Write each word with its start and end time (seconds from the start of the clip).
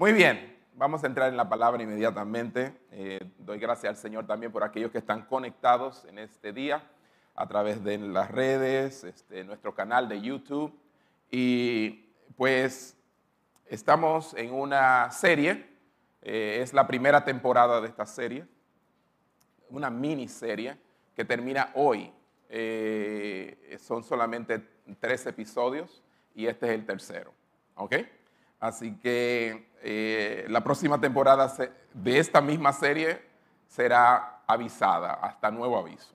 Muy 0.00 0.14
bien, 0.14 0.56
vamos 0.76 1.04
a 1.04 1.08
entrar 1.08 1.28
en 1.28 1.36
la 1.36 1.46
palabra 1.46 1.82
inmediatamente. 1.82 2.74
Eh, 2.90 3.20
doy 3.36 3.58
gracias 3.58 3.90
al 3.90 3.96
Señor 3.98 4.26
también 4.26 4.50
por 4.50 4.64
aquellos 4.64 4.90
que 4.90 4.96
están 4.96 5.26
conectados 5.26 6.06
en 6.06 6.18
este 6.18 6.54
día 6.54 6.82
a 7.34 7.46
través 7.46 7.84
de 7.84 7.98
las 7.98 8.30
redes, 8.30 9.04
este, 9.04 9.44
nuestro 9.44 9.74
canal 9.74 10.08
de 10.08 10.22
YouTube. 10.22 10.74
Y 11.30 12.08
pues 12.34 12.96
estamos 13.66 14.32
en 14.38 14.54
una 14.54 15.10
serie, 15.10 15.68
eh, 16.22 16.60
es 16.62 16.72
la 16.72 16.86
primera 16.86 17.22
temporada 17.22 17.78
de 17.82 17.88
esta 17.88 18.06
serie, 18.06 18.46
una 19.68 19.90
miniserie 19.90 20.78
que 21.14 21.26
termina 21.26 21.72
hoy. 21.74 22.10
Eh, 22.48 23.76
son 23.78 24.02
solamente 24.02 24.66
tres 24.98 25.26
episodios 25.26 26.02
y 26.34 26.46
este 26.46 26.68
es 26.68 26.72
el 26.72 26.86
tercero. 26.86 27.34
¿Ok? 27.74 27.96
Así 28.60 28.96
que 28.96 29.69
eh, 29.82 30.46
la 30.48 30.62
próxima 30.62 31.00
temporada 31.00 31.52
de 31.94 32.18
esta 32.18 32.40
misma 32.40 32.72
serie 32.72 33.22
será 33.66 34.42
avisada 34.46 35.14
hasta 35.14 35.50
nuevo 35.50 35.78
aviso. 35.78 36.14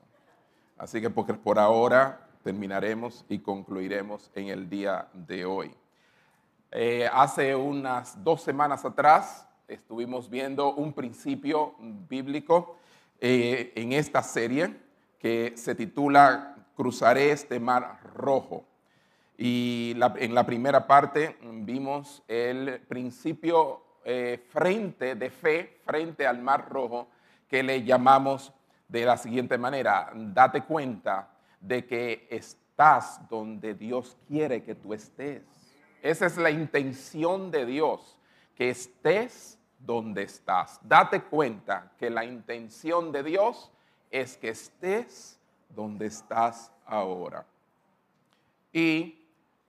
Así 0.77 1.01
que 1.01 1.09
por, 1.09 1.57
ahora 1.57 2.27
terminaremos 2.43 3.25
y 3.29 3.39
concluiremos 3.39 4.29
en 4.35 4.49
el 4.49 4.69
día 4.69 5.07
de 5.13 5.45
hoy. 5.45 5.73
Eh, 6.71 7.09
hace 7.11 7.55
unas 7.55 8.23
dos 8.23 8.41
semanas 8.41 8.83
atrás 8.83 9.47
estuvimos 9.67 10.29
viendo 10.29 10.73
un 10.73 10.93
principio 10.93 11.75
bíblico 11.79 12.77
eh, 13.19 13.71
en 13.75 13.93
esta 13.93 14.21
serie 14.21 14.75
que 15.17 15.53
se 15.55 15.73
titula 15.73 16.55
Cruzaré 16.75 17.31
este 17.31 17.59
mar 17.59 17.99
rojo. 18.13 18.65
Y 19.37 19.95
en 20.17 20.33
la 20.33 20.45
primera 20.45 20.87
parte 20.87 21.37
vimos 21.41 22.23
el 22.27 22.79
principio 22.87 23.81
eh, 24.05 24.45
frente 24.49 25.15
de 25.15 25.29
fe, 25.29 25.79
frente 25.83 26.27
al 26.27 26.39
mar 26.39 26.69
rojo, 26.69 27.07
que 27.49 27.63
le 27.63 27.83
llamamos 27.83 28.53
de 28.87 29.03
la 29.03 29.17
siguiente 29.17 29.57
manera, 29.57 30.11
date 30.13 30.61
cuenta 30.61 31.29
de 31.59 31.85
que 31.85 32.27
estás 32.29 33.27
donde 33.29 33.73
Dios 33.73 34.15
quiere 34.27 34.63
que 34.63 34.75
tú 34.75 34.93
estés. 34.93 35.41
Esa 36.03 36.27
es 36.27 36.37
la 36.37 36.51
intención 36.51 37.49
de 37.49 37.65
Dios, 37.65 38.15
que 38.55 38.69
estés 38.69 39.57
donde 39.79 40.23
estás. 40.23 40.79
Date 40.83 41.23
cuenta 41.23 41.91
que 41.97 42.11
la 42.11 42.23
intención 42.23 43.11
de 43.11 43.23
Dios 43.23 43.71
es 44.11 44.37
que 44.37 44.49
estés 44.49 45.39
donde 45.69 46.05
estás 46.05 46.71
ahora. 46.85 47.45
Y 48.71 49.24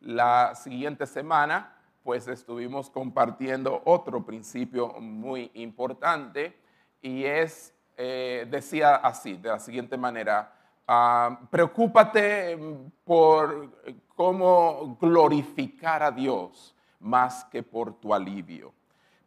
la 0.06 0.54
siguiente 0.54 1.04
semana, 1.06 1.74
pues 2.04 2.28
estuvimos 2.28 2.88
compartiendo 2.88 3.82
otro 3.84 4.24
principio 4.24 4.88
muy 5.00 5.50
importante 5.54 6.56
y 7.02 7.24
es, 7.24 7.74
eh, 7.96 8.46
decía 8.48 8.96
así, 8.96 9.36
de 9.36 9.48
la 9.48 9.58
siguiente 9.58 9.96
manera, 9.96 10.52
ah, 10.86 11.40
preocúpate 11.50 12.56
por 13.04 13.72
cómo 14.14 14.96
glorificar 15.00 16.04
a 16.04 16.12
Dios 16.12 16.74
más 17.00 17.44
que 17.44 17.64
por 17.64 17.94
tu 17.94 18.14
alivio. 18.14 18.72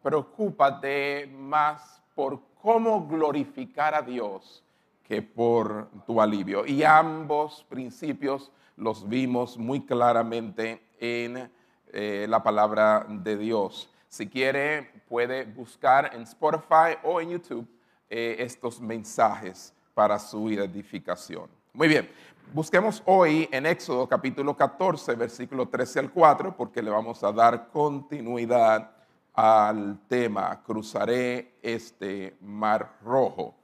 Preocúpate 0.02 1.28
más 1.28 2.02
por 2.16 2.40
cómo 2.62 3.06
glorificar 3.06 3.94
a 3.94 4.02
Dios 4.02 4.64
que 5.04 5.22
por 5.22 5.90
tu 6.06 6.22
alivio. 6.22 6.66
Y 6.66 6.84
ambos 6.84 7.66
principios 7.68 8.52
los 8.80 9.08
vimos 9.08 9.58
muy 9.58 9.86
claramente 9.86 10.82
en 11.00 11.52
eh, 11.92 12.26
la 12.30 12.42
palabra 12.42 13.06
de 13.08 13.38
Dios. 13.38 13.90
Si 14.08 14.28
quiere, 14.28 15.04
puede 15.08 15.44
buscar 15.44 16.12
en 16.16 16.24
Spotify 16.24 16.98
o 17.04 17.22
en 17.22 17.30
YouTube 17.32 17.68
eh, 18.10 18.38
estos 18.40 18.80
mensajes 18.82 19.74
para 19.94 20.18
su 20.18 20.50
edificación. 20.50 21.50
Muy 21.74 21.88
bien, 21.88 22.10
busquemos 22.54 23.04
hoy 23.06 23.48
en 23.52 23.66
Éxodo 23.66 24.08
capítulo 24.08 24.56
14, 24.56 25.14
versículo 25.16 25.68
13 25.68 26.00
al 26.00 26.12
4, 26.12 26.56
porque 26.56 26.82
le 26.82 26.90
vamos 26.90 27.24
a 27.24 27.32
dar 27.32 27.68
continuidad 27.70 28.92
al 29.34 30.00
tema, 30.08 30.62
cruzaré 30.64 31.56
este 31.62 32.36
mar 32.42 32.98
rojo 33.04 33.56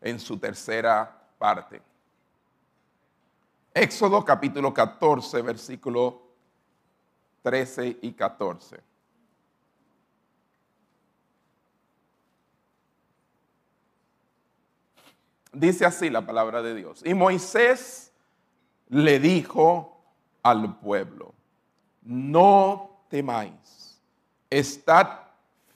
en 0.00 0.20
su 0.20 0.36
tercera 0.36 1.22
parte. 1.38 1.80
Éxodo 3.76 4.24
capítulo 4.24 4.72
14, 4.72 5.42
versículo 5.42 6.22
13 7.42 7.98
y 8.02 8.12
14. 8.12 8.80
Dice 15.52 15.84
así 15.84 16.08
la 16.08 16.24
palabra 16.24 16.62
de 16.62 16.76
Dios. 16.76 17.02
Y 17.04 17.14
Moisés 17.14 18.12
le 18.90 19.18
dijo 19.18 20.00
al 20.44 20.78
pueblo, 20.78 21.34
no 22.02 23.00
temáis, 23.08 24.00
estad 24.50 25.18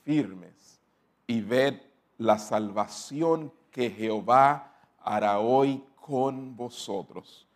firmes 0.05 0.79
y 1.27 1.41
ved 1.41 1.81
la 2.17 2.39
salvación 2.39 3.51
que 3.71 3.89
Jehová 3.89 4.73
hará 4.99 5.39
hoy 5.39 5.83
con 5.97 6.55
vosotros 6.55 7.48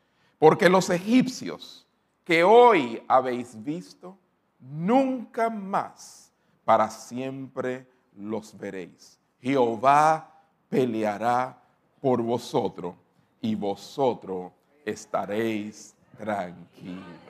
porque 0.43 0.67
los 0.67 0.89
egipcios 0.89 1.87
que 2.25 2.43
hoy 2.43 3.01
habéis 3.07 3.63
visto, 3.63 4.17
nunca 4.59 5.49
más 5.49 6.33
para 6.65 6.89
siempre 6.89 7.87
los 8.13 8.57
veréis. 8.57 9.17
Jehová 9.39 10.29
peleará 10.67 11.57
por 12.01 12.21
vosotros 12.21 12.93
y 13.39 13.55
vosotros 13.55 14.51
estaréis 14.83 15.95
tranquilos. 16.17 17.21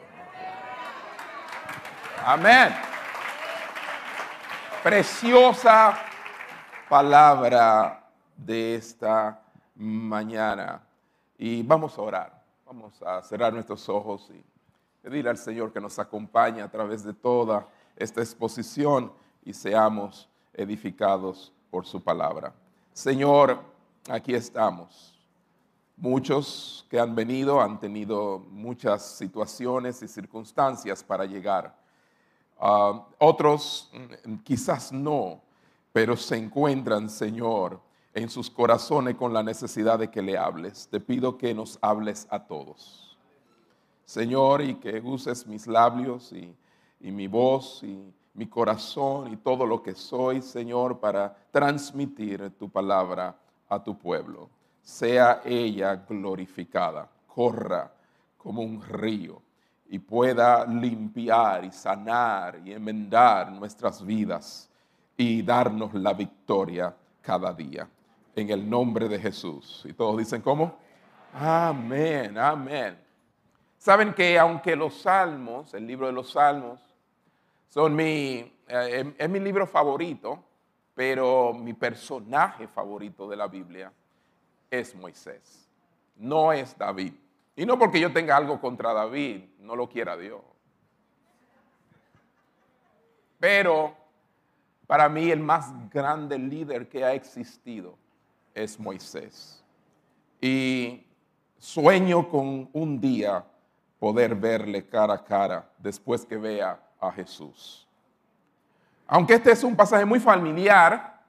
Amén. 2.25 2.73
Preciosa 4.81 5.99
palabra 6.89 8.09
de 8.35 8.73
esta 8.73 9.39
mañana. 9.75 10.81
Y 11.37 11.61
vamos 11.61 11.95
a 11.95 12.01
orar. 12.01 12.42
Vamos 12.75 13.03
a 13.03 13.21
cerrar 13.21 13.53
nuestros 13.53 13.87
ojos 13.87 14.31
y 14.33 14.43
pedir 15.03 15.29
al 15.29 15.37
Señor 15.37 15.71
que 15.71 15.79
nos 15.79 15.99
acompañe 15.99 16.59
a 16.59 16.71
través 16.71 17.03
de 17.03 17.13
toda 17.13 17.67
esta 17.95 18.19
exposición 18.19 19.13
y 19.45 19.53
seamos 19.53 20.27
edificados 20.51 21.53
por 21.69 21.85
su 21.85 22.01
palabra. 22.01 22.51
Señor, 22.91 23.59
aquí 24.09 24.33
estamos. 24.33 25.15
Muchos 25.97 26.87
que 26.89 26.99
han 26.99 27.13
venido 27.13 27.61
han 27.61 27.79
tenido 27.79 28.39
muchas 28.49 29.05
situaciones 29.05 30.01
y 30.01 30.07
circunstancias 30.07 31.03
para 31.03 31.25
llegar. 31.25 31.75
Ah, 32.59 33.05
otros 33.19 33.91
mm, 33.93 34.37
quizás 34.37 34.91
no, 34.91 35.41
pero 35.91 36.17
se 36.17 36.37
encuentran, 36.37 37.07
Señor, 37.07 37.79
en 38.13 38.29
sus 38.29 38.49
corazones 38.49 39.15
con 39.15 39.33
la 39.33 39.41
necesidad 39.41 39.97
de 39.97 40.09
que 40.09 40.21
le 40.21 40.37
hables. 40.37 40.87
Te 40.87 40.99
pido 40.99 41.37
que 41.37 41.53
nos 41.53 41.79
hables 41.81 42.27
a 42.29 42.45
todos. 42.45 43.17
Señor, 44.05 44.61
y 44.61 44.75
que 44.75 44.99
uses 44.99 45.47
mis 45.47 45.65
labios 45.65 46.31
y, 46.31 46.55
mi 46.99 47.27
voz 47.27 47.83
y 47.83 48.13
mi 48.33 48.47
corazón 48.47 49.33
y 49.33 49.37
todo 49.37 49.65
lo 49.65 49.81
que 49.81 49.93
soy, 49.93 50.41
Señor, 50.41 50.99
para 50.99 51.35
transmitir 51.51 52.51
tu 52.51 52.69
palabra 52.69 53.35
a 53.67 53.83
tu 53.83 53.97
pueblo. 53.97 54.49
Sea 54.81 55.41
ella 55.43 55.95
glorificada, 55.95 57.09
corra 57.27 57.91
como 58.37 58.61
un 58.61 58.81
río 58.81 59.41
y 59.87 59.99
pueda 59.99 60.65
limpiar 60.65 61.65
y 61.65 61.71
sanar 61.71 62.61
y 62.63 62.73
enmendar 62.73 63.51
nuestras 63.51 64.05
vidas 64.05 64.69
y 65.17 65.41
darnos 65.41 65.93
la 65.93 66.13
victoria 66.13 66.95
cada 67.21 67.53
día 67.53 67.87
en 68.35 68.49
el 68.49 68.69
nombre 68.69 69.07
de 69.07 69.19
Jesús. 69.19 69.83
Y 69.85 69.93
todos 69.93 70.17
dicen, 70.17 70.41
¿cómo? 70.41 70.77
Amén, 71.33 72.37
amén. 72.37 72.97
Saben 73.77 74.13
que 74.13 74.39
aunque 74.39 74.75
los 74.75 75.01
salmos, 75.01 75.73
el 75.73 75.85
libro 75.85 76.07
de 76.07 76.13
los 76.13 76.31
salmos, 76.31 76.79
son 77.69 77.95
mi, 77.95 78.53
eh, 78.67 79.13
es 79.17 79.29
mi 79.29 79.39
libro 79.39 79.67
favorito, 79.67 80.43
pero 80.95 81.53
mi 81.53 81.73
personaje 81.73 82.67
favorito 82.67 83.27
de 83.27 83.35
la 83.35 83.47
Biblia 83.47 83.91
es 84.69 84.95
Moisés, 84.95 85.67
no 86.15 86.53
es 86.53 86.77
David. 86.77 87.13
Y 87.55 87.65
no 87.65 87.77
porque 87.77 87.99
yo 87.99 88.11
tenga 88.11 88.37
algo 88.37 88.59
contra 88.59 88.93
David, 88.93 89.43
no 89.59 89.75
lo 89.75 89.87
quiera 89.89 90.17
Dios. 90.17 90.41
Pero 93.39 93.95
para 94.87 95.09
mí 95.09 95.29
el 95.29 95.39
más 95.39 95.71
grande 95.89 96.39
líder 96.39 96.87
que 96.87 97.03
ha 97.03 97.13
existido 97.13 97.97
es 98.53 98.79
Moisés. 98.79 99.63
Y 100.41 101.05
sueño 101.57 102.27
con 102.27 102.69
un 102.73 102.99
día 102.99 103.45
poder 103.99 104.35
verle 104.35 104.85
cara 104.85 105.13
a 105.13 105.23
cara 105.23 105.69
después 105.77 106.25
que 106.25 106.35
vea 106.35 106.79
a 106.99 107.11
Jesús. 107.11 107.87
Aunque 109.07 109.35
este 109.35 109.51
es 109.51 109.63
un 109.63 109.75
pasaje 109.75 110.05
muy 110.05 110.19
familiar 110.19 111.21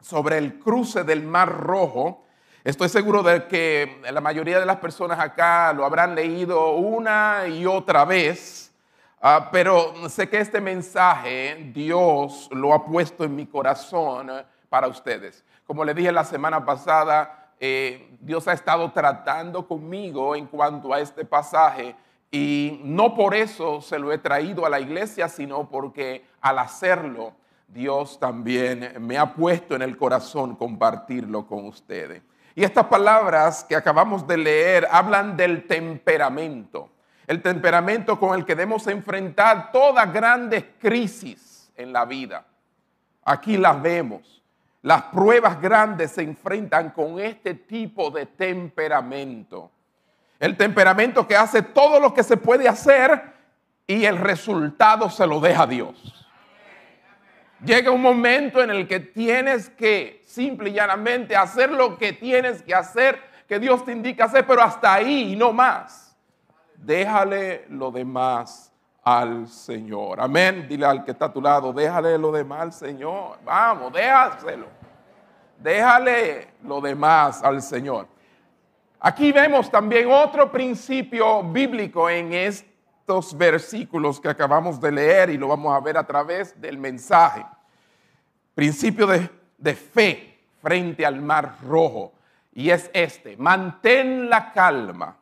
sobre 0.00 0.38
el 0.38 0.58
cruce 0.58 1.04
del 1.04 1.22
Mar 1.22 1.48
Rojo, 1.50 2.24
estoy 2.64 2.88
seguro 2.88 3.22
de 3.22 3.46
que 3.46 4.02
la 4.10 4.20
mayoría 4.20 4.58
de 4.58 4.66
las 4.66 4.76
personas 4.76 5.18
acá 5.18 5.72
lo 5.72 5.84
habrán 5.84 6.14
leído 6.14 6.74
una 6.74 7.46
y 7.48 7.64
otra 7.64 8.04
vez, 8.04 8.72
ah, 9.20 9.48
pero 9.52 10.08
sé 10.08 10.28
que 10.28 10.40
este 10.40 10.60
mensaje 10.60 11.70
Dios 11.72 12.48
lo 12.52 12.74
ha 12.74 12.84
puesto 12.84 13.24
en 13.24 13.36
mi 13.36 13.46
corazón 13.46 14.30
para 14.68 14.88
ustedes. 14.88 15.44
Como 15.66 15.84
le 15.84 15.94
dije 15.94 16.12
la 16.12 16.24
semana 16.24 16.64
pasada, 16.64 17.52
eh, 17.60 18.16
Dios 18.20 18.48
ha 18.48 18.52
estado 18.52 18.90
tratando 18.92 19.66
conmigo 19.66 20.34
en 20.34 20.46
cuanto 20.46 20.92
a 20.92 21.00
este 21.00 21.24
pasaje 21.24 21.94
y 22.30 22.80
no 22.82 23.14
por 23.14 23.34
eso 23.34 23.80
se 23.82 23.98
lo 23.98 24.10
he 24.10 24.18
traído 24.18 24.64
a 24.64 24.70
la 24.70 24.80
iglesia, 24.80 25.28
sino 25.28 25.68
porque 25.68 26.24
al 26.40 26.58
hacerlo, 26.58 27.34
Dios 27.68 28.18
también 28.18 28.94
me 29.00 29.18
ha 29.18 29.34
puesto 29.34 29.74
en 29.76 29.82
el 29.82 29.96
corazón 29.96 30.56
compartirlo 30.56 31.46
con 31.46 31.66
ustedes. 31.66 32.22
Y 32.54 32.64
estas 32.64 32.86
palabras 32.86 33.64
que 33.64 33.76
acabamos 33.76 34.26
de 34.26 34.38
leer 34.38 34.88
hablan 34.90 35.36
del 35.36 35.66
temperamento, 35.66 36.90
el 37.26 37.40
temperamento 37.42 38.18
con 38.18 38.38
el 38.38 38.44
que 38.44 38.54
debemos 38.54 38.86
enfrentar 38.86 39.70
todas 39.70 40.12
grandes 40.12 40.64
crisis 40.78 41.70
en 41.76 41.92
la 41.92 42.04
vida. 42.04 42.44
Aquí 43.24 43.56
las 43.56 43.80
vemos. 43.80 44.41
Las 44.82 45.04
pruebas 45.04 45.60
grandes 45.60 46.10
se 46.10 46.22
enfrentan 46.22 46.90
con 46.90 47.20
este 47.20 47.54
tipo 47.54 48.10
de 48.10 48.26
temperamento. 48.26 49.70
El 50.40 50.56
temperamento 50.56 51.26
que 51.26 51.36
hace 51.36 51.62
todo 51.62 52.00
lo 52.00 52.12
que 52.12 52.24
se 52.24 52.36
puede 52.36 52.68
hacer 52.68 53.22
y 53.86 54.04
el 54.04 54.18
resultado 54.18 55.08
se 55.08 55.24
lo 55.24 55.38
deja 55.38 55.62
a 55.62 55.66
Dios. 55.68 56.26
Llega 57.64 57.92
un 57.92 58.02
momento 58.02 58.60
en 58.60 58.70
el 58.70 58.88
que 58.88 58.98
tienes 58.98 59.70
que 59.70 60.20
simple 60.26 60.70
y 60.70 60.72
llanamente 60.72 61.36
hacer 61.36 61.70
lo 61.70 61.96
que 61.96 62.12
tienes 62.12 62.60
que 62.62 62.74
hacer, 62.74 63.20
que 63.46 63.60
Dios 63.60 63.84
te 63.84 63.92
indica 63.92 64.24
hacer, 64.24 64.44
pero 64.44 64.62
hasta 64.62 64.94
ahí 64.94 65.32
y 65.32 65.36
no 65.36 65.52
más. 65.52 66.16
Déjale 66.74 67.66
lo 67.68 67.92
demás 67.92 68.71
al 69.02 69.48
Señor. 69.48 70.20
Amén. 70.20 70.66
Dile 70.68 70.86
al 70.86 71.04
que 71.04 71.10
está 71.10 71.26
a 71.26 71.32
tu 71.32 71.40
lado, 71.40 71.72
déjale 71.72 72.16
lo 72.18 72.30
demás 72.30 72.60
al 72.60 72.72
Señor. 72.72 73.38
Vamos, 73.44 73.92
déjaselo. 73.92 74.66
Déjale 75.58 76.48
lo 76.62 76.80
demás 76.80 77.42
al 77.42 77.62
Señor. 77.62 78.06
Aquí 79.00 79.32
vemos 79.32 79.70
también 79.70 80.10
otro 80.10 80.50
principio 80.50 81.42
bíblico 81.42 82.08
en 82.08 82.32
estos 82.32 83.36
versículos 83.36 84.20
que 84.20 84.28
acabamos 84.28 84.80
de 84.80 84.92
leer 84.92 85.30
y 85.30 85.36
lo 85.36 85.48
vamos 85.48 85.74
a 85.74 85.80
ver 85.80 85.98
a 85.98 86.06
través 86.06 86.60
del 86.60 86.78
mensaje. 86.78 87.44
Principio 88.54 89.06
de, 89.06 89.28
de 89.58 89.74
fe 89.74 90.38
frente 90.60 91.04
al 91.04 91.20
mar 91.20 91.56
rojo. 91.64 92.12
Y 92.54 92.70
es 92.70 92.90
este, 92.92 93.36
mantén 93.36 94.28
la 94.28 94.52
calma, 94.52 95.16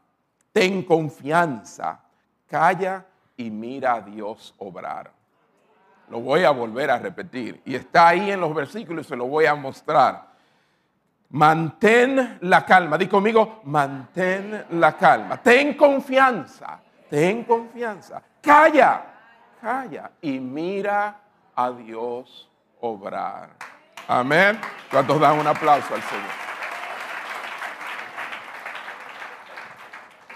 ten 0.53 0.83
confianza, 0.83 2.03
calla 2.49 3.07
y 3.41 3.51
mira 3.51 3.95
a 3.95 4.01
Dios 4.03 4.55
obrar. 4.59 5.11
Lo 6.11 6.21
voy 6.21 6.45
a 6.45 6.51
volver 6.51 6.91
a 6.91 6.99
repetir. 6.99 7.63
Y 7.65 7.75
está 7.75 8.09
ahí 8.09 8.31
en 8.31 8.39
los 8.39 8.55
versículos 8.55 9.07
y 9.07 9.09
se 9.09 9.17
lo 9.17 9.27
voy 9.27 9.47
a 9.47 9.55
mostrar. 9.55 10.29
Mantén 11.31 12.39
la 12.43 12.67
calma. 12.67 12.99
Di 12.99 13.07
conmigo, 13.07 13.63
mantén 13.65 14.67
la 14.73 14.95
calma. 14.95 15.39
Ten 15.39 15.75
confianza, 15.75 16.81
ten 17.09 17.45
confianza. 17.45 18.21
Calla, 18.43 19.05
calla 19.59 20.11
y 20.21 20.39
mira 20.39 21.17
a 21.55 21.71
Dios 21.71 22.47
obrar. 22.81 23.51
Amén. 24.07 24.61
¿Cuántos 24.91 25.19
dan 25.19 25.39
un 25.39 25.47
aplauso 25.47 25.95
al 25.95 26.03
Señor? 26.03 26.50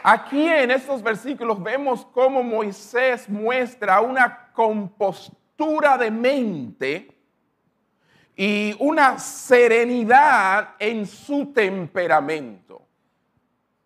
Aquí 0.06 0.46
en 0.46 0.70
estos 0.70 1.02
versículos 1.02 1.62
vemos 1.62 2.04
cómo 2.04 2.42
Moisés 2.42 3.26
muestra 3.26 4.02
una 4.02 4.52
compostura 4.52 5.96
de 5.96 6.10
mente 6.10 7.18
y 8.36 8.76
una 8.80 9.18
serenidad 9.18 10.74
en 10.78 11.06
su 11.06 11.54
temperamento. 11.54 12.82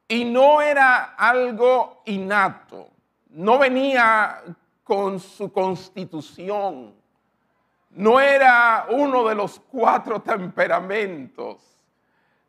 Y 0.08 0.24
no 0.24 0.60
era 0.60 1.14
algo 1.14 2.02
innato, 2.06 2.88
no 3.30 3.56
venía 3.56 4.42
con 4.82 5.20
su 5.20 5.52
constitución, 5.52 6.96
no 7.90 8.18
era 8.18 8.88
uno 8.90 9.28
de 9.28 9.36
los 9.36 9.60
cuatro 9.60 10.20
temperamentos. 10.20 11.78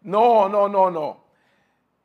No, 0.01 0.49
no, 0.49 0.67
no, 0.67 0.89
no. 0.89 1.28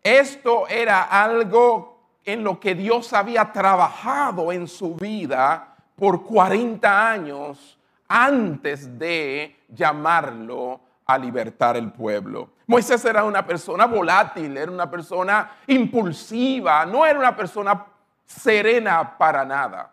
Esto 0.05 0.69
era 0.69 1.05
algo 1.05 1.99
en 2.27 2.45
lo 2.45 2.61
que 2.61 2.75
Dios 2.75 3.15
había 3.15 3.51
trabajado 3.51 4.53
en 4.53 4.69
su 4.69 4.95
vida 4.95 5.77
por 5.97 6.25
40 6.25 7.11
años 7.11 7.79
antes 8.07 8.99
de 8.99 9.65
llamarlo 9.69 10.79
a 11.07 11.17
libertar 11.17 11.79
el 11.79 11.91
pueblo. 11.91 12.51
Moisés 12.67 13.03
era 13.07 13.25
una 13.25 13.47
persona 13.47 13.87
volátil, 13.87 14.55
era 14.59 14.71
una 14.71 14.91
persona 14.91 15.53
impulsiva, 15.67 16.85
no 16.85 17.07
era 17.07 17.19
una 17.19 17.35
persona 17.35 17.87
serena 18.27 19.17
para 19.17 19.43
nada. 19.47 19.91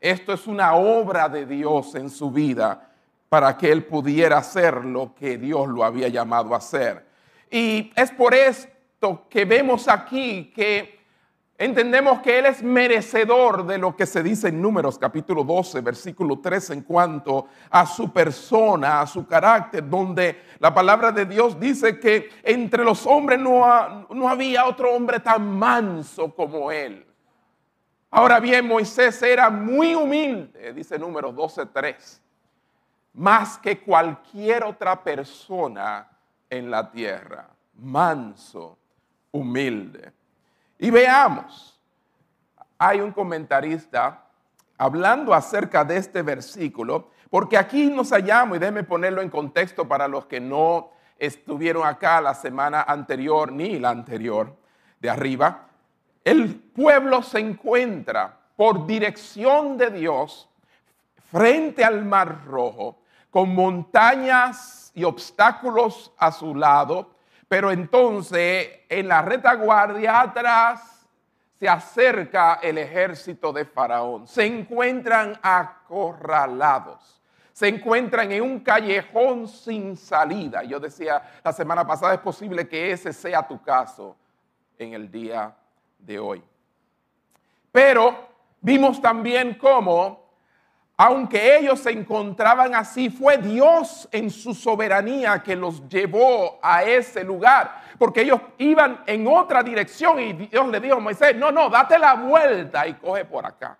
Esto 0.00 0.32
es 0.32 0.48
una 0.48 0.74
obra 0.74 1.28
de 1.28 1.46
Dios 1.46 1.94
en 1.94 2.10
su 2.10 2.32
vida 2.32 2.88
para 3.28 3.56
que 3.56 3.70
él 3.70 3.84
pudiera 3.84 4.38
hacer 4.38 4.84
lo 4.84 5.14
que 5.14 5.38
Dios 5.38 5.68
lo 5.68 5.84
había 5.84 6.08
llamado 6.08 6.54
a 6.54 6.58
hacer. 6.58 7.06
Y 7.48 7.92
es 7.94 8.10
por 8.10 8.34
esto 8.34 8.71
que 9.28 9.44
vemos 9.44 9.88
aquí 9.88 10.52
que 10.54 11.00
entendemos 11.58 12.20
que 12.20 12.38
Él 12.38 12.46
es 12.46 12.62
merecedor 12.62 13.66
de 13.66 13.78
lo 13.78 13.96
que 13.96 14.06
se 14.06 14.22
dice 14.22 14.48
en 14.48 14.62
Números 14.62 14.96
capítulo 14.96 15.42
12, 15.42 15.80
versículo 15.80 16.38
3 16.40 16.70
en 16.70 16.82
cuanto 16.82 17.48
a 17.68 17.84
su 17.84 18.12
persona, 18.12 19.00
a 19.00 19.06
su 19.06 19.26
carácter, 19.26 19.88
donde 19.88 20.42
la 20.60 20.72
palabra 20.72 21.10
de 21.10 21.26
Dios 21.26 21.58
dice 21.58 21.98
que 21.98 22.30
entre 22.44 22.84
los 22.84 23.04
hombres 23.06 23.40
no, 23.40 24.06
no 24.08 24.28
había 24.28 24.66
otro 24.66 24.92
hombre 24.92 25.18
tan 25.18 25.58
manso 25.58 26.32
como 26.32 26.70
Él. 26.70 27.04
Ahora 28.08 28.38
bien, 28.38 28.68
Moisés 28.68 29.20
era 29.22 29.50
muy 29.50 29.96
humilde, 29.96 30.72
dice 30.72 30.96
Números 30.96 31.34
12, 31.34 31.66
3, 31.66 32.22
más 33.14 33.58
que 33.58 33.80
cualquier 33.80 34.62
otra 34.62 35.02
persona 35.02 36.08
en 36.48 36.70
la 36.70 36.88
tierra, 36.88 37.48
manso, 37.74 38.78
humilde. 39.32 40.12
Y 40.78 40.90
veamos, 40.90 41.80
hay 42.78 43.00
un 43.00 43.12
comentarista 43.12 44.24
hablando 44.78 45.34
acerca 45.34 45.84
de 45.84 45.96
este 45.96 46.22
versículo, 46.22 47.10
porque 47.30 47.56
aquí 47.56 47.88
nos 47.88 48.10
hallamos, 48.10 48.56
y 48.56 48.60
déjeme 48.60 48.84
ponerlo 48.84 49.22
en 49.22 49.30
contexto 49.30 49.88
para 49.88 50.06
los 50.06 50.26
que 50.26 50.40
no 50.40 50.90
estuvieron 51.18 51.86
acá 51.86 52.20
la 52.20 52.34
semana 52.34 52.82
anterior 52.82 53.52
ni 53.52 53.78
la 53.78 53.90
anterior 53.90 54.56
de 55.00 55.08
arriba, 55.08 55.68
el 56.24 56.56
pueblo 56.56 57.22
se 57.22 57.38
encuentra 57.38 58.38
por 58.56 58.86
dirección 58.86 59.76
de 59.76 59.90
Dios 59.90 60.48
frente 61.30 61.84
al 61.84 62.04
mar 62.04 62.44
rojo, 62.44 62.98
con 63.30 63.54
montañas 63.54 64.92
y 64.94 65.04
obstáculos 65.04 66.12
a 66.18 66.30
su 66.30 66.54
lado, 66.54 67.11
pero 67.52 67.70
entonces 67.70 68.66
en 68.88 69.08
la 69.08 69.20
retaguardia 69.20 70.22
atrás 70.22 71.06
se 71.58 71.68
acerca 71.68 72.60
el 72.62 72.78
ejército 72.78 73.52
de 73.52 73.66
Faraón. 73.66 74.26
Se 74.26 74.46
encuentran 74.46 75.38
acorralados. 75.42 77.20
Se 77.52 77.68
encuentran 77.68 78.32
en 78.32 78.42
un 78.42 78.60
callejón 78.60 79.46
sin 79.46 79.98
salida. 79.98 80.62
Yo 80.62 80.80
decía 80.80 81.22
la 81.44 81.52
semana 81.52 81.86
pasada, 81.86 82.14
es 82.14 82.20
posible 82.20 82.66
que 82.66 82.90
ese 82.90 83.12
sea 83.12 83.46
tu 83.46 83.60
caso 83.60 84.16
en 84.78 84.94
el 84.94 85.10
día 85.10 85.54
de 85.98 86.18
hoy. 86.18 86.42
Pero 87.70 88.30
vimos 88.62 88.98
también 88.98 89.58
cómo 89.60 90.21
aunque 91.04 91.58
ellos 91.58 91.80
se 91.80 91.90
encontraban 91.90 92.76
así, 92.76 93.10
fue 93.10 93.36
Dios 93.36 94.08
en 94.12 94.30
su 94.30 94.54
soberanía 94.54 95.42
que 95.42 95.56
los 95.56 95.88
llevó 95.88 96.60
a 96.62 96.84
ese 96.84 97.24
lugar, 97.24 97.82
porque 97.98 98.20
ellos 98.20 98.40
iban 98.58 99.02
en 99.04 99.26
otra 99.26 99.64
dirección 99.64 100.20
y 100.20 100.32
Dios 100.32 100.68
le 100.68 100.78
dijo 100.78 100.94
a 100.94 101.00
Moisés, 101.00 101.34
no, 101.34 101.50
no, 101.50 101.68
date 101.68 101.98
la 101.98 102.14
vuelta 102.14 102.86
y 102.86 102.94
coge 102.94 103.24
por 103.24 103.44
acá. 103.44 103.76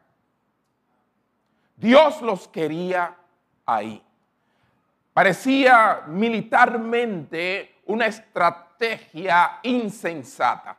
Dios 1.77 2.21
los 2.23 2.49
quería 2.49 3.15
ahí. 3.67 4.03
Parecía 5.13 6.03
militarmente 6.09 7.83
una 7.87 8.07
estrategia 8.07 9.61
insensata, 9.63 10.77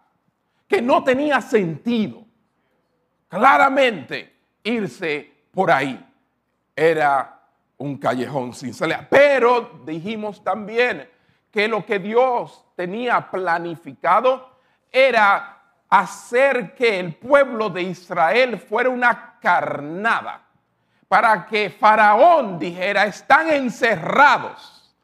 que 0.68 0.82
no 0.82 1.06
tenía 1.06 1.40
sentido 1.40 2.26
claramente 3.30 4.36
irse 4.62 5.32
por 5.54 5.72
ahí 5.72 6.10
era 6.75 7.39
un 7.77 7.98
callejón 7.98 8.53
sin 8.53 8.74
salida. 8.74 9.08
Pero 9.10 9.82
dijimos 9.86 10.44
también 10.44 11.10
que 11.51 11.68
lo 11.68 11.86
que 11.86 12.00
Dios 12.00 12.65
tenía 12.75 13.30
planificado 13.30 14.58
era 14.92 15.62
hacer 15.89 16.74
que 16.74 17.00
el 17.00 17.15
pueblo 17.15 17.70
de 17.70 17.84
Israel 17.84 18.58
fuera 18.58 18.89
una 18.89 19.38
carnada, 19.39 20.42
para 21.08 21.46
que 21.46 21.70
Faraón 21.70 22.58
dijera, 22.58 23.06
están 23.06 23.51
encerrados, 23.51 24.96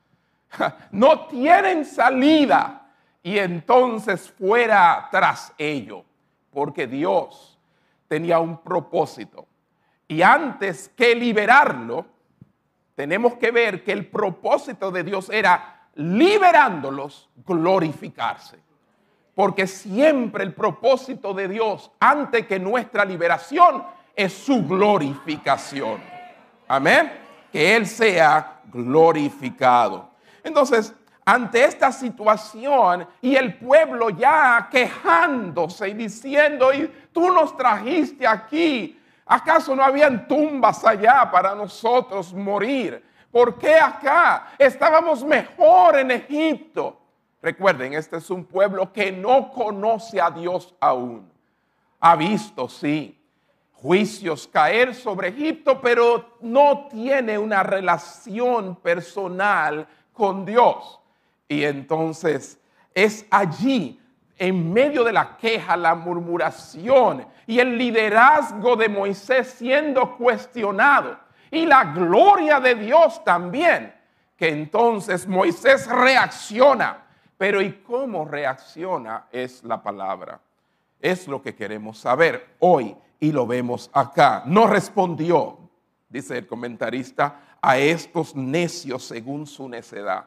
no 0.91 1.27
tienen 1.27 1.85
salida, 1.85 2.79
y 3.21 3.37
entonces 3.37 4.31
fuera 4.31 5.07
tras 5.11 5.53
ello, 5.57 6.03
porque 6.49 6.87
Dios 6.87 7.59
tenía 8.07 8.39
un 8.39 8.57
propósito. 8.57 9.48
Y 10.09 10.23
antes 10.23 10.89
que 10.97 11.15
liberarlo, 11.15 12.05
tenemos 12.95 13.35
que 13.35 13.51
ver 13.51 13.83
que 13.83 13.91
el 13.91 14.07
propósito 14.07 14.91
de 14.91 15.03
Dios 15.03 15.29
era 15.29 15.87
liberándolos, 15.95 17.29
glorificarse. 17.45 18.57
Porque 19.35 19.67
siempre 19.67 20.43
el 20.43 20.53
propósito 20.53 21.33
de 21.33 21.47
Dios, 21.47 21.91
antes 21.99 22.47
que 22.47 22.59
nuestra 22.59 23.05
liberación, 23.05 23.83
es 24.15 24.33
su 24.33 24.65
glorificación. 24.65 26.01
Amén. 26.67 27.13
Que 27.51 27.75
Él 27.75 27.85
sea 27.85 28.61
glorificado. 28.65 30.09
Entonces, 30.43 30.93
ante 31.23 31.63
esta 31.63 31.91
situación 31.91 33.07
y 33.21 33.35
el 33.35 33.59
pueblo 33.59 34.09
ya 34.09 34.67
quejándose 34.71 35.89
y 35.89 35.93
diciendo, 35.93 36.73
y 36.73 36.91
tú 37.13 37.31
nos 37.31 37.55
trajiste 37.55 38.25
aquí, 38.25 38.98
¿acaso 39.29 39.75
no 39.75 39.83
habían 39.83 40.27
tumbas 40.27 40.83
allá 40.83 41.29
para 41.31 41.55
nosotros 41.55 42.33
morir? 42.33 43.01
¿Por 43.31 43.57
qué 43.57 43.75
acá? 43.75 44.53
Estábamos 44.57 45.23
mejor 45.23 45.99
en 45.99 46.11
Egipto. 46.11 46.99
Recuerden, 47.41 47.93
este 47.93 48.17
es 48.17 48.29
un 48.29 48.43
pueblo 48.43 48.91
que 48.91 49.11
no 49.11 49.51
conoce 49.51 50.19
a 50.19 50.31
Dios 50.31 50.73
aún. 50.79 51.31
Ha 51.99 52.15
visto, 52.15 52.67
sí, 52.67 53.17
juicios 53.73 54.47
caer 54.47 54.93
sobre 54.93 55.29
Egipto, 55.29 55.79
pero 55.79 56.37
no 56.41 56.87
tiene 56.89 57.37
una 57.37 57.63
relación 57.63 58.75
personal 58.77 59.87
con 60.11 60.43
Dios. 60.43 60.99
Y 61.47 61.63
entonces 61.63 62.59
es 62.93 63.25
allí, 63.29 63.99
en 64.39 64.73
medio 64.73 65.03
de 65.03 65.13
la 65.13 65.37
queja, 65.37 65.77
la 65.77 65.93
murmuración 65.93 67.27
y 67.45 67.59
el 67.59 67.77
liderazgo 67.77 68.75
de 68.75 68.89
Moisés 68.89 69.55
siendo 69.57 70.17
cuestionado 70.17 71.19
y 71.51 71.67
la 71.67 71.83
gloria 71.83 72.59
de 72.59 72.73
Dios 72.73 73.23
también, 73.23 73.93
que 74.35 74.49
entonces 74.49 75.27
Moisés 75.27 75.87
reacciona 75.87 77.05
pero 77.39 77.61
¿y 77.61 77.71
cómo 77.71 78.25
reacciona? 78.25 79.27
Es 79.31 79.63
la 79.63 79.81
palabra. 79.81 80.41
Es 80.99 81.25
lo 81.25 81.41
que 81.41 81.55
queremos 81.55 81.97
saber 81.97 82.57
hoy 82.59 82.93
y 83.17 83.31
lo 83.31 83.47
vemos 83.47 83.89
acá. 83.93 84.43
No 84.45 84.67
respondió, 84.67 85.57
dice 86.09 86.39
el 86.39 86.47
comentarista, 86.47 87.57
a 87.61 87.77
estos 87.77 88.35
necios 88.35 89.05
según 89.05 89.47
su 89.47 89.69
necedad. 89.69 90.25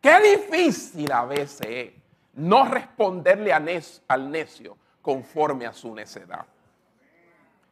Qué 0.00 0.36
difícil 0.36 1.12
a 1.12 1.24
veces 1.24 1.92
no 2.40 2.64
responderle 2.64 3.52
al 3.52 4.30
necio 4.30 4.76
conforme 5.02 5.66
a 5.66 5.72
su 5.72 5.94
necedad. 5.94 6.46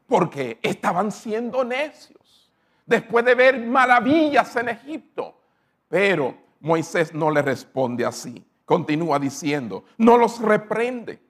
Porque 0.07 0.59
estaban 0.63 1.11
siendo 1.11 1.65
necios 1.65 2.51
después 2.85 3.25
de 3.25 3.35
ver 3.35 3.59
maravillas 3.67 4.55
en 4.57 4.69
Egipto. 4.69 5.41
Pero 5.89 6.35
Moisés 6.61 7.15
no 7.15 7.31
le 7.31 7.43
responde 7.43 8.05
así. 8.05 8.45
Continúa 8.65 9.19
diciendo, 9.19 9.85
no 9.97 10.19
los 10.19 10.41
reprende, 10.41 11.23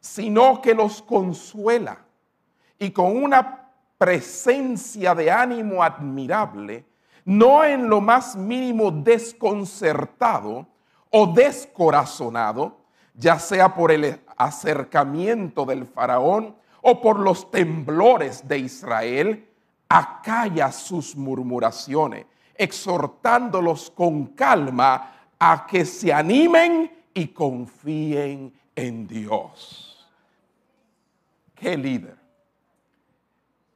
sino 0.00 0.62
que 0.62 0.74
los 0.74 1.02
consuela 1.02 1.98
y 2.78 2.90
con 2.90 3.14
una 3.22 3.70
presencia 3.98 5.14
de 5.14 5.30
ánimo 5.30 5.82
admirable, 5.82 6.86
no 7.26 7.64
en 7.64 7.90
lo 7.90 8.00
más 8.00 8.36
mínimo 8.36 8.90
desconcertado 8.90 10.66
o 11.10 11.26
descorazonado, 11.26 12.78
ya 13.14 13.38
sea 13.38 13.74
por 13.74 13.90
el 13.90 14.20
acercamiento 14.36 15.64
del 15.64 15.86
faraón 15.86 16.56
o 16.82 17.00
por 17.00 17.18
los 17.18 17.50
temblores 17.50 18.46
de 18.46 18.58
Israel, 18.58 19.48
acalla 19.88 20.70
sus 20.70 21.16
murmuraciones 21.16 22.26
exhortándolos 22.58 23.90
con 23.90 24.26
calma 24.26 25.12
a 25.38 25.64
que 25.66 25.84
se 25.84 26.12
animen 26.12 26.92
y 27.14 27.28
confíen 27.28 28.52
en 28.74 29.06
Dios. 29.06 30.06
Qué 31.54 31.76
líder. 31.78 32.18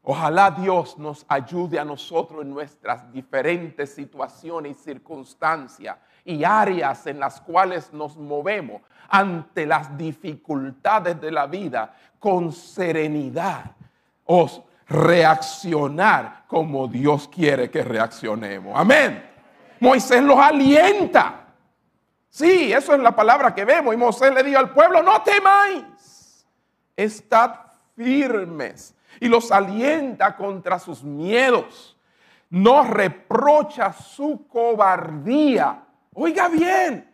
Ojalá 0.03 0.51
Dios 0.51 0.99
nos 0.99 1.25
ayude 1.29 1.79
a 1.79 1.85
nosotros 1.85 2.43
en 2.43 2.51
nuestras 2.51 3.11
diferentes 3.13 3.95
situaciones 3.95 4.77
y 4.77 4.83
circunstancias 4.83 5.97
y 6.25 6.45
áreas 6.45 7.07
en 7.07 7.21
las 7.21 7.41
cuales 7.41 7.93
nos 7.93 8.17
movemos 8.17 8.83
ante 9.09 9.67
las 9.67 9.97
dificultades 9.97 11.21
de 11.21 11.31
la 11.31 11.47
vida 11.47 11.95
con 12.19 12.53
serenidad. 12.53 13.73
Os 14.25 14.63
reaccionar 14.89 16.45
como 16.47 16.87
Dios 16.87 17.29
quiere 17.29 17.71
que 17.71 17.83
reaccionemos. 17.83 18.73
Amén. 18.79 19.31
Moisés 19.81 20.23
los 20.23 20.39
alienta. 20.39 21.47
Sí, 22.29 22.73
eso 22.73 22.95
es 22.95 23.01
la 23.01 23.15
palabra 23.15 23.55
que 23.55 23.65
vemos. 23.65 23.93
Y 23.93 23.97
Moisés 23.97 24.33
le 24.33 24.43
dijo 24.43 24.59
al 24.59 24.71
pueblo, 24.71 25.03
no 25.03 25.21
temáis, 25.23 26.47
estad 26.97 27.55
firmes. 27.97 28.95
Y 29.21 29.29
los 29.29 29.53
alienta 29.53 30.37
contra 30.37 30.79
sus 30.79 31.03
miedos. 31.03 31.97
No 32.49 32.85
reprocha 32.85 33.93
su 33.93 34.47
cobardía. 34.47 35.83
Oiga 36.15 36.49
bien, 36.49 37.11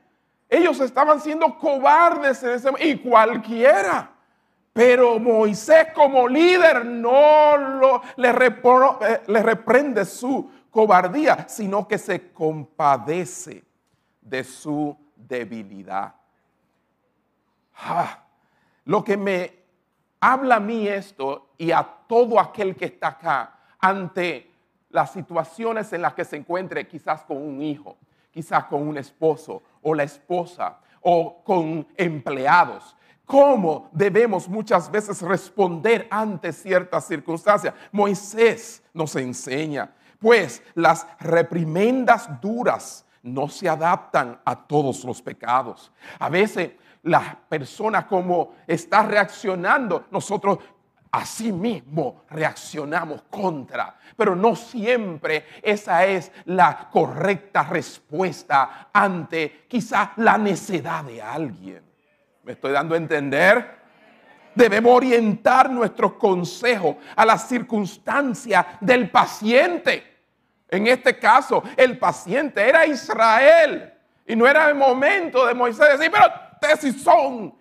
ellos 0.48 0.80
estaban 0.80 1.20
siendo 1.20 1.58
cobardes 1.58 2.42
en 2.42 2.50
ese 2.50 2.70
y 2.80 2.96
cualquiera. 2.98 4.12
Pero 4.72 5.18
Moisés 5.18 5.88
como 5.94 6.28
líder 6.28 6.84
no 6.84 8.02
eh, 8.16 9.22
le 9.26 9.42
reprende 9.42 10.04
su 10.04 10.50
cobardía, 10.70 11.48
sino 11.48 11.88
que 11.88 11.98
se 11.98 12.32
compadece 12.32 13.64
de 14.20 14.44
su 14.44 14.96
debilidad. 15.16 16.14
Ah, 17.76 18.24
lo 18.84 19.02
que 19.02 19.16
me 19.16 19.58
habla 20.20 20.56
a 20.56 20.60
mí 20.60 20.86
esto 20.86 21.50
y 21.58 21.70
a 21.70 21.82
todo 21.82 22.38
aquel 22.38 22.76
que 22.76 22.86
está 22.86 23.08
acá 23.08 23.58
ante 23.78 24.50
las 24.90 25.12
situaciones 25.12 25.92
en 25.92 26.02
las 26.02 26.14
que 26.14 26.24
se 26.24 26.36
encuentre 26.36 26.86
quizás 26.86 27.22
con 27.22 27.36
un 27.36 27.62
hijo, 27.62 27.96
quizás 28.38 28.66
con 28.66 28.86
un 28.86 28.96
esposo 28.96 29.60
o 29.82 29.92
la 29.92 30.04
esposa 30.04 30.78
o 31.00 31.42
con 31.42 31.84
empleados 31.96 32.94
cómo 33.26 33.90
debemos 33.90 34.48
muchas 34.48 34.88
veces 34.88 35.20
responder 35.22 36.06
ante 36.08 36.52
ciertas 36.52 37.04
circunstancias. 37.08 37.74
Moisés 37.90 38.80
nos 38.94 39.16
enseña, 39.16 39.90
pues 40.20 40.62
las 40.74 41.04
reprimendas 41.18 42.40
duras 42.40 43.04
no 43.20 43.48
se 43.48 43.68
adaptan 43.68 44.40
a 44.44 44.54
todos 44.54 45.02
los 45.02 45.20
pecados. 45.20 45.90
A 46.20 46.28
veces 46.28 46.70
la 47.02 47.38
persona 47.48 48.06
como 48.06 48.54
está 48.68 49.02
reaccionando, 49.02 50.06
nosotros 50.12 50.58
así 51.10 51.52
mismo 51.52 52.24
reaccionamos 52.30 53.22
contra, 53.30 53.96
pero 54.16 54.34
no 54.34 54.54
siempre 54.54 55.46
esa 55.62 56.04
es 56.04 56.32
la 56.46 56.88
correcta 56.90 57.62
respuesta 57.64 58.88
ante 58.92 59.64
quizá 59.68 60.12
la 60.16 60.38
necedad 60.38 61.04
de 61.04 61.22
alguien. 61.22 61.82
¿Me 62.42 62.52
estoy 62.52 62.72
dando 62.72 62.94
a 62.94 62.98
entender? 62.98 63.78
Debemos 64.54 64.96
orientar 64.96 65.70
nuestros 65.70 66.14
consejos 66.14 66.96
a 67.14 67.24
las 67.24 67.48
circunstancias 67.48 68.66
del 68.80 69.10
paciente. 69.10 70.16
En 70.68 70.86
este 70.86 71.18
caso, 71.18 71.62
el 71.76 71.98
paciente 71.98 72.68
era 72.68 72.86
Israel. 72.86 73.94
Y 74.26 74.36
no 74.36 74.46
era 74.46 74.68
el 74.68 74.74
momento 74.74 75.46
de 75.46 75.54
Moisés 75.54 75.98
decir, 75.98 76.10
pero 76.10 76.26
ustedes 76.52 77.02
son 77.02 77.54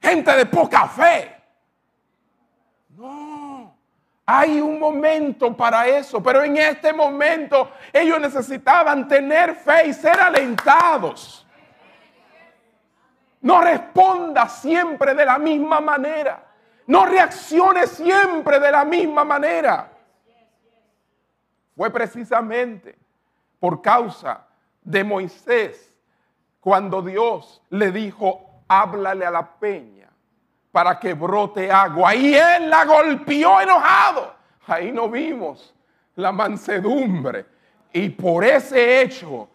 gente 0.00 0.36
de 0.36 0.46
poca 0.46 0.86
fe. 0.88 1.35
No, 2.96 3.76
hay 4.24 4.58
un 4.58 4.78
momento 4.78 5.54
para 5.54 5.86
eso, 5.86 6.22
pero 6.22 6.42
en 6.42 6.56
este 6.56 6.94
momento 6.94 7.70
ellos 7.92 8.18
necesitaban 8.18 9.06
tener 9.06 9.54
fe 9.54 9.88
y 9.88 9.92
ser 9.92 10.18
alentados. 10.18 11.46
No 13.42 13.60
responda 13.60 14.48
siempre 14.48 15.14
de 15.14 15.26
la 15.26 15.38
misma 15.38 15.80
manera. 15.80 16.42
No 16.86 17.04
reaccione 17.04 17.86
siempre 17.86 18.58
de 18.58 18.72
la 18.72 18.84
misma 18.84 19.24
manera. 19.24 19.92
fue 21.76 21.90
precisamente 21.90 22.96
por 23.60 23.82
causa 23.82 24.46
de 24.80 25.04
Moisés 25.04 25.92
cuando 26.60 27.02
Dios 27.02 27.62
le 27.68 27.92
dijo, 27.92 28.62
háblale 28.66 29.26
a 29.26 29.30
la 29.30 29.46
peña 29.46 30.05
para 30.76 30.98
que 31.00 31.14
brote 31.14 31.72
agua. 31.72 32.14
Y 32.14 32.34
él 32.34 32.68
la 32.68 32.84
golpeó 32.84 33.62
enojado. 33.62 34.34
Ahí 34.66 34.92
no 34.92 35.08
vimos 35.08 35.74
la 36.16 36.30
mansedumbre. 36.32 37.46
Y 37.94 38.10
por 38.10 38.44
ese 38.44 39.00
hecho 39.00 39.48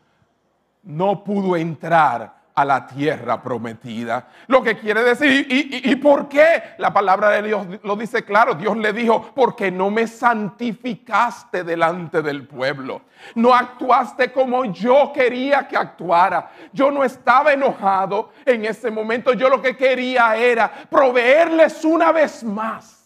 no 0.81 1.23
pudo 1.23 1.55
entrar 1.55 2.40
a 2.61 2.65
la 2.65 2.85
tierra 2.85 3.41
prometida. 3.41 4.27
Lo 4.47 4.61
que 4.61 4.77
quiere 4.77 5.03
decir, 5.03 5.47
¿y, 5.49 5.95
por 5.95 6.27
qué? 6.27 6.75
La 6.77 6.93
palabra 6.93 7.29
de 7.29 7.43
Dios 7.43 7.65
lo 7.83 7.95
dice 7.95 8.23
claro. 8.23 8.55
Dios 8.55 8.77
le 8.77 8.93
dijo, 8.93 9.31
porque 9.35 9.71
no 9.71 9.89
me 9.89 10.07
santificaste 10.07 11.63
delante 11.63 12.21
del 12.21 12.47
pueblo. 12.47 13.01
No 13.35 13.53
actuaste 13.53 14.31
como 14.31 14.65
yo 14.65 15.11
quería 15.13 15.67
que 15.67 15.77
actuara. 15.77 16.51
Yo 16.71 16.91
no 16.91 17.03
estaba 17.03 17.53
enojado 17.53 18.31
en 18.45 18.65
ese 18.65 18.91
momento. 18.91 19.33
Yo 19.33 19.49
lo 19.49 19.61
que 19.61 19.75
quería 19.75 20.35
era 20.35 20.71
proveerles 20.89 21.83
una 21.83 22.11
vez 22.11 22.43
más. 22.43 23.01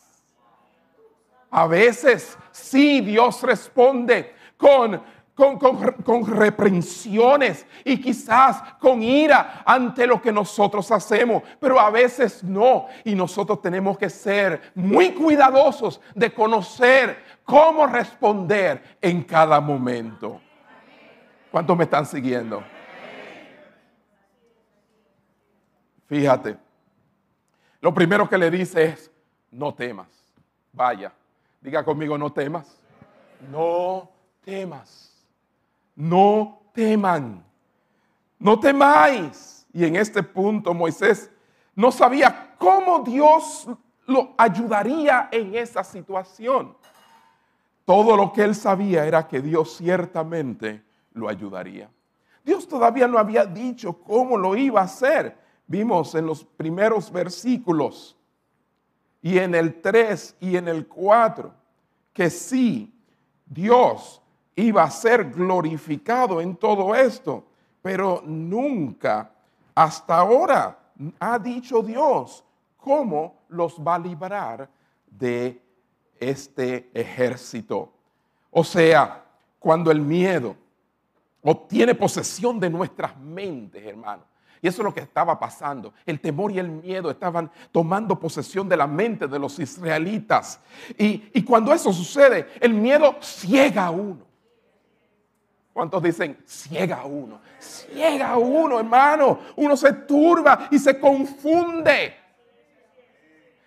A 1.51 1.67
veces 1.67 2.37
sí 2.51 3.01
Dios 3.01 3.41
responde 3.43 4.35
con 4.57 5.01
con, 5.35 6.25
reprensiones 6.25 7.67
y 7.83 7.99
quizás 7.99 8.61
con 8.79 9.03
ira 9.03 9.63
ante 9.65 10.07
lo 10.07 10.21
que 10.21 10.31
nosotros 10.31 10.89
hacemos, 10.91 11.43
pero 11.59 11.79
a 11.79 11.89
veces 11.89 12.43
no. 12.43 12.87
Y 13.03 13.13
nosotros 13.15 13.61
tenemos 13.61 13.97
que 13.97 14.09
ser 14.09 14.71
muy 14.73 15.11
cuidadosos 15.11 15.99
de 16.15 16.33
conocer 16.33 17.21
cómo 17.43 17.85
responder 17.85 18.97
en 19.01 19.23
cada 19.23 19.59
momento. 19.59 20.41
¿Cuántos 21.51 21.77
me 21.77 21.83
están 21.83 22.05
siguiendo? 22.05 22.63
Fíjate, 26.07 26.57
lo 27.81 27.93
primero 27.93 28.29
que 28.29 28.37
le 28.37 28.49
dice 28.49 28.85
es, 28.85 29.11
no 29.51 29.73
temas. 29.73 30.07
Vaya, 30.71 31.11
diga 31.59 31.83
conmigo, 31.83 32.17
no 32.17 32.31
temas. 32.31 32.81
No 33.51 34.09
temas 34.43 35.14
no 35.95 36.69
teman, 36.73 37.43
no 38.39 38.59
temáis. 38.59 39.65
Y 39.73 39.85
en 39.85 39.95
este 39.95 40.23
punto 40.23 40.73
Moisés 40.73 41.29
no 41.75 41.91
sabía 41.91 42.55
cómo 42.57 42.99
Dios 42.99 43.67
lo 44.07 44.33
ayudaría 44.37 45.29
en 45.31 45.55
esa 45.55 45.83
situación. 45.83 46.75
Todo 47.83 48.15
lo 48.15 48.31
que 48.31 48.43
él 48.43 48.55
sabía 48.55 49.05
era 49.05 49.27
que 49.27 49.41
Dios 49.41 49.77
ciertamente 49.77 50.83
lo 51.13 51.29
ayudaría. 51.29 51.89
Dios 52.43 52.67
todavía 52.67 53.07
no 53.07 53.17
había 53.17 53.45
dicho 53.45 53.93
cómo 53.93 54.37
lo 54.37 54.55
iba 54.55 54.81
a 54.81 54.85
hacer. 54.85 55.37
Vimos 55.67 56.13
en 56.15 56.25
los 56.25 56.43
primeros 56.43 57.11
versículos 57.11 58.15
y 59.21 59.39
en 59.39 59.55
el 59.55 59.81
3 59.81 60.37
y 60.39 60.55
en 60.55 60.67
el 60.67 60.87
4 60.87 61.51
que 62.13 62.29
sí, 62.29 62.93
Dios 63.45 64.21
iba 64.55 64.83
a 64.83 64.91
ser 64.91 65.31
glorificado 65.31 66.39
en 66.39 66.55
todo 66.55 66.95
esto, 66.95 67.45
pero 67.81 68.21
nunca 68.25 69.31
hasta 69.73 70.17
ahora 70.17 70.79
ha 71.19 71.39
dicho 71.39 71.81
Dios 71.81 72.43
cómo 72.77 73.41
los 73.49 73.79
va 73.79 73.95
a 73.95 73.99
librar 73.99 74.69
de 75.09 75.61
este 76.19 76.89
ejército. 76.93 77.91
O 78.51 78.63
sea, 78.63 79.23
cuando 79.59 79.91
el 79.91 79.99
miedo 79.99 80.55
obtiene 81.41 81.93
posesión 81.93 82.59
de 82.59 82.69
nuestras 82.69 83.17
mentes, 83.17 83.85
hermano. 83.85 84.23
Y 84.61 84.67
eso 84.67 84.81
es 84.81 84.85
lo 84.85 84.93
que 84.93 85.01
estaba 85.01 85.37
pasando. 85.37 85.93
El 86.05 86.19
temor 86.19 86.51
y 86.51 86.57
el 86.57 86.69
miedo 86.69 87.11
estaban 87.11 87.51
tomando 87.71 88.19
posesión 88.19 88.67
de 88.67 88.77
la 88.77 88.87
mente 88.87 89.27
de 89.27 89.37
los 89.37 89.59
israelitas. 89.59 90.59
Y, 90.97 91.29
y 91.33 91.43
cuando 91.43 91.71
eso 91.71 91.93
sucede, 91.93 92.47
el 92.59 92.73
miedo 92.73 93.17
ciega 93.21 93.85
a 93.85 93.91
uno. 93.91 94.34
¿Cuántos 95.75 96.01
dicen 96.01 96.37
ciega 96.47 97.03
uno? 97.03 97.41
Ciega 97.59 98.37
uno, 98.37 98.79
hermano. 98.79 99.39
Uno 99.57 99.75
se 99.75 99.91
turba 99.91 100.69
y 100.71 100.79
se 100.79 100.97
confunde. 100.97 102.15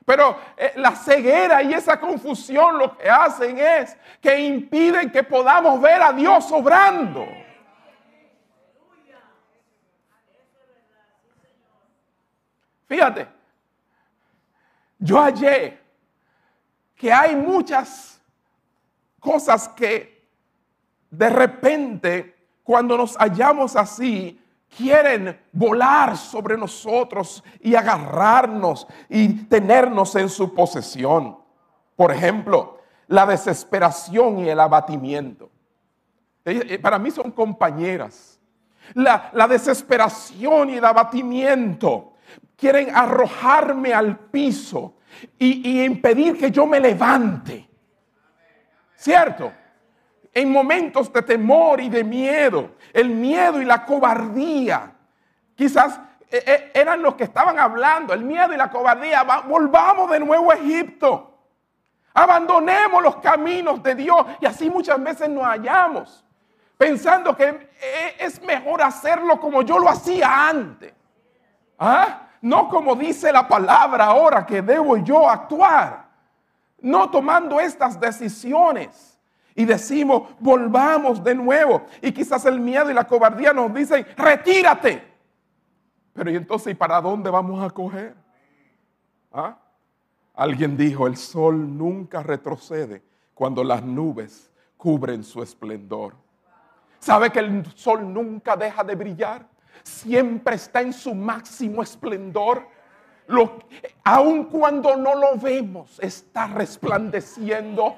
Pero 0.07 0.41
eh, 0.57 0.73
la 0.77 0.97
ceguera 0.97 1.63
y 1.63 1.75
esa 1.75 2.01
confusión 2.01 2.79
lo 2.79 2.97
que 2.97 3.11
hacen 3.11 3.59
es 3.59 3.95
que 4.23 4.41
impiden 4.41 5.13
que 5.13 5.23
podamos 5.23 5.83
ver 5.83 6.01
a 6.01 6.15
Dios 6.15 6.51
obrando. 6.51 7.27
Fíjate, 12.87 13.29
yo 14.99 15.21
hallé 15.21 15.79
que 16.97 17.13
hay 17.13 17.37
muchas 17.37 18.19
cosas 19.21 19.69
que 19.69 20.18
de 21.11 21.31
repente, 21.31 22.37
cuando 22.63 22.97
nos 22.97 23.17
hallamos 23.17 23.77
así, 23.77 24.41
quieren 24.77 25.41
volar 25.53 26.17
sobre 26.17 26.57
nosotros 26.57 27.43
y 27.61 27.75
agarrarnos 27.75 28.87
y 29.09 29.45
tenernos 29.47 30.15
en 30.17 30.29
su 30.29 30.55
posesión. 30.55 31.39
Por 31.97 32.13
ejemplo, 32.13 32.79
la 33.09 33.27
desesperación 33.27 34.41
y 34.41 34.49
el 34.49 34.61
abatimiento. 34.61 35.51
Eh, 36.45 36.67
eh, 36.69 36.79
para 36.79 36.99
mí 36.99 37.11
son 37.11 37.31
compañeras. 37.33 38.39
La, 38.95 39.31
desesperación 39.49 40.71
y 40.71 40.77
el 40.77 40.85
abatimiento 40.85 42.15
quieren 42.57 42.95
arrojarme 42.95 43.93
al 43.93 44.19
piso 44.19 44.95
y, 45.39 45.69
y 45.69 45.85
impedir 45.85 46.39
que 46.39 46.51
yo 46.51 46.67
me 46.67 46.81
levante. 46.81 47.69
¿Cierto? 48.95 49.53
En 50.39 50.53
momentos 50.53 51.13
de 51.13 51.21
temor 51.23 51.81
y 51.81 51.89
de 51.89 52.05
miedo, 52.05 52.71
el 52.93 53.11
miedo 53.11 53.61
y 53.61 53.65
la 53.65 53.85
cobardía, 53.85 54.93
quizás 55.57 55.99
eh, 56.31 56.45
eh, 56.47 56.71
eran 56.75 57.03
los 57.03 57.17
que 57.17 57.25
estaban 57.25 57.59
hablando, 57.59 58.15
el 58.15 58.23
miedo 58.23 58.53
y 58.53 58.57
la 58.57 58.71
cobardía, 58.71 59.25
volvamos 59.49 60.09
de 60.13 60.21
nuevo 60.21 60.53
a 60.53 60.55
Egipto, 60.55 61.41
abandonemos 62.15 63.03
los 63.03 63.17
caminos 63.17 63.83
de 63.83 63.97
Dios. 63.97 64.25
Y 64.41 64.47
así 64.47 64.71
muchas 64.71 65.03
veces 65.03 65.29
nos 65.29 65.43
hallamos, 65.45 66.25
pensando 66.77 67.37
que 67.37 67.49
eh, 67.49 68.17
es 68.21 68.41
mejor 68.41 68.81
hacerlo 68.81 69.41
como 69.41 69.63
yo 69.63 69.81
lo 69.81 69.89
hacía 69.89 70.49
antes, 70.49 70.95
¿Ah? 71.81 72.29
no 72.43 72.69
como 72.69 72.95
dice 72.95 73.33
la 73.33 73.49
palabra 73.49 74.05
ahora 74.05 74.47
que 74.47 74.63
debo 74.63 74.99
yo 74.99 75.29
actuar, 75.29 76.07
no 76.81 77.11
tomando 77.11 77.59
estas 77.59 77.99
decisiones 77.99 79.18
y 79.59 79.65
decimos, 79.65 80.23
volvamos 80.39 81.23
de 81.25 81.35
nuevo. 81.35 81.85
Y 82.01 82.13
quizás 82.13 82.45
el 82.45 82.61
miedo 82.61 82.93
y 82.93 82.95
la 82.95 83.09
cobardía 83.09 83.53
nos 83.53 83.75
dicen, 83.75 84.07
retírate. 84.17 85.03
Pero 86.13 86.31
¿y 86.31 86.37
entonces, 86.37 86.71
¿y 86.71 86.75
para 86.77 87.01
dónde 87.01 87.29
vamos 87.29 87.61
a 87.61 87.69
coger? 87.69 88.15
¿Ah? 89.33 89.59
Alguien 90.37 90.77
dijo, 90.77 91.09
el 91.09 91.17
sol 91.17 91.77
nunca 91.77 92.23
retrocede 92.23 93.03
cuando 93.35 93.65
las 93.65 93.83
nubes 93.83 94.49
cubren 94.77 95.25
su 95.25 95.43
esplendor. 95.43 96.15
¿Sabe 97.01 97.31
que 97.31 97.41
el 97.41 97.67
sol 97.75 98.15
nunca 98.15 98.55
deja 98.55 98.85
de 98.85 98.95
brillar? 98.95 99.45
Siempre 99.83 100.55
está 100.55 100.83
en 100.83 100.93
su 100.93 101.17
máximo 101.17 101.83
esplendor. 101.83 102.65
Aun 104.05 104.45
cuando 104.45 104.95
no 104.95 105.17
lo 105.17 105.37
vemos, 105.37 105.99
está 105.99 106.47
resplandeciendo 106.47 107.97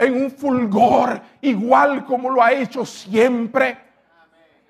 en 0.00 0.14
un 0.14 0.30
fulgor 0.30 1.20
igual 1.42 2.06
como 2.06 2.30
lo 2.30 2.42
ha 2.42 2.52
hecho 2.52 2.86
siempre. 2.86 3.78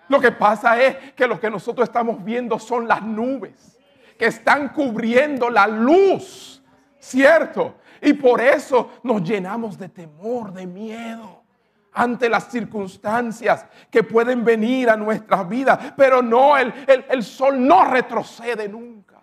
Lo 0.09 0.21
que 0.21 0.33
pasa 0.33 0.83
es 0.83 1.13
que 1.13 1.27
lo 1.29 1.39
que 1.39 1.49
nosotros 1.49 1.89
estamos 1.89 2.23
viendo 2.25 2.59
son 2.59 2.89
las 2.89 3.01
nubes 3.01 3.79
que 4.19 4.27
están 4.27 4.71
cubriendo 4.71 5.49
la 5.49 5.69
luz, 5.69 6.63
¿cierto? 6.99 7.77
Y 8.03 8.13
por 8.15 8.41
eso 8.41 8.91
nos 9.05 9.23
llenamos 9.23 9.79
de 9.79 9.89
temor, 9.89 10.53
de 10.53 10.67
miedo 10.67 11.45
ante 11.93 12.29
las 12.29 12.51
circunstancias 12.51 13.67
que 13.89 14.03
pueden 14.03 14.45
venir 14.45 14.91
a 14.91 14.97
nuestras 14.97 15.49
vidas. 15.49 15.93
Pero 15.97 16.23
no, 16.23 16.59
el, 16.59 16.75
el 17.09 17.23
sol 17.23 17.65
no 17.65 17.85
retrocede 17.85 18.69
nunca. 18.69 19.21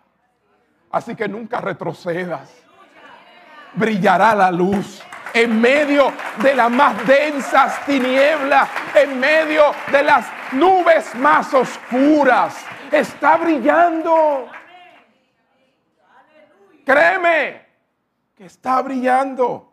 Así 0.89 1.15
que 1.15 1.27
nunca 1.27 1.59
retrocedas. 1.59 2.49
Brillará 3.73 4.33
la 4.33 4.51
luz 4.51 5.03
en 5.41 5.62
medio 5.62 6.12
de 6.41 6.56
las 6.56 6.71
más 6.71 7.06
densas 7.06 7.86
tinieblas, 7.86 8.69
en 8.95 9.19
medio 9.19 9.63
de 9.91 10.04
las 10.04 10.26
nubes 10.54 11.13
más 11.15 11.54
oscuras. 11.54 12.56
Está 12.91 13.38
brillando. 13.38 14.47
Créeme 16.84 17.65
que 18.36 18.45
está 18.45 18.82
brillando. 18.82 19.71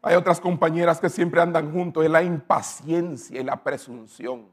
Hay 0.00 0.14
otras 0.14 0.40
compañeras 0.40 1.00
que 1.00 1.10
siempre 1.10 1.40
andan 1.40 1.72
juntos, 1.72 2.04
es 2.04 2.10
la 2.10 2.22
impaciencia 2.22 3.40
y 3.40 3.44
la 3.44 3.56
presunción. 3.56 4.46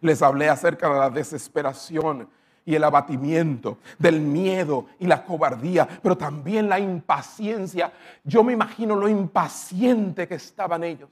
Les 0.00 0.22
hablé 0.22 0.48
acerca 0.48 0.88
de 0.88 0.98
la 0.98 1.10
desesperación 1.10 2.28
y 2.66 2.74
el 2.74 2.82
abatimiento, 2.82 3.78
del 3.96 4.20
miedo 4.20 4.86
y 4.98 5.06
la 5.06 5.24
cobardía, 5.24 5.88
pero 6.02 6.18
también 6.18 6.68
la 6.68 6.80
impaciencia. 6.80 7.92
Yo 8.24 8.42
me 8.42 8.52
imagino 8.52 8.96
lo 8.96 9.08
impaciente 9.08 10.26
que 10.26 10.34
estaban 10.34 10.82
ellos. 10.82 11.08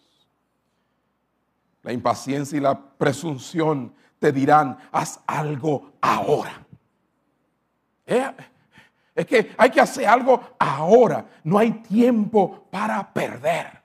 La 1.83 1.93
impaciencia 1.93 2.59
y 2.59 2.61
la 2.61 2.79
presunción 2.79 3.95
te 4.19 4.33
dirán, 4.33 4.77
haz 4.91 5.21
algo 5.27 5.93
ahora. 6.01 6.67
Eh, 8.05 8.33
es 9.15 9.27
que 9.27 9.55
hay 9.57 9.71
que 9.71 9.81
hacer 9.81 10.09
algo 10.09 10.41
ahora. 10.59 11.25
No 11.45 11.57
hay 11.59 11.71
tiempo 11.71 12.67
para 12.69 13.13
perder. 13.13 13.81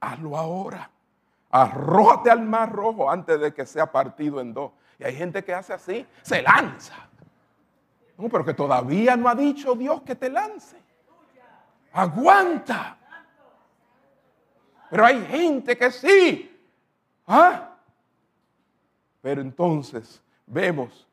Hazlo 0.00 0.38
ahora. 0.38 0.90
Arrójate 1.50 2.30
al 2.30 2.42
mar 2.42 2.72
rojo 2.72 3.10
antes 3.10 3.38
de 3.38 3.52
que 3.52 3.66
sea 3.66 3.92
partido 3.92 4.40
en 4.40 4.54
dos. 4.54 4.72
Y 4.98 5.04
hay 5.04 5.16
gente 5.16 5.44
que 5.44 5.54
hace 5.54 5.72
así, 5.72 6.06
se 6.22 6.42
lanza. 6.42 6.94
No, 8.16 8.28
pero 8.28 8.44
que 8.44 8.54
todavía 8.54 9.16
no 9.16 9.28
ha 9.28 9.34
dicho 9.34 9.74
Dios 9.74 10.02
que 10.02 10.14
te 10.14 10.30
lance. 10.30 10.76
Aguanta. 11.92 12.96
Pero 14.90 15.04
hay 15.04 15.24
gente 15.26 15.76
que 15.76 15.90
sí. 15.90 16.50
¿Ah? 17.26 17.76
Pero 19.20 19.40
entonces 19.40 20.22
vemos 20.46 21.08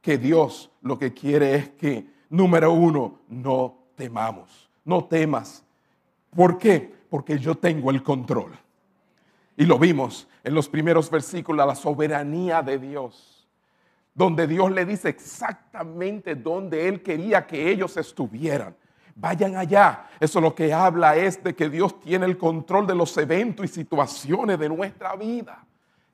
que 0.00 0.18
Dios 0.18 0.70
lo 0.82 0.98
que 0.98 1.12
quiere 1.12 1.54
es 1.54 1.68
que, 1.70 2.06
número 2.28 2.72
uno, 2.72 3.20
no 3.28 3.78
temamos. 3.96 4.70
No 4.84 5.04
temas. 5.04 5.64
¿Por 6.34 6.58
qué? 6.58 6.94
Porque 7.08 7.38
yo 7.38 7.56
tengo 7.56 7.90
el 7.90 8.02
control. 8.02 8.52
Y 9.56 9.64
lo 9.66 9.78
vimos 9.78 10.26
en 10.42 10.54
los 10.54 10.68
primeros 10.68 11.10
versículos, 11.10 11.66
la 11.66 11.74
soberanía 11.74 12.62
de 12.62 12.78
Dios, 12.78 13.48
donde 14.14 14.46
Dios 14.46 14.70
le 14.70 14.84
dice 14.84 15.08
exactamente 15.08 16.34
dónde 16.34 16.88
Él 16.88 17.02
quería 17.02 17.46
que 17.46 17.70
ellos 17.70 17.96
estuvieran. 17.96 18.74
Vayan 19.14 19.56
allá. 19.56 20.06
Eso 20.18 20.40
lo 20.40 20.54
que 20.54 20.72
habla 20.72 21.16
es 21.16 21.42
de 21.42 21.54
que 21.54 21.68
Dios 21.68 22.00
tiene 22.00 22.26
el 22.26 22.38
control 22.38 22.86
de 22.86 22.94
los 22.94 23.16
eventos 23.18 23.66
y 23.66 23.68
situaciones 23.68 24.58
de 24.58 24.68
nuestra 24.68 25.14
vida. 25.14 25.64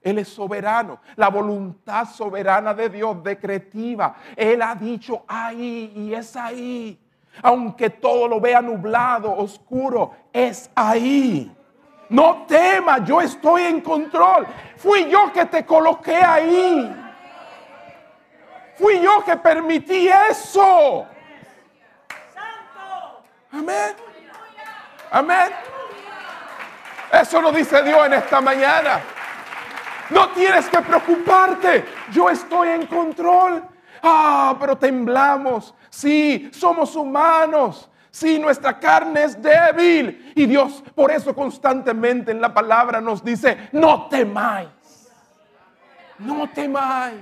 Él 0.02 0.18
es 0.18 0.28
soberano. 0.28 1.00
La 1.16 1.28
voluntad 1.28 2.08
soberana 2.08 2.74
de 2.74 2.88
Dios, 2.88 3.22
decretiva. 3.22 4.16
Él 4.36 4.62
ha 4.62 4.74
dicho 4.74 5.24
ahí 5.26 5.92
y 5.94 6.14
es 6.14 6.36
ahí. 6.36 6.98
Aunque 7.42 7.90
todo 7.90 8.28
lo 8.28 8.40
vea 8.40 8.62
nublado, 8.62 9.36
oscuro, 9.36 10.12
es 10.32 10.70
ahí. 10.74 11.55
No 12.08 12.44
temas, 12.46 13.04
yo 13.04 13.20
estoy 13.20 13.62
en 13.62 13.80
control. 13.80 14.46
Fui 14.76 15.08
yo 15.08 15.32
que 15.32 15.46
te 15.46 15.64
coloqué 15.66 16.16
ahí. 16.16 16.94
Fui 18.76 19.00
yo 19.00 19.24
que 19.24 19.36
permití 19.36 20.08
eso. 20.08 21.06
Amén. 23.52 23.96
Amén. 25.10 25.50
Eso 27.12 27.40
lo 27.40 27.52
dice 27.52 27.82
Dios 27.82 28.06
en 28.06 28.12
esta 28.14 28.40
mañana. 28.40 29.00
No 30.10 30.28
tienes 30.30 30.68
que 30.68 30.80
preocuparte. 30.80 31.84
Yo 32.12 32.28
estoy 32.28 32.68
en 32.68 32.86
control. 32.86 33.64
Ah, 34.02 34.54
pero 34.60 34.76
temblamos. 34.76 35.74
Sí, 35.88 36.50
somos 36.52 36.94
humanos. 36.94 37.90
Sí, 38.16 38.38
nuestra 38.38 38.78
carne 38.80 39.24
es 39.24 39.42
débil. 39.42 40.32
Y 40.34 40.46
Dios 40.46 40.82
por 40.94 41.10
eso 41.10 41.34
constantemente 41.34 42.30
en 42.30 42.40
la 42.40 42.54
palabra 42.54 42.98
nos 42.98 43.22
dice, 43.22 43.68
no 43.72 44.06
temáis. 44.08 44.70
No 46.20 46.48
temáis. 46.48 47.20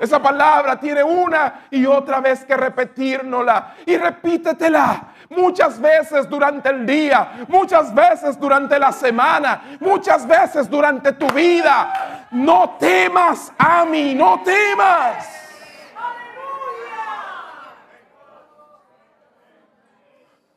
Esa 0.00 0.20
palabra 0.20 0.80
tiene 0.80 1.04
una 1.04 1.66
y 1.70 1.86
otra 1.86 2.20
vez 2.20 2.44
que 2.44 2.56
repetírnosla. 2.56 3.76
Y 3.86 3.96
repítetela 3.96 5.14
muchas 5.30 5.80
veces 5.80 6.28
durante 6.28 6.68
el 6.70 6.84
día, 6.84 7.44
muchas 7.46 7.94
veces 7.94 8.40
durante 8.40 8.76
la 8.76 8.90
semana, 8.90 9.78
muchas 9.78 10.26
veces 10.26 10.68
durante 10.68 11.12
tu 11.12 11.28
vida. 11.28 12.26
No 12.32 12.70
temas 12.70 13.52
a 13.56 13.84
mí, 13.84 14.16
no 14.16 14.42
temas. 14.42 15.37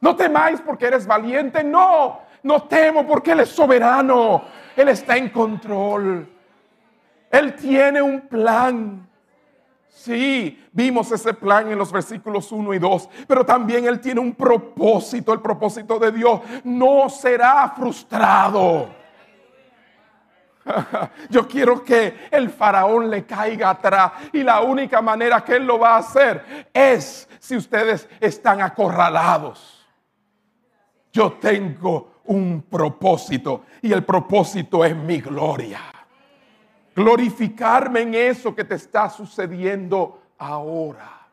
No 0.02 0.16
temáis 0.16 0.60
porque 0.60 0.88
eres 0.88 1.06
valiente, 1.06 1.64
no. 1.64 2.22
No 2.44 2.64
temo 2.64 3.06
porque 3.06 3.32
Él 3.32 3.42
es 3.42 3.50
soberano. 3.50 4.44
Él 4.76 4.90
está 4.90 5.16
en 5.16 5.30
control. 5.30 6.28
Él 7.30 7.56
tiene 7.56 8.02
un 8.02 8.22
plan. 8.22 9.08
Sí, 9.88 10.68
vimos 10.72 11.12
ese 11.12 11.34
plan 11.34 11.72
en 11.72 11.78
los 11.78 11.92
versículos 11.92 12.52
1 12.52 12.74
y 12.74 12.80
2, 12.80 13.10
pero 13.28 13.46
también 13.46 13.86
Él 13.86 14.00
tiene 14.00 14.20
un 14.20 14.34
propósito. 14.34 15.32
El 15.34 15.42
propósito 15.42 16.00
de 16.00 16.12
Dios 16.12 16.42
no 16.64 17.08
será 17.08 17.72
frustrado. 17.76 18.90
Yo 21.30 21.48
quiero 21.48 21.84
que 21.84 22.28
el 22.32 22.50
faraón 22.50 23.10
le 23.10 23.26
caiga 23.26 23.70
atrás 23.72 24.14
y 24.34 24.44
la 24.44 24.62
única 24.62 25.02
manera 25.02 25.44
que 25.44 25.56
Él 25.56 25.66
lo 25.66 25.78
va 25.78 25.96
a 25.96 26.00
hacer 26.00 26.68
es 26.74 27.30
si 27.40 27.56
ustedes 27.56 28.10
están 28.20 28.62
acorralados. 28.62 29.81
Yo 31.12 31.34
tengo 31.34 32.22
un 32.26 32.64
propósito 32.70 33.66
y 33.82 33.92
el 33.92 34.04
propósito 34.04 34.86
es 34.86 34.96
mi 34.96 35.20
gloria. 35.20 35.82
Glorificarme 36.96 38.02
en 38.02 38.16
eso 38.16 38.56
que 38.56 38.64
te 38.64 38.76
está 38.76 39.10
sucediendo 39.10 40.22
ahora. 40.38 41.28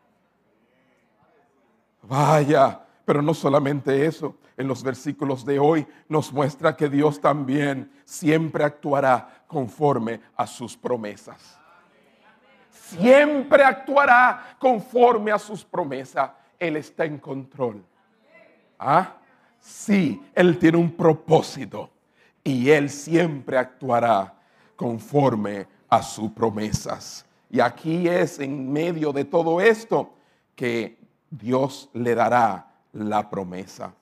Vaya, 2.02 2.80
pero 3.04 3.22
no 3.22 3.34
solamente 3.34 4.06
eso. 4.06 4.36
En 4.56 4.66
los 4.66 4.82
versículos 4.82 5.44
de 5.44 5.58
hoy 5.58 5.86
nos 6.08 6.32
muestra 6.32 6.76
que 6.76 6.88
Dios 6.88 7.20
también 7.20 7.92
siempre 8.04 8.64
actuará 8.64 9.44
conforme 9.46 10.20
a 10.36 10.46
sus 10.46 10.76
promesas. 10.76 11.58
Siempre 12.70 13.62
actuará 13.62 14.56
conforme 14.58 15.30
a 15.30 15.38
sus 15.38 15.64
promesas. 15.64 16.30
Él 16.58 16.76
está 16.76 17.04
en 17.04 17.18
control. 17.18 17.84
¿Ah? 18.78 19.17
Sí, 19.68 20.22
Él 20.34 20.58
tiene 20.58 20.78
un 20.78 20.90
propósito 20.90 21.90
y 22.42 22.70
Él 22.70 22.88
siempre 22.88 23.58
actuará 23.58 24.34
conforme 24.74 25.66
a 25.90 26.02
sus 26.02 26.32
promesas. 26.32 27.26
Y 27.50 27.60
aquí 27.60 28.08
es 28.08 28.38
en 28.38 28.72
medio 28.72 29.12
de 29.12 29.26
todo 29.26 29.60
esto 29.60 30.14
que 30.56 30.96
Dios 31.28 31.90
le 31.92 32.14
dará 32.14 32.66
la 32.92 33.28
promesa. 33.28 33.92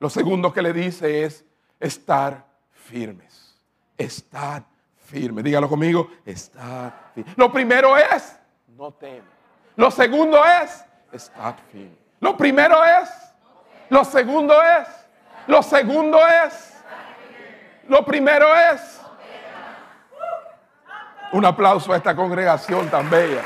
Lo 0.00 0.08
segundo 0.08 0.50
que 0.50 0.62
le 0.62 0.72
dice 0.72 1.24
es 1.24 1.44
estar 1.78 2.46
firmes. 2.70 3.60
Estar 3.98 4.64
firmes. 4.96 5.44
Dígalo 5.44 5.68
conmigo, 5.68 6.08
estar 6.24 7.10
firmes. 7.14 7.36
Lo 7.36 7.52
primero 7.52 7.98
es, 7.98 8.38
no 8.78 8.92
temas. 8.92 9.28
Lo 9.76 9.90
segundo 9.90 10.38
es, 10.62 10.84
estar 11.12 11.54
firme. 11.70 11.96
Lo 12.20 12.34
primero 12.34 12.82
es, 12.82 13.26
lo 13.88 14.04
segundo 14.04 14.54
es, 14.62 14.88
lo 15.46 15.62
segundo 15.62 16.18
es, 16.26 16.74
lo 17.88 18.04
primero 18.04 18.46
es. 18.54 19.00
Un 21.32 21.44
aplauso 21.44 21.92
a 21.92 21.96
esta 21.96 22.14
congregación 22.14 22.88
tan 22.88 23.10
bella. 23.10 23.42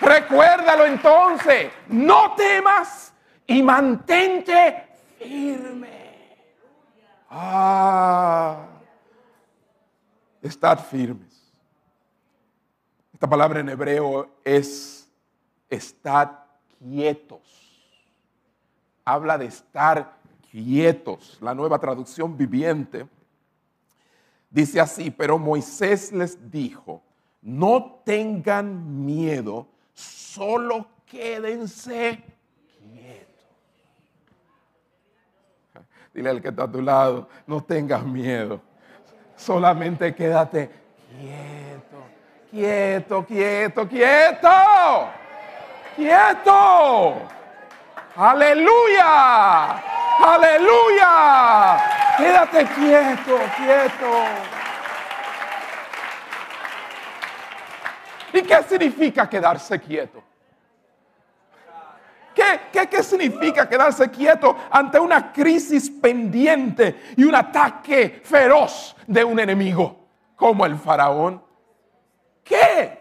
Recuérdalo 0.00 0.86
entonces, 0.86 1.70
no 1.88 2.34
temas 2.34 3.12
y 3.46 3.62
mantente 3.62 4.88
firme. 5.18 5.90
Ah, 7.28 8.66
estad 10.42 10.78
firmes. 10.80 11.52
Esta 13.12 13.28
palabra 13.28 13.60
en 13.60 13.68
hebreo 13.68 14.40
es 14.42 15.08
estad 15.68 16.30
quietos. 16.80 17.40
Habla 19.04 19.38
de 19.38 19.46
estar 19.46 20.16
quietos. 20.50 21.38
La 21.40 21.54
nueva 21.54 21.78
traducción 21.78 22.36
viviente 22.36 23.06
dice 24.50 24.80
así, 24.80 25.10
pero 25.10 25.38
Moisés 25.38 26.12
les 26.12 26.50
dijo, 26.50 27.02
no 27.42 28.02
tengan 28.04 29.04
miedo, 29.04 29.66
solo 29.92 30.86
quédense 31.06 32.22
quietos. 32.78 33.28
Dile 36.12 36.30
al 36.30 36.42
que 36.42 36.48
está 36.48 36.64
a 36.64 36.72
tu 36.72 36.82
lado, 36.82 37.28
no 37.46 37.62
tengas 37.62 38.04
miedo, 38.04 38.60
solamente 39.36 40.14
quédate 40.14 40.70
quieto, 41.18 42.02
quieto, 42.50 43.26
quieto, 43.26 43.88
quieto 43.88 45.19
quieto. 45.96 47.28
Aleluya. 48.16 49.82
Aleluya. 50.22 51.78
Quédate 52.16 52.66
quieto, 52.74 53.38
quieto. 53.56 54.24
¿Y 58.32 58.42
qué 58.42 58.62
significa 58.62 59.28
quedarse 59.28 59.80
quieto? 59.80 60.22
¿Qué, 62.34 62.86
qué, 62.88 63.02
significa 63.02 63.68
quedarse 63.68 64.10
quieto 64.10 64.56
ante 64.70 64.98
una 64.98 65.32
crisis 65.32 65.90
pendiente 65.90 67.12
y 67.16 67.24
un 67.24 67.34
ataque 67.34 68.22
feroz 68.24 68.96
de 69.06 69.24
un 69.24 69.38
enemigo 69.40 70.06
como 70.36 70.64
el 70.64 70.76
faraón? 70.76 71.42
¿Qué? 72.44 72.99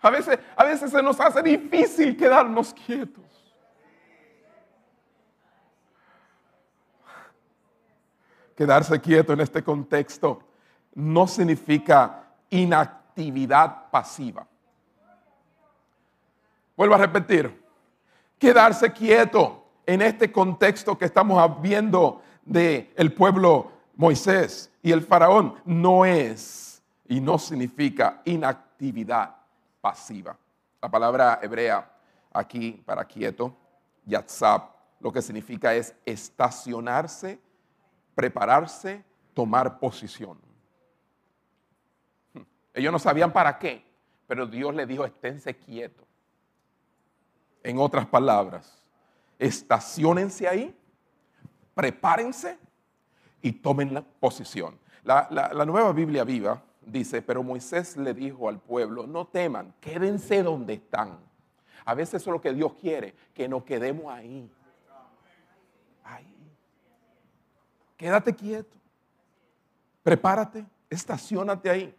A 0.00 0.10
veces, 0.10 0.38
a 0.56 0.64
veces 0.64 0.90
se 0.90 1.02
nos 1.02 1.18
hace 1.20 1.42
difícil 1.42 2.16
quedarnos 2.16 2.72
quietos. 2.72 3.24
Quedarse 8.56 9.00
quieto 9.00 9.32
en 9.32 9.40
este 9.40 9.62
contexto 9.62 10.42
no 10.94 11.26
significa 11.26 12.24
inactividad 12.50 13.90
pasiva. 13.90 14.46
Vuelvo 16.76 16.94
a 16.94 16.98
repetir, 16.98 17.64
quedarse 18.38 18.92
quieto 18.92 19.64
en 19.84 20.02
este 20.02 20.30
contexto 20.30 20.96
que 20.96 21.06
estamos 21.06 21.60
viendo 21.60 22.22
del 22.44 22.92
el 22.94 23.12
pueblo 23.12 23.72
Moisés 23.96 24.72
y 24.80 24.92
el 24.92 25.02
faraón 25.02 25.54
no 25.64 26.04
es 26.04 26.82
y 27.08 27.20
no 27.20 27.38
significa 27.38 28.22
inactividad 28.24 29.37
pasiva. 29.80 30.36
La 30.80 30.90
palabra 30.90 31.38
hebrea 31.42 31.90
aquí 32.32 32.82
para 32.84 33.04
quieto, 33.04 33.54
yatzab, 34.04 34.62
lo 35.00 35.12
que 35.12 35.22
significa 35.22 35.74
es 35.74 35.94
estacionarse, 36.04 37.40
prepararse, 38.14 39.04
tomar 39.34 39.78
posición. 39.78 40.38
Ellos 42.74 42.92
no 42.92 42.98
sabían 42.98 43.32
para 43.32 43.58
qué, 43.58 43.84
pero 44.26 44.46
Dios 44.46 44.74
le 44.74 44.86
dijo, 44.86 45.04
esténse 45.04 45.56
quietos. 45.56 46.06
En 47.62 47.78
otras 47.78 48.06
palabras, 48.06 48.82
estacionense 49.38 50.46
ahí, 50.46 50.76
prepárense 51.74 52.58
y 53.42 53.52
tomen 53.52 53.94
la 53.94 54.02
posición. 54.02 54.78
La, 55.04 55.28
la, 55.30 55.64
nueva 55.64 55.92
Biblia 55.92 56.24
viva 56.24 56.62
dice, 56.90 57.22
pero 57.22 57.42
Moisés 57.42 57.96
le 57.96 58.14
dijo 58.14 58.48
al 58.48 58.60
pueblo, 58.60 59.06
no 59.06 59.26
teman, 59.26 59.74
quédense 59.80 60.42
donde 60.42 60.74
están. 60.74 61.18
A 61.84 61.94
veces 61.94 62.20
eso 62.20 62.30
es 62.30 62.34
lo 62.34 62.40
que 62.40 62.52
Dios 62.52 62.74
quiere, 62.74 63.14
que 63.32 63.48
nos 63.48 63.64
quedemos 63.64 64.12
ahí. 64.12 64.50
Ahí. 66.04 66.34
Quédate 67.96 68.34
quieto. 68.34 68.76
Prepárate, 70.02 70.66
estacionate 70.90 71.70
ahí. 71.70 71.94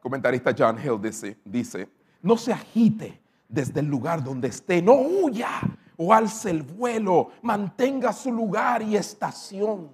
Comentarista 0.00 0.54
John 0.56 0.78
Hill 0.78 1.00
dice, 1.00 1.38
dice, 1.44 1.88
no 2.22 2.36
se 2.36 2.52
agite 2.52 3.20
desde 3.48 3.80
el 3.80 3.86
lugar 3.86 4.22
donde 4.22 4.48
esté, 4.48 4.80
no 4.80 4.94
huya 4.94 5.60
o 5.96 6.14
alce 6.14 6.50
el 6.50 6.62
vuelo, 6.62 7.30
mantenga 7.42 8.12
su 8.12 8.32
lugar 8.32 8.80
y 8.82 8.96
estación. 8.96 9.90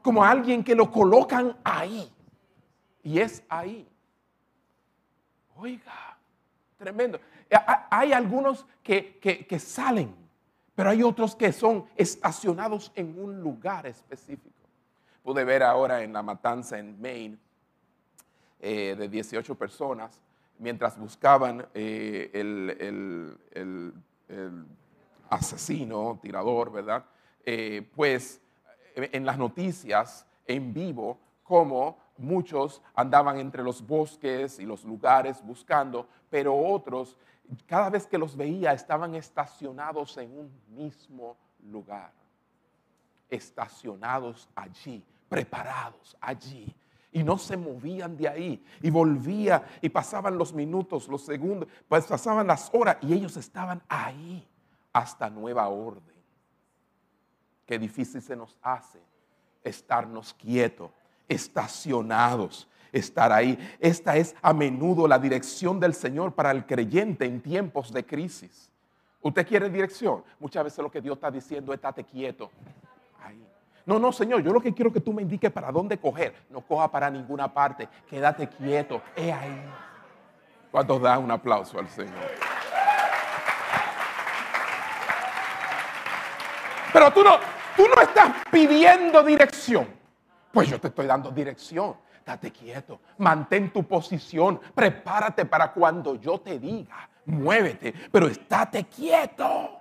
Como 0.00 0.24
alguien 0.24 0.64
que 0.64 0.74
lo 0.74 0.90
colocan 0.90 1.56
ahí. 1.62 2.10
Y 3.06 3.20
es 3.20 3.44
ahí. 3.48 3.88
Oiga, 5.54 6.18
tremendo. 6.76 7.20
Eh, 7.48 7.56
hay 7.88 8.12
algunos 8.12 8.66
que, 8.82 9.20
que, 9.20 9.58
salen, 9.60 10.12
pero 10.74 10.90
hay 10.90 11.04
otros 11.04 11.36
que 11.36 11.52
son 11.52 11.86
estacionados 11.94 12.90
en 12.96 13.16
un 13.16 13.40
lugar 13.40 13.86
específico. 13.86 14.56
Pude 15.22 15.44
ver 15.44 15.62
ahora 15.62 16.02
en 16.02 16.12
la 16.12 16.20
matanza 16.24 16.80
en 16.80 17.00
Maine 17.00 17.38
eh, 18.58 18.96
de 18.98 19.08
18 19.08 19.54
personas, 19.54 20.20
mientras 20.58 20.98
buscaban 20.98 21.64
eh, 21.74 22.28
el, 22.34 23.36
el, 23.52 23.94
asesino, 25.30 26.18
tirador, 26.20 26.72
¿verdad? 26.72 27.04
pues 27.94 28.40
en 28.96 29.24
las 29.24 29.38
noticias 29.38 30.26
en 30.48 30.74
vivo, 30.74 31.20
como 31.44 32.05
muchos 32.18 32.82
andaban 32.94 33.38
entre 33.38 33.62
los 33.62 33.86
bosques 33.86 34.58
y 34.58 34.64
los 34.64 34.84
lugares 34.84 35.42
buscando, 35.44 36.08
pero 36.30 36.56
otros, 36.56 37.16
cada 37.66 37.90
vez 37.90 38.06
que 38.06 38.18
los 38.18 38.36
veía, 38.36 38.72
estaban 38.72 39.14
estacionados 39.14 40.16
en 40.16 40.36
un 40.36 40.50
mismo 40.68 41.36
lugar. 41.70 42.12
Estacionados 43.28 44.48
allí, 44.54 45.04
preparados 45.28 46.16
allí. 46.20 46.74
Y 47.12 47.22
no 47.22 47.38
se 47.38 47.56
movían 47.56 48.16
de 48.16 48.28
ahí. 48.28 48.64
Y 48.82 48.90
volvía 48.90 49.66
y 49.80 49.88
pasaban 49.88 50.36
los 50.36 50.52
minutos, 50.52 51.08
los 51.08 51.22
segundos, 51.22 51.68
pues 51.88 52.06
pasaban 52.06 52.46
las 52.46 52.70
horas 52.74 52.98
y 53.00 53.12
ellos 53.12 53.36
estaban 53.36 53.82
ahí 53.88 54.46
hasta 54.92 55.30
nueva 55.30 55.68
orden. 55.68 56.16
Qué 57.64 57.78
difícil 57.78 58.22
se 58.22 58.36
nos 58.36 58.56
hace 58.62 59.00
estarnos 59.64 60.32
quietos 60.34 60.90
estacionados, 61.28 62.68
estar 62.92 63.32
ahí. 63.32 63.58
Esta 63.80 64.16
es 64.16 64.34
a 64.42 64.52
menudo 64.52 65.08
la 65.08 65.18
dirección 65.18 65.80
del 65.80 65.94
Señor 65.94 66.34
para 66.34 66.50
el 66.50 66.66
creyente 66.66 67.24
en 67.24 67.40
tiempos 67.40 67.92
de 67.92 68.04
crisis. 68.04 68.70
¿Usted 69.20 69.46
quiere 69.46 69.68
dirección? 69.68 70.22
Muchas 70.38 70.64
veces 70.64 70.78
lo 70.78 70.90
que 70.90 71.00
Dios 71.00 71.16
está 71.16 71.30
diciendo 71.30 71.72
es 71.72 71.78
estate 71.78 72.04
quieto. 72.04 72.50
No, 73.86 74.00
no, 74.00 74.10
Señor, 74.10 74.42
yo 74.42 74.52
lo 74.52 74.60
que 74.60 74.74
quiero 74.74 74.92
que 74.92 75.00
tú 75.00 75.12
me 75.12 75.22
indiques 75.22 75.50
para 75.52 75.70
dónde 75.70 75.96
coger. 75.96 76.34
No 76.50 76.60
coja 76.60 76.90
para 76.90 77.08
ninguna 77.08 77.52
parte. 77.52 77.88
Quédate 78.10 78.48
quieto. 78.48 79.00
Es 79.14 79.32
ahí. 79.32 79.62
¿Cuántos 80.72 81.00
dan 81.00 81.22
un 81.22 81.30
aplauso 81.30 81.78
al 81.78 81.88
Señor? 81.88 82.14
Pero 86.92 87.12
tú 87.12 87.22
no, 87.22 87.38
tú 87.76 87.84
no 87.94 88.02
estás 88.02 88.32
pidiendo 88.50 89.22
dirección. 89.22 89.86
Pues 90.52 90.68
yo 90.68 90.80
te 90.80 90.88
estoy 90.88 91.06
dando 91.06 91.30
dirección. 91.30 91.96
Date 92.26 92.50
quieto, 92.50 92.98
mantén 93.18 93.72
tu 93.72 93.84
posición, 93.84 94.58
prepárate 94.74 95.44
para 95.44 95.72
cuando 95.72 96.16
yo 96.16 96.40
te 96.40 96.58
diga, 96.58 97.08
muévete, 97.24 97.94
pero 98.10 98.26
estate 98.26 98.82
quieto. 98.82 99.78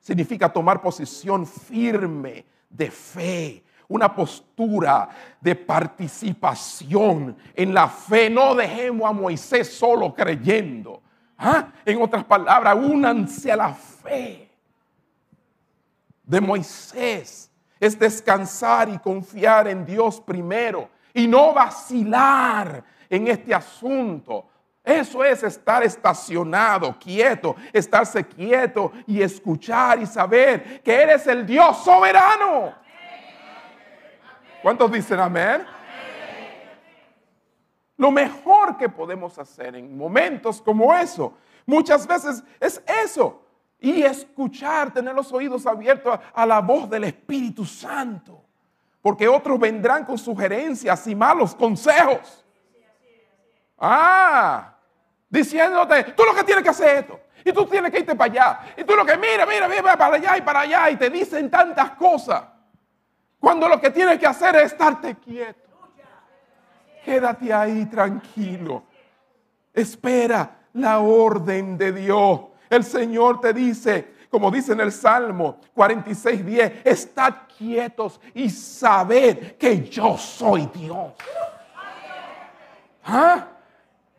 Significa 0.00 0.50
tomar 0.50 0.80
posición 0.80 1.46
firme 1.46 2.46
de 2.70 2.90
fe, 2.90 3.62
una 3.86 4.14
postura 4.14 5.10
de 5.38 5.54
participación 5.54 7.36
en 7.54 7.74
la 7.74 7.86
fe. 7.86 8.30
No 8.30 8.54
dejemos 8.54 9.10
a 9.10 9.12
Moisés 9.12 9.76
solo 9.76 10.14
creyendo. 10.14 11.02
¿Ah? 11.36 11.70
En 11.84 12.00
otras 12.00 12.24
palabras, 12.24 12.74
únanse 12.76 13.52
a 13.52 13.56
la 13.56 13.74
fe 13.74 14.50
de 16.24 16.40
Moisés 16.40 17.51
es 17.82 17.98
descansar 17.98 18.88
y 18.90 18.98
confiar 19.00 19.66
en 19.66 19.84
Dios 19.84 20.20
primero 20.20 20.88
y 21.12 21.26
no 21.26 21.52
vacilar 21.52 22.84
en 23.10 23.26
este 23.26 23.52
asunto. 23.52 24.46
Eso 24.84 25.24
es 25.24 25.42
estar 25.42 25.82
estacionado, 25.82 26.96
quieto, 26.96 27.56
estarse 27.72 28.24
quieto 28.24 28.92
y 29.04 29.20
escuchar 29.20 29.98
y 29.98 30.06
saber 30.06 30.80
que 30.80 30.94
eres 30.94 31.26
el 31.26 31.44
Dios 31.44 31.82
soberano. 31.82 32.72
¿Cuántos 34.62 34.92
dicen 34.92 35.18
amén? 35.18 35.66
Lo 37.96 38.12
mejor 38.12 38.76
que 38.76 38.88
podemos 38.88 39.36
hacer 39.40 39.74
en 39.74 39.98
momentos 39.98 40.62
como 40.62 40.94
eso, 40.94 41.36
muchas 41.66 42.06
veces 42.06 42.44
es 42.60 42.80
eso, 43.04 43.41
y 43.82 44.04
escuchar, 44.04 44.94
tener 44.94 45.12
los 45.12 45.32
oídos 45.32 45.66
abiertos 45.66 46.18
a, 46.32 46.46
la 46.46 46.60
voz 46.60 46.88
del 46.88 47.02
Espíritu 47.04 47.64
Santo. 47.64 48.44
Porque 49.02 49.26
otros 49.26 49.58
vendrán 49.58 50.04
con 50.04 50.16
sugerencias 50.16 51.04
y 51.08 51.16
malos 51.16 51.52
consejos. 51.56 52.44
Ah, 53.76 54.76
diciéndote, 55.28 56.04
tú 56.12 56.22
lo 56.22 56.32
que 56.32 56.44
tienes 56.44 56.62
que 56.62 56.70
hacer 56.70 56.98
esto. 56.98 57.20
Y 57.44 57.52
tú 57.52 57.66
tienes 57.66 57.90
que 57.90 57.98
irte 57.98 58.14
para 58.14 58.32
allá. 58.32 58.60
Y 58.76 58.84
tú 58.84 58.94
lo 58.94 59.04
que, 59.04 59.16
mira, 59.16 59.44
mira, 59.44 59.66
mira, 59.66 59.96
para 59.96 60.14
allá 60.14 60.36
y 60.38 60.42
para 60.42 60.60
allá. 60.60 60.90
Y 60.90 60.96
te 60.96 61.10
dicen 61.10 61.50
tantas 61.50 61.90
cosas. 61.92 62.44
Cuando 63.40 63.68
lo 63.68 63.80
que 63.80 63.90
tienes 63.90 64.16
que 64.20 64.26
hacer 64.28 64.54
es 64.54 64.66
estarte 64.66 65.16
quieto. 65.16 65.58
Quédate 67.04 67.52
ahí 67.52 67.86
tranquilo. 67.86 68.84
Espera 69.74 70.68
la 70.74 71.00
orden 71.00 71.76
de 71.76 71.90
Dios. 71.90 72.51
El 72.72 72.84
Señor 72.84 73.38
te 73.38 73.52
dice, 73.52 74.14
como 74.30 74.50
dice 74.50 74.72
en 74.72 74.80
el 74.80 74.92
Salmo 74.92 75.60
46, 75.74 76.46
10, 76.46 76.72
estad 76.86 77.34
quietos 77.58 78.18
y 78.32 78.48
sabed 78.48 79.58
que 79.58 79.82
yo 79.82 80.16
soy 80.16 80.64
Dios. 80.72 81.12
¿Ah? 83.04 83.46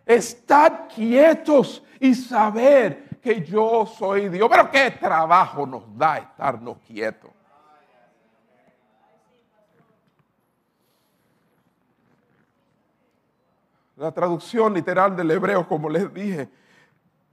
Estad 0.05 0.87
quietos 0.93 1.81
y 1.99 2.13
saber 2.13 3.17
que 3.23 3.41
yo 3.43 3.87
soy 3.87 4.29
Dios. 4.29 4.47
Pero 4.51 4.69
qué 4.69 4.91
trabajo 4.91 5.65
nos 5.65 5.97
da 5.97 6.19
estarnos 6.19 6.77
quietos. 6.85 7.31
La 13.95 14.11
traducción 14.11 14.75
literal 14.75 15.15
del 15.15 15.31
hebreo, 15.31 15.67
como 15.67 15.89
les 15.89 16.13
dije, 16.13 16.49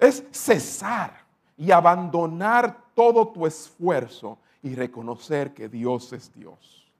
es 0.00 0.24
cesar 0.30 1.24
y 1.56 1.70
abandonar 1.70 2.86
todo 2.94 3.28
tu 3.28 3.46
esfuerzo 3.46 4.38
y 4.62 4.74
reconocer 4.74 5.52
que 5.52 5.68
Dios 5.68 6.12
es 6.12 6.32
Dios. 6.32 6.90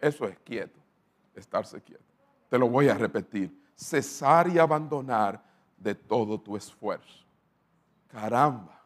Eso 0.00 0.26
es 0.26 0.38
quieto, 0.40 0.78
estarse 1.34 1.80
quieto. 1.80 2.04
Te 2.50 2.58
lo 2.58 2.68
voy 2.68 2.88
a 2.88 2.94
repetir. 2.94 3.62
Cesar 3.74 4.48
y 4.48 4.58
abandonar 4.58 5.42
de 5.76 5.94
todo 5.94 6.38
tu 6.38 6.56
esfuerzo. 6.56 7.24
Caramba. 8.08 8.80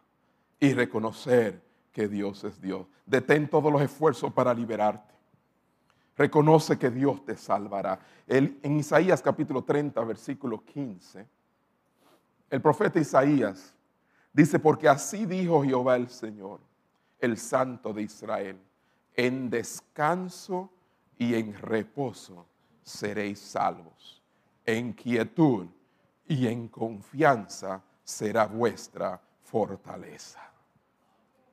Y 0.61 0.73
reconocer 0.73 1.61
que 1.93 2.09
Dios 2.09 2.43
es 2.45 2.61
Dios. 2.61 2.87
Detén 3.05 3.49
todos 3.49 3.73
los 3.73 3.83
esfuerzos 3.83 4.33
para 4.33 4.55
liberarte. 4.55 5.15
Reconoce 6.17 6.79
que 6.79 6.91
Dios 6.91 7.25
te 7.25 7.37
salvará. 7.37 8.01
en 8.27 8.77
Isaías 8.77 9.23
capítulo 9.23 9.63
30, 9.63 10.03
versículo 10.03 10.65
15, 10.65 11.27
el 12.51 12.61
profeta 12.61 12.99
Isaías 12.99 13.75
dice, 14.33 14.59
porque 14.59 14.89
así 14.89 15.27
dijo 15.27 15.63
Jehová 15.63 15.97
el 15.97 16.09
Señor, 16.09 16.61
el 17.19 17.37
Santo 17.37 17.93
de 17.93 18.03
Israel, 18.03 18.59
en 19.15 19.51
descanso 19.51 20.71
y 21.17 21.35
en 21.35 21.55
reposo 21.55 22.47
seréis 22.83 23.41
salvos, 23.41 24.23
en 24.65 24.93
quietud 24.93 25.67
y 26.27 26.47
en 26.47 26.69
confianza 26.69 27.83
será 28.05 28.47
vuestra 28.47 29.21
fortaleza. 29.43 30.41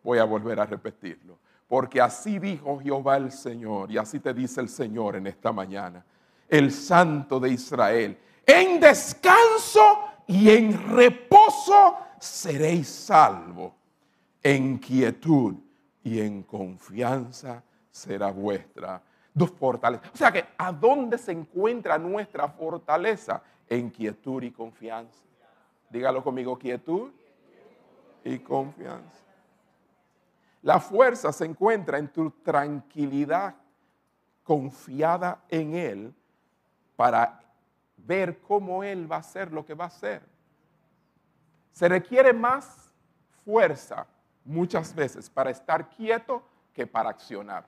Voy 0.04 0.20
a 0.20 0.24
volver 0.24 0.60
a 0.60 0.66
repetirlo. 0.66 1.40
Porque 1.68 2.00
así 2.00 2.38
dijo 2.38 2.80
Jehová 2.80 3.18
el 3.18 3.32
Señor, 3.32 3.92
y 3.92 3.98
así 3.98 4.20
te 4.20 4.34
dice 4.34 4.62
el 4.62 4.70
Señor 4.70 5.16
en 5.16 5.28
esta 5.28 5.52
mañana, 5.52 6.06
el 6.48 6.72
Santo 6.72 7.40
de 7.40 7.50
Israel, 7.50 8.18
en 8.46 8.80
descanso 8.80 9.82
y 10.28 10.50
en 10.50 10.96
reposo 10.96 11.98
seréis 12.20 12.88
salvos, 12.88 13.74
en 14.42 14.78
quietud 14.78 15.56
y 16.04 16.20
en 16.20 16.44
confianza 16.44 17.64
será 17.92 18.32
vuestra 18.32 19.02
dos 19.34 19.52
fortalezas. 19.52 20.10
O 20.14 20.18
sea 20.18 20.32
que, 20.32 20.46
¿a 20.58 20.72
dónde 20.72 21.18
se 21.18 21.32
encuentra 21.32 21.98
nuestra 21.98 22.48
fortaleza? 22.48 23.44
En 23.68 23.90
quietud 23.90 24.44
y 24.44 24.52
confianza. 24.52 25.24
Dígalo 25.90 26.24
conmigo, 26.24 26.58
quietud 26.58 27.12
y 28.24 28.40
confianza. 28.40 29.24
La 30.62 30.80
fuerza 30.80 31.32
se 31.32 31.46
encuentra 31.46 31.98
en 31.98 32.08
tu 32.10 32.32
tranquilidad 32.44 33.56
confiada 34.44 35.44
en 35.50 35.76
Él 35.76 36.14
para 36.96 37.45
ver 38.06 38.40
cómo 38.40 38.84
Él 38.84 39.12
va 39.12 39.18
a 39.18 39.20
hacer 39.20 39.52
lo 39.52 39.66
que 39.66 39.74
va 39.74 39.86
a 39.86 39.88
hacer. 39.88 40.22
Se 41.72 41.88
requiere 41.88 42.34
más 42.34 42.92
fuerza 43.44 44.08
muchas 44.44 44.94
veces 44.94 45.30
para 45.30 45.50
estar 45.50 45.90
quieto 45.90 46.44
que 46.74 46.86
para 46.86 47.10
accionar. 47.10 47.66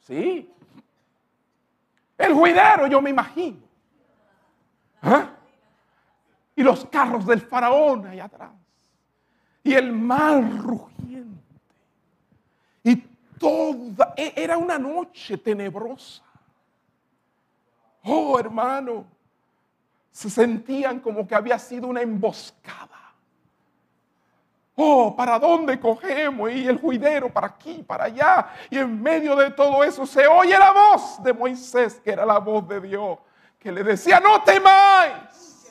Sí. 0.00 0.52
El 2.18 2.34
juidero, 2.34 2.86
yo 2.86 3.00
me 3.00 3.10
imagino. 3.10 3.58
¿Ah? 5.00 5.30
Y 6.54 6.62
los 6.62 6.84
carros 6.86 7.26
del 7.26 7.40
faraón 7.40 8.06
allá 8.06 8.24
atrás. 8.24 8.52
Y 9.62 9.74
el 9.74 9.92
mar 9.92 10.42
rugiente. 10.58 11.42
Y 12.84 12.96
toda, 13.42 14.14
e, 14.16 14.32
era 14.36 14.56
una 14.56 14.78
noche 14.78 15.36
tenebrosa. 15.36 16.22
Oh, 18.04 18.38
hermano, 18.38 19.04
se 20.12 20.30
sentían 20.30 21.00
como 21.00 21.26
que 21.26 21.34
había 21.34 21.58
sido 21.58 21.88
una 21.88 22.02
emboscada. 22.02 22.88
Oh, 24.76 25.14
¿para 25.16 25.40
dónde 25.40 25.78
cogemos? 25.78 26.52
Y 26.52 26.68
el 26.68 26.80
juidero 26.80 27.32
para 27.32 27.48
aquí, 27.48 27.82
para 27.82 28.04
allá. 28.04 28.46
Y 28.70 28.78
en 28.78 29.02
medio 29.02 29.34
de 29.34 29.50
todo 29.50 29.82
eso 29.82 30.06
se 30.06 30.26
oye 30.26 30.56
la 30.56 30.72
voz 30.72 31.20
de 31.22 31.32
Moisés, 31.32 32.00
que 32.02 32.12
era 32.12 32.24
la 32.24 32.38
voz 32.38 32.66
de 32.68 32.80
Dios, 32.80 33.18
que 33.58 33.72
le 33.72 33.82
decía, 33.82 34.20
no 34.20 34.42
temáis, 34.42 35.66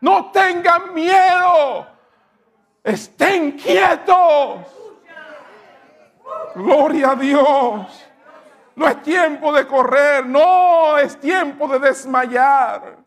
no 0.00 0.30
tengan 0.32 0.92
miedo, 0.92 1.86
estén 2.82 3.52
quietos. 3.52 4.77
Gloria 6.54 7.12
a 7.12 7.16
Dios. 7.16 8.06
No 8.76 8.86
es 8.86 9.02
tiempo 9.02 9.52
de 9.52 9.66
correr, 9.66 10.24
no 10.24 10.98
es 10.98 11.18
tiempo 11.18 11.66
de 11.68 11.78
desmayar. 11.80 12.98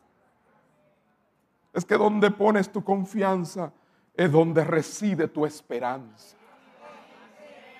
Es 1.72 1.84
que 1.84 1.96
donde 1.96 2.30
pones 2.30 2.70
tu 2.70 2.84
confianza, 2.84 3.72
es 4.14 4.30
donde 4.30 4.64
reside 4.64 5.28
tu 5.28 5.46
esperanza. 5.46 6.36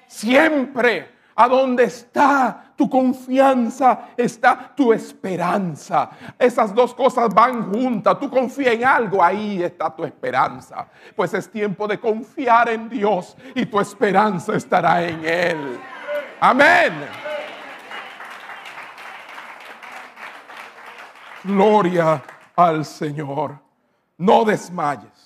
Siempre 0.07 1.11
a 1.35 1.49
donde 1.49 1.85
está 1.85 2.73
tu 2.77 2.88
confianza 2.90 4.09
está 4.16 4.73
tu 4.75 4.92
esperanza. 4.92 6.11
Esas 6.38 6.75
dos 6.75 6.95
cosas 6.95 7.33
van 7.33 7.73
juntas. 7.73 8.18
Tú 8.18 8.29
confías 8.29 8.75
en 8.75 8.85
algo, 8.85 9.23
ahí 9.23 9.62
está 9.62 9.95
tu 9.95 10.05
esperanza. 10.05 10.88
Pues 11.14 11.33
es 11.35 11.51
tiempo 11.51 11.87
de 11.87 12.01
confiar 12.01 12.68
en 12.71 12.88
Dios 12.88 13.37
y 13.55 13.66
tu 13.66 13.79
esperanza 13.79 14.57
estará 14.57 15.03
en 15.05 15.25
Él. 15.25 15.81
Amén. 16.40 16.92
Gloria 21.45 22.23
al 22.57 22.85
Señor. 22.85 23.59
No 24.18 24.45
desmayes 24.45 25.23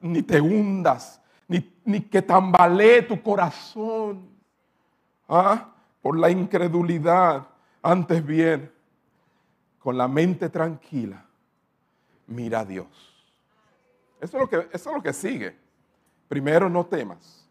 ni, 0.00 0.22
te 0.22 0.40
hundas, 0.40 1.20
ni, 1.48 2.00
que 2.00 2.22
tambalee 2.22 3.02
tu 3.02 3.20
corazón 3.22 4.33
¿ah? 5.28 5.72
por 6.02 6.18
la 6.18 6.30
incredulidad. 6.30 7.46
Antes 7.82 8.24
bien, 8.24 8.70
con 9.78 9.98
la 9.98 10.08
mente 10.08 10.48
tranquila, 10.48 11.24
mira 12.26 12.60
a 12.60 12.64
Dios. 12.64 12.86
Eso 14.20 14.38
es 14.38 14.42
lo 14.42 14.48
que, 14.48 14.68
eso 14.72 14.90
es 14.90 14.96
lo 14.96 15.02
que 15.02 15.12
sigue. 15.12 15.56
Primero, 16.28 16.70
no 16.70 16.86
temas. 16.86 17.46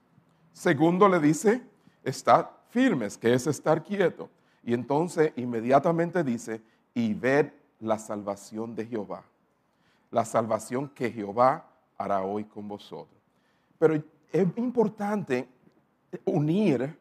Segundo, 0.52 1.08
le 1.08 1.20
dice, 1.20 1.62
estar 2.04 2.52
firmes, 2.70 3.18
que 3.18 3.34
es 3.34 3.46
estar 3.48 3.84
quieto. 3.84 4.30
Y 4.64 4.74
entonces 4.74 5.34
inmediatamente 5.36 6.24
dice, 6.24 6.62
y 6.94 7.14
ver 7.14 7.54
la 7.80 8.00
salvación 8.00 8.76
de 8.76 8.86
Jehová. 8.86 9.24
La 10.10 10.26
salvación 10.26 10.90
que 10.90 11.12
Jehová 11.12 11.68
hará 11.98 12.22
hoy 12.22 12.46
con 12.46 12.68
vosotros. 12.68 13.20
Pero 13.78 13.96
es 13.96 14.48
importante 14.58 15.48
unir 16.26 16.98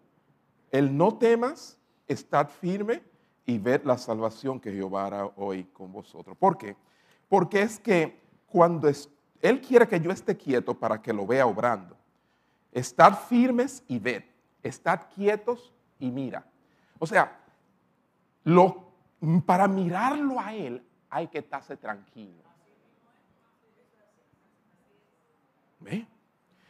el 0.73 0.97
no 0.97 1.17
temas, 1.17 1.79
estar 2.09 2.49
firme 2.49 3.03
y 3.47 3.59
ver 3.59 3.87
la 3.87 3.99
salvación 3.99 4.59
que 4.59 4.73
Jehová 4.73 5.07
hará 5.07 5.27
hoy 5.37 5.65
con 5.65 5.93
vosotros. 5.93 6.37
¿Por 6.37 6.57
qué? 6.59 6.77
Porque 7.29 7.63
es 7.63 7.79
que 7.79 8.21
cuando 8.47 8.91
Él 9.41 9.61
quiere 9.61 9.87
que 9.87 10.01
yo 10.01 10.11
esté 10.11 10.37
quieto 10.37 10.75
para 10.75 11.01
que 11.01 11.13
lo 11.13 11.27
vea 11.27 11.47
obrando, 11.47 11.97
estar 12.73 13.15
firmes 13.17 13.85
y 13.87 13.99
ver, 13.99 14.27
estar 14.63 15.09
quietos 15.11 15.73
y 15.99 16.11
mira. 16.11 16.45
O 16.99 17.07
sea, 17.07 17.39
para 19.45 19.69
mirarlo 19.69 20.41
a 20.41 20.55
Él 20.55 20.83
hay 21.11 21.29
que 21.29 21.39
estarse 21.39 21.77
tranquilo. 21.77 22.43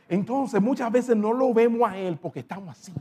Entonces 0.09 0.61
muchas 0.61 0.91
veces 0.91 1.17
no 1.17 1.33
lo 1.33 1.55
vemos 1.55 1.89
a 1.89 1.97
Él 1.97 2.19
porque 2.19 2.41
estamos 2.41 2.71
así. 2.71 2.93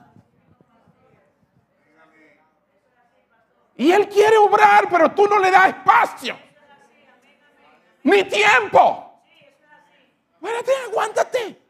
Y 3.75 3.91
Él 3.91 4.07
quiere 4.09 4.37
obrar, 4.37 4.87
pero 4.89 5.11
tú 5.11 5.27
no 5.27 5.39
le 5.39 5.49
das 5.49 5.69
espacio. 5.69 6.37
Ni 8.03 8.23
tiempo. 8.23 9.21
Espérate, 10.35 10.71
aguántate. 10.89 11.61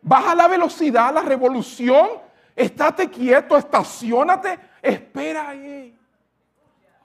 Baja 0.00 0.34
la 0.34 0.48
velocidad, 0.48 1.12
la 1.12 1.22
revolución. 1.22 2.20
Estate 2.54 3.10
quieto, 3.10 3.56
estacionate. 3.56 4.58
Espera 4.80 5.50
ahí. 5.50 5.96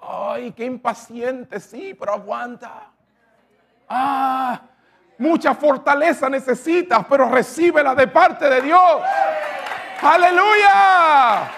Ay, 0.02 0.52
qué 0.52 0.66
impaciente, 0.66 1.60
sí, 1.60 1.94
pero 1.94 2.14
aguanta. 2.14 2.92
Ah, 3.90 4.62
Mucha 5.20 5.56
fortaleza 5.56 6.30
necesitas, 6.30 7.04
pero 7.10 7.28
recíbela 7.30 7.96
de 7.96 8.08
parte 8.08 8.48
de 8.48 8.62
Dios. 8.62 9.02
Aleluya. 10.02 11.52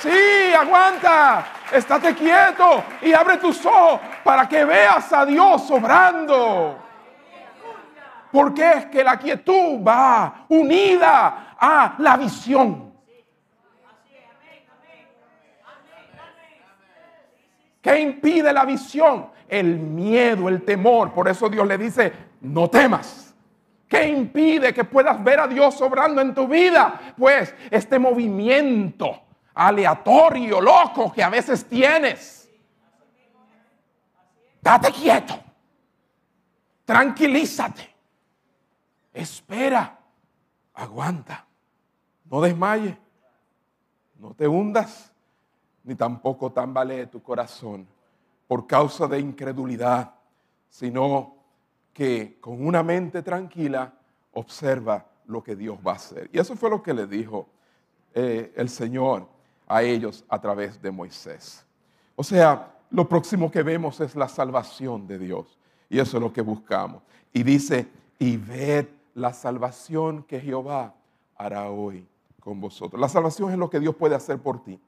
Sí, 0.00 0.54
aguanta. 0.56 1.46
Estate 1.72 2.14
quieto 2.14 2.84
y 3.02 3.12
abre 3.12 3.36
tus 3.38 3.64
ojos 3.66 4.00
para 4.22 4.48
que 4.48 4.64
veas 4.64 5.12
a 5.12 5.26
Dios 5.26 5.70
obrando. 5.70 6.78
Porque 8.30 8.72
es 8.72 8.86
que 8.86 9.02
la 9.02 9.18
quietud 9.18 9.82
va 9.86 10.44
unida 10.48 11.56
a 11.58 11.94
la 11.98 12.16
visión. 12.16 12.92
¿Qué 17.80 18.00
impide 18.00 18.52
la 18.52 18.64
visión? 18.64 19.30
El 19.48 19.78
miedo, 19.78 20.48
el 20.48 20.62
temor. 20.62 21.12
Por 21.12 21.28
eso 21.28 21.48
Dios 21.48 21.66
le 21.66 21.78
dice, 21.78 22.12
no 22.42 22.68
temas. 22.68 23.34
¿Qué 23.88 24.06
impide 24.06 24.74
que 24.74 24.84
puedas 24.84 25.22
ver 25.24 25.40
a 25.40 25.46
Dios 25.48 25.80
obrando 25.80 26.20
en 26.20 26.34
tu 26.34 26.46
vida? 26.46 27.14
Pues 27.16 27.54
este 27.70 27.98
movimiento 27.98 29.27
aleatorio, 29.58 30.60
loco 30.60 31.12
que 31.12 31.20
a 31.20 31.28
veces 31.28 31.68
tienes. 31.68 32.48
Date 34.62 34.92
quieto. 34.92 35.34
Tranquilízate. 36.84 37.94
Espera. 39.12 39.98
Aguanta. 40.74 41.44
No 42.30 42.40
desmayes. 42.40 42.96
No 44.20 44.32
te 44.32 44.46
hundas. 44.46 45.12
Ni 45.82 45.96
tampoco 45.96 46.52
tambalee 46.52 47.06
tu 47.06 47.20
corazón 47.20 47.88
por 48.46 48.66
causa 48.66 49.08
de 49.08 49.18
incredulidad, 49.18 50.14
sino 50.68 51.34
que 51.92 52.38
con 52.40 52.64
una 52.64 52.84
mente 52.84 53.22
tranquila 53.22 53.92
observa 54.34 55.04
lo 55.26 55.42
que 55.42 55.56
Dios 55.56 55.78
va 55.84 55.92
a 55.92 55.96
hacer. 55.96 56.30
Y 56.32 56.38
eso 56.38 56.54
fue 56.54 56.70
lo 56.70 56.80
que 56.80 56.94
le 56.94 57.08
dijo 57.08 57.48
eh, 58.14 58.52
el 58.54 58.68
Señor 58.68 59.37
a 59.68 59.82
ellos 59.82 60.24
a 60.28 60.40
través 60.40 60.80
de 60.80 60.90
Moisés. 60.90 61.64
O 62.16 62.24
sea, 62.24 62.74
lo 62.90 63.08
próximo 63.08 63.50
que 63.50 63.62
vemos 63.62 64.00
es 64.00 64.16
la 64.16 64.28
salvación 64.28 65.06
de 65.06 65.18
Dios. 65.18 65.58
Y 65.90 65.98
eso 65.98 66.16
es 66.16 66.22
lo 66.22 66.32
que 66.32 66.40
buscamos. 66.40 67.02
Y 67.32 67.42
dice, 67.42 67.88
y 68.18 68.36
ved 68.36 68.88
la 69.14 69.32
salvación 69.32 70.22
que 70.22 70.40
Jehová 70.40 70.94
hará 71.36 71.70
hoy 71.70 72.06
con 72.40 72.60
vosotros. 72.60 73.00
La 73.00 73.08
salvación 73.08 73.52
es 73.52 73.58
lo 73.58 73.70
que 73.70 73.80
Dios 73.80 73.94
puede 73.94 74.14
hacer 74.14 74.38
por 74.38 74.62
ti 74.62 74.80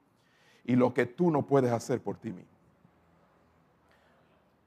y 0.65 0.75
lo 0.75 0.93
que 0.93 1.05
tú 1.05 1.31
no 1.31 1.43
puedes 1.43 1.71
hacer 1.71 2.01
por 2.01 2.17
ti 2.17 2.31
mismo. 2.31 2.49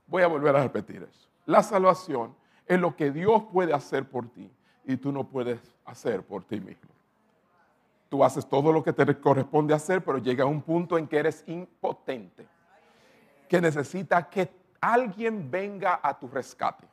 Voy 0.06 0.22
a 0.22 0.26
volver 0.28 0.54
a 0.56 0.62
repetir 0.62 1.02
eso. 1.02 1.28
La 1.46 1.62
salvación 1.62 2.34
es 2.66 2.80
lo 2.80 2.96
que 2.96 3.10
Dios 3.10 3.44
puede 3.52 3.74
hacer 3.74 4.08
por 4.08 4.28
ti 4.28 4.50
y 4.84 4.96
tú 4.96 5.12
no 5.12 5.24
puedes 5.24 5.60
hacer 5.84 6.22
por 6.22 6.44
ti 6.44 6.60
mismo. 6.60 6.93
Tú 8.08 8.22
haces 8.22 8.48
todo 8.48 8.72
lo 8.72 8.82
que 8.82 8.92
te 8.92 9.18
corresponde 9.18 9.74
hacer, 9.74 10.04
pero 10.04 10.18
llega 10.18 10.44
un 10.44 10.62
punto 10.62 10.98
en 10.98 11.06
que 11.06 11.18
eres 11.18 11.42
impotente, 11.46 12.46
que 13.48 13.60
necesita 13.60 14.28
que 14.28 14.50
alguien 14.80 15.50
venga 15.50 16.00
a 16.02 16.18
tu 16.18 16.28
rescate. 16.28 16.86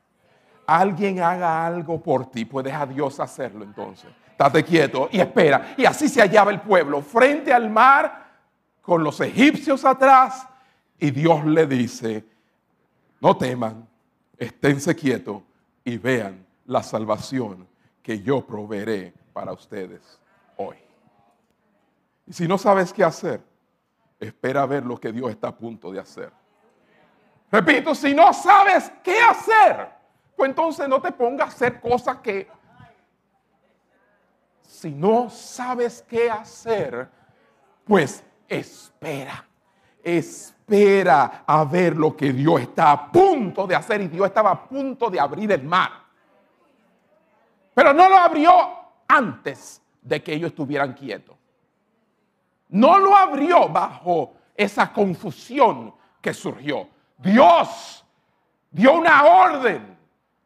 Alguien 0.66 1.20
haga 1.20 1.66
algo 1.66 2.02
por 2.02 2.32
ti, 2.32 2.46
puedes 2.46 2.74
a 2.74 2.86
Dios 2.86 3.20
hacerlo 3.20 3.64
entonces. 3.64 4.10
Estate 4.32 4.64
quieto 4.64 5.10
y 5.12 5.20
espera. 5.20 5.74
Y 5.78 5.86
así 5.86 6.08
se 6.08 6.22
hallaba 6.22 6.52
el 6.52 6.62
pueblo 6.62 7.02
frente 7.02 7.54
al 7.54 7.70
mar 7.70 8.32
con 8.82 9.04
los 9.04 9.20
egipcios 9.22 9.86
atrás 9.86 10.48
y 11.00 11.12
Dios 11.12 11.46
le 11.46 11.68
dice, 11.68 12.26
no 13.20 13.36
teman, 13.36 13.88
esténse 14.38 14.96
quietos 14.96 15.42
y 15.84 15.98
vean 15.98 16.46
la 16.66 16.82
salvación 16.84 17.68
que 18.02 18.22
yo 18.22 18.46
proveeré 18.46 19.14
para 19.34 19.52
ustedes 19.52 20.20
hoy. 20.58 20.78
Y 22.26 22.34
si 22.34 22.48
no 22.48 22.58
sabes 22.58 22.94
qué 22.94 23.04
hacer, 23.04 23.42
espera 24.20 24.62
a 24.62 24.66
ver 24.66 24.86
lo 24.86 25.00
que 25.00 25.12
Dios 25.12 25.32
está 25.32 25.50
a 25.50 25.56
punto 25.56 25.92
de 25.92 26.00
hacer. 26.00 26.32
Repito, 27.52 27.94
si 27.94 28.14
no 28.14 28.32
sabes 28.34 28.92
qué 29.04 29.20
hacer, 29.20 29.90
pues 30.36 30.50
entonces 30.50 30.88
no 30.88 31.02
te 31.02 31.12
pongas 31.12 31.50
a 31.50 31.52
hacer 31.52 31.82
cosas 31.82 32.18
que... 32.18 32.48
Si 34.62 34.92
no 34.92 35.30
sabes 35.30 36.04
qué 36.08 36.32
hacer, 36.32 37.10
pues 37.84 38.24
espera. 38.48 39.46
Espera 40.02 41.44
a 41.46 41.66
ver 41.66 41.96
lo 41.96 42.16
que 42.16 42.32
Dios 42.32 42.62
está 42.62 42.92
a 42.92 43.12
punto 43.12 43.68
de 43.68 43.76
hacer. 43.76 44.02
Y 44.02 44.08
Dios 44.08 44.28
estaba 44.28 44.52
a 44.52 44.68
punto 44.68 45.10
de 45.10 45.20
abrir 45.20 45.52
el 45.52 45.64
mar. 45.64 45.92
Pero 47.74 47.94
no 47.94 48.08
lo 48.08 48.16
abrió 48.16 48.52
antes 49.08 49.82
de 50.02 50.24
que 50.24 50.34
ellos 50.34 50.52
estuvieran 50.52 50.94
quietos 50.94 51.41
no 52.72 53.00
lo 53.00 53.16
abrió 53.16 53.68
bajo 53.68 54.34
esa 54.56 54.92
confusión 54.92 55.94
que 56.22 56.34
surgió. 56.34 56.88
Dios 57.18 58.06
dio 58.72 58.94
una 58.94 59.26
orden. 59.26 59.98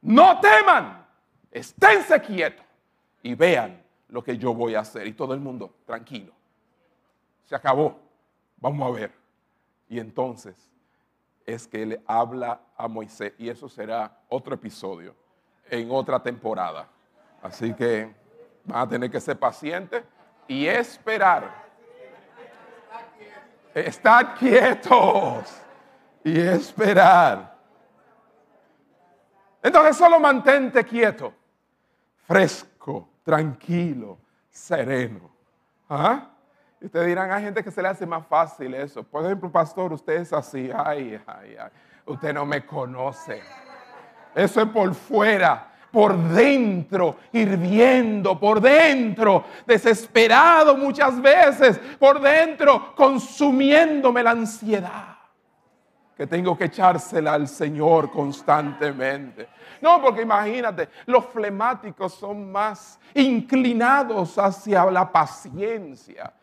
No 0.02 0.40
teman, 0.40 1.06
esténse 1.52 2.20
quietos 2.22 2.66
y 3.22 3.36
vean 3.36 3.82
lo 4.10 4.24
que 4.24 4.38
yo 4.38 4.54
voy 4.54 4.76
a 4.76 4.80
hacer. 4.80 5.08
Y 5.08 5.14
todo 5.14 5.34
el 5.34 5.40
mundo, 5.40 5.76
tranquilo. 5.86 6.34
Se 7.44 7.56
acabó. 7.56 8.00
Vamos 8.58 8.88
a 8.88 9.00
ver. 9.00 9.12
Y 9.88 10.00
entonces 10.00 10.56
es 11.46 11.68
que 11.68 11.86
le 11.86 12.02
habla 12.08 12.60
a 12.76 12.88
Moisés. 12.88 13.34
Y 13.38 13.50
eso 13.50 13.70
será 13.70 14.20
otro 14.30 14.56
episodio 14.56 15.16
en 15.70 15.92
otra 15.92 16.22
temporada. 16.22 16.88
Así 17.44 17.72
que 17.74 18.12
van 18.64 18.80
a 18.80 18.90
tener 18.90 19.12
que 19.12 19.22
ser 19.22 19.38
pacientes 19.38 20.04
y 20.48 20.66
esperar 20.66 21.65
Estar 23.76 24.36
quietos 24.36 25.62
y 26.24 26.40
esperar. 26.40 27.54
Entonces 29.62 29.98
solo 29.98 30.18
mantente 30.20 30.84
quieto, 30.86 31.34
fresco, 32.26 33.10
tranquilo, 33.24 34.18
sereno. 34.50 35.30
¿Ah? 35.90 36.30
Y 36.80 36.86
ustedes 36.86 37.08
dirán, 37.08 37.32
hay 37.32 37.44
gente 37.44 37.64
que 37.64 37.70
se 37.72 37.82
le 37.82 37.90
hace 37.90 38.06
más 38.06 38.26
fácil 38.28 38.74
eso. 38.76 39.04
Por 39.04 39.26
ejemplo, 39.26 39.52
pastor, 39.52 39.92
usted 39.92 40.22
es 40.22 40.32
así. 40.32 40.72
Ay, 40.74 41.22
ay, 41.28 41.58
ay. 41.60 41.70
Usted 42.06 42.34
no 42.34 42.46
me 42.46 42.66
conoce. 42.66 43.42
Eso 44.34 44.62
es 44.62 44.68
por 44.70 44.94
fuera 44.96 45.75
por 45.96 46.18
dentro, 46.18 47.20
hirviendo, 47.32 48.38
por 48.38 48.60
dentro, 48.60 49.46
desesperado 49.66 50.76
muchas 50.76 51.22
veces, 51.22 51.80
por 51.98 52.20
dentro, 52.20 52.94
consumiéndome 52.94 54.22
la 54.22 54.32
ansiedad. 54.32 55.16
Que 56.18 56.28
tengo 56.28 56.58
que 56.58 56.66
echársela 56.66 57.36
al 57.36 57.48
Señor 57.48 58.12
constantemente. 58.12 59.48
No, 59.80 60.02
porque 60.02 60.24
imagínate, 60.24 60.90
los 61.06 61.28
flemáticos 61.28 62.14
son 62.14 62.52
más 62.52 63.00
inclinados 63.14 64.38
hacia 64.38 64.92
la 64.92 65.10
paciencia. 65.10 66.34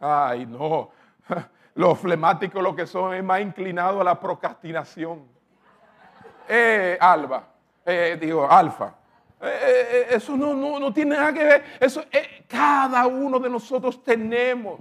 Ay, 0.00 0.44
no. 0.44 0.90
Los 1.76 1.98
flemáticos 1.98 2.62
lo 2.62 2.76
que 2.76 2.86
son 2.86 3.14
es 3.14 3.24
más 3.24 3.40
inclinados 3.40 4.02
a 4.02 4.04
la 4.04 4.20
procrastinación. 4.20 5.22
Eh, 6.46 6.98
Alba, 7.00 7.51
eh, 7.84 8.18
digo, 8.20 8.50
alfa. 8.50 8.94
Eh, 9.40 9.46
eh, 9.50 10.06
eso 10.10 10.36
no, 10.36 10.54
no, 10.54 10.92
tiene 10.92 11.16
nada 11.16 11.32
que 11.32 11.44
ver. 11.44 11.64
Eso, 11.80 12.04
cada 12.46 13.06
uno 13.06 13.38
de 13.38 13.50
nosotros 13.50 14.02
tenemos 14.04 14.80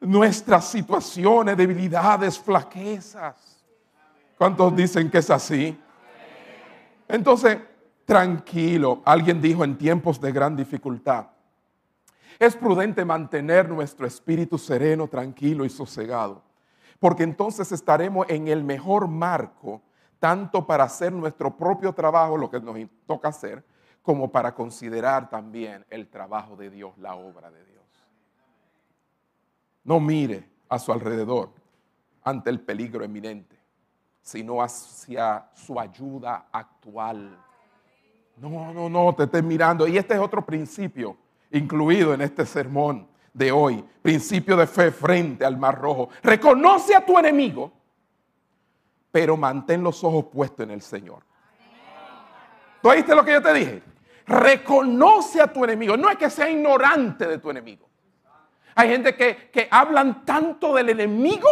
nuestras 0.00 0.66
situaciones, 0.68 1.56
debilidades, 1.56 2.38
flaquezas. 2.38 3.62
¿Cuántos 4.38 4.74
dicen 4.74 5.10
que 5.10 5.18
es 5.18 5.30
así? 5.30 5.78
Entonces, 7.08 7.58
tranquilo. 8.04 9.02
Alguien 9.04 9.40
dijo 9.40 9.64
en 9.64 9.76
tiempos 9.76 10.20
de 10.20 10.32
gran 10.32 10.56
dificultad. 10.56 11.26
Es 12.38 12.56
prudente 12.56 13.04
mantener 13.04 13.68
nuestro 13.68 14.06
espíritu 14.06 14.58
sereno, 14.58 15.06
tranquilo 15.08 15.64
y 15.64 15.70
sosegado, 15.70 16.42
porque 16.98 17.22
entonces 17.22 17.70
estaremos 17.70 18.26
en 18.28 18.48
el 18.48 18.64
mejor 18.64 19.06
marco 19.06 19.82
tanto 20.24 20.66
para 20.66 20.84
hacer 20.84 21.12
nuestro 21.12 21.54
propio 21.54 21.92
trabajo, 21.92 22.38
lo 22.38 22.50
que 22.50 22.58
nos 22.58 22.74
toca 23.04 23.28
hacer, 23.28 23.62
como 24.00 24.32
para 24.32 24.54
considerar 24.54 25.28
también 25.28 25.84
el 25.90 26.08
trabajo 26.08 26.56
de 26.56 26.70
Dios, 26.70 26.96
la 26.96 27.14
obra 27.14 27.50
de 27.50 27.62
Dios. 27.66 27.84
No 29.82 30.00
mire 30.00 30.48
a 30.70 30.78
su 30.78 30.92
alrededor 30.92 31.50
ante 32.22 32.48
el 32.48 32.58
peligro 32.58 33.04
eminente, 33.04 33.54
sino 34.22 34.62
hacia 34.62 35.50
su 35.52 35.78
ayuda 35.78 36.46
actual. 36.50 37.38
No, 38.38 38.72
no, 38.72 38.88
no, 38.88 39.14
te 39.14 39.24
estés 39.24 39.44
mirando. 39.44 39.86
Y 39.86 39.98
este 39.98 40.14
es 40.14 40.20
otro 40.20 40.42
principio 40.42 41.18
incluido 41.50 42.14
en 42.14 42.22
este 42.22 42.46
sermón 42.46 43.06
de 43.34 43.52
hoy. 43.52 43.84
Principio 44.00 44.56
de 44.56 44.66
fe 44.66 44.90
frente 44.90 45.44
al 45.44 45.58
mar 45.58 45.78
rojo. 45.78 46.08
Reconoce 46.22 46.94
a 46.94 47.04
tu 47.04 47.18
enemigo 47.18 47.83
pero 49.14 49.36
mantén 49.36 49.80
los 49.80 50.02
ojos 50.02 50.24
puestos 50.24 50.64
en 50.64 50.72
el 50.72 50.82
Señor. 50.82 51.22
¿Tú 52.82 52.90
oíste 52.90 53.14
lo 53.14 53.24
que 53.24 53.30
yo 53.30 53.40
te 53.40 53.54
dije? 53.54 53.80
Reconoce 54.26 55.40
a 55.40 55.46
tu 55.46 55.62
enemigo. 55.62 55.96
No 55.96 56.10
es 56.10 56.16
que 56.16 56.28
sea 56.28 56.50
ignorante 56.50 57.24
de 57.28 57.38
tu 57.38 57.48
enemigo. 57.48 57.88
Hay 58.74 58.88
gente 58.88 59.14
que, 59.14 59.50
que 59.52 59.68
hablan 59.70 60.24
tanto 60.24 60.74
del 60.74 60.88
enemigo 60.88 61.48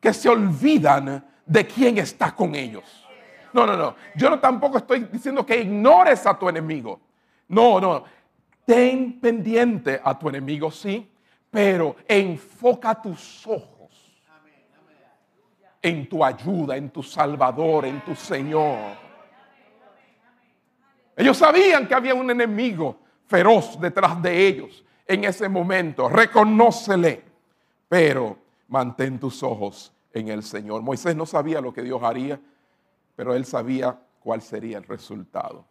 que 0.00 0.12
se 0.12 0.28
olvidan 0.28 1.24
de 1.46 1.66
quién 1.68 1.98
está 1.98 2.34
con 2.34 2.56
ellos. 2.56 3.06
No, 3.52 3.64
no, 3.64 3.76
no. 3.76 3.94
Yo 4.16 4.28
no 4.28 4.40
tampoco 4.40 4.78
estoy 4.78 5.04
diciendo 5.04 5.46
que 5.46 5.60
ignores 5.60 6.26
a 6.26 6.36
tu 6.36 6.48
enemigo. 6.48 7.00
No, 7.46 7.80
no. 7.80 8.02
Ten 8.66 9.20
pendiente 9.20 10.00
a 10.02 10.18
tu 10.18 10.28
enemigo, 10.28 10.68
sí, 10.72 11.08
pero 11.48 11.94
enfoca 12.08 13.00
tus 13.00 13.46
ojos 13.46 13.77
en 15.88 16.08
tu 16.08 16.24
ayuda, 16.24 16.76
en 16.76 16.90
tu 16.90 17.02
Salvador, 17.02 17.86
en 17.86 18.04
tu 18.04 18.14
Señor. 18.14 18.96
Ellos 21.16 21.36
sabían 21.36 21.88
que 21.88 21.94
había 21.94 22.14
un 22.14 22.30
enemigo 22.30 22.98
feroz 23.26 23.80
detrás 23.80 24.20
de 24.22 24.46
ellos 24.46 24.84
en 25.06 25.24
ese 25.24 25.48
momento. 25.48 26.08
Reconócele, 26.08 27.24
pero 27.88 28.38
mantén 28.68 29.18
tus 29.18 29.42
ojos 29.42 29.92
en 30.12 30.28
el 30.28 30.42
Señor. 30.42 30.82
Moisés 30.82 31.16
no 31.16 31.26
sabía 31.26 31.60
lo 31.60 31.72
que 31.72 31.82
Dios 31.82 32.02
haría, 32.02 32.40
pero 33.16 33.34
él 33.34 33.44
sabía 33.44 33.98
cuál 34.20 34.42
sería 34.42 34.78
el 34.78 34.84
resultado. 34.84 35.64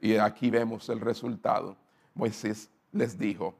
Y 0.00 0.16
aquí 0.16 0.50
vemos 0.50 0.88
el 0.88 1.00
resultado. 1.00 1.76
Moisés 2.14 2.70
les 2.92 3.18
dijo, 3.18 3.54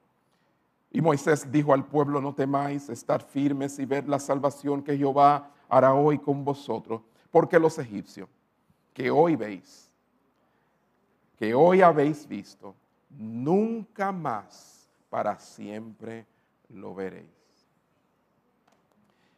y 0.91 1.01
Moisés 1.01 1.53
dijo 1.53 1.73
al 1.73 1.85
pueblo, 1.87 2.21
no 2.21 2.35
temáis, 2.35 2.89
estar 2.89 3.23
firmes 3.23 3.79
y 3.79 3.85
ver 3.85 4.09
la 4.09 4.19
salvación 4.19 4.83
que 4.83 4.97
Jehová 4.97 5.51
hará 5.71 5.95
hoy 5.95 6.19
con 6.19 6.45
vosotros, 6.45 7.01
porque 7.31 7.59
los 7.59 7.79
egipcios 7.79 8.29
que 8.93 9.11
hoy 9.11 9.37
veis, 9.37 9.91
que 11.39 11.55
hoy 11.55 11.81
habéis 11.81 12.27
visto, 12.29 12.75
nunca 13.09 14.13
más 14.13 14.89
para 15.09 15.39
siempre 15.39 16.27
lo 16.69 16.95
veréis. 16.95 17.31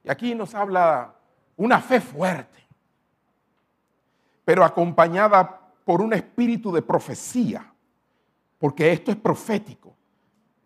Y 0.05 0.11
aquí 0.11 0.35
nos 0.35 0.55
habla 0.55 1.14
una 1.57 1.80
fe 1.80 2.01
fuerte, 2.01 2.59
pero 4.45 4.64
acompañada 4.64 5.61
por 5.85 6.01
un 6.01 6.12
espíritu 6.12 6.72
de 6.72 6.83
profecía, 6.83 7.72
porque 8.59 8.93
esto 8.93 9.11
es 9.11 9.16
profético. 9.16 9.95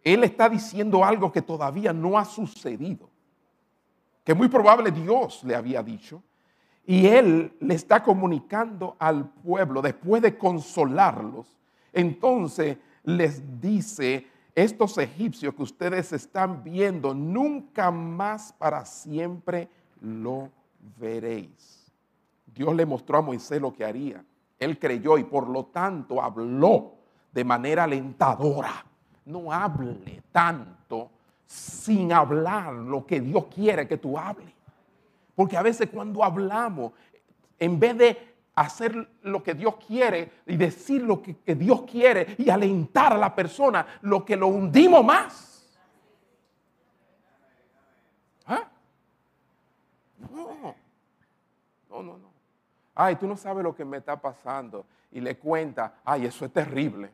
Él 0.03 0.25
está 0.25 0.49
diciendo 0.49 1.05
algo 1.05 1.33
que 1.33 1.43
todavía 1.43 1.93
no 1.93 2.17
ha 2.17 2.25
sucedido, 2.25 3.11
que 4.27 4.35
muy 4.35 4.49
probable 4.49 4.91
Dios 4.91 5.45
le 5.45 5.55
había 5.55 5.85
dicho, 5.85 6.21
y 6.85 7.07
él 7.07 7.57
le 7.61 7.75
está 7.75 8.03
comunicando 8.03 8.97
al 8.99 9.29
pueblo 9.31 9.81
después 9.81 10.21
de 10.21 10.37
consolarlos. 10.37 11.57
Entonces 11.93 12.77
les 13.05 13.61
dice, 13.61 14.27
estos 14.53 14.99
egipcios 14.99 15.55
que 15.55 15.63
ustedes 15.63 16.13
están 16.13 16.65
viendo, 16.65 17.15
nunca 17.15 17.93
más 17.93 18.53
para 18.53 18.85
siempre 18.85 19.69
lo 20.01 20.51
veréis. 20.99 21.93
Dios 22.53 22.75
le 22.75 22.85
mostró 22.85 23.19
a 23.19 23.23
Moisés 23.23 23.61
lo 23.61 23.73
que 23.73 23.85
haría. 23.85 24.25
Él 24.59 24.77
creyó 24.81 25.19
y 25.19 25.25
por 25.25 25.49
lo 25.49 25.67
tanto 25.67 26.21
habló 26.21 26.95
de 27.33 27.45
manera 27.45 27.85
alentadora. 27.85 28.85
No 29.25 29.53
hable 29.53 30.21
tanto 30.33 30.76
sin 31.47 32.13
hablar 32.13 32.73
lo 32.75 33.07
que 33.07 33.21
Dios 33.21 33.47
quiere 33.47 33.87
que 33.87 33.97
tú 33.97 34.19
hables. 34.19 34.53
Porque 35.35 35.57
a 35.57 35.63
veces 35.63 35.89
cuando 35.91 36.25
hablamos, 36.25 36.93
en 37.59 37.79
vez 37.79 37.97
de 37.97 38.37
hacer 38.55 39.09
lo 39.23 39.43
que 39.43 39.55
Dios 39.55 39.77
quiere 39.87 40.33
y 40.47 40.57
decir 40.57 41.03
lo 41.03 41.23
que, 41.23 41.55
Dios 41.55 41.83
quiere 41.83 42.35
y 42.39 42.49
alentar 42.49 43.13
a 43.13 43.19
la 43.19 43.35
persona, 43.35 43.87
lo 44.01 44.25
que 44.25 44.37
lo 44.37 44.49
hundimos 44.49 45.05
más. 45.05 45.79
¿Ah? 48.47 48.65
No, 50.31 50.75
no, 51.91 52.03
no, 52.03 52.19
no. 52.19 52.31
Ay, 52.95 53.17
tú 53.17 53.27
no 53.27 53.37
sabes 53.37 53.63
lo 53.63 53.75
que 53.75 53.85
me 53.85 53.99
está 53.99 54.21
pasando. 54.21 54.87
Y 55.13 55.21
le 55.21 55.37
cuenta, 55.37 55.97
ay, 56.05 56.25
eso 56.27 56.47
es 56.47 56.53
terrible. 56.53 57.11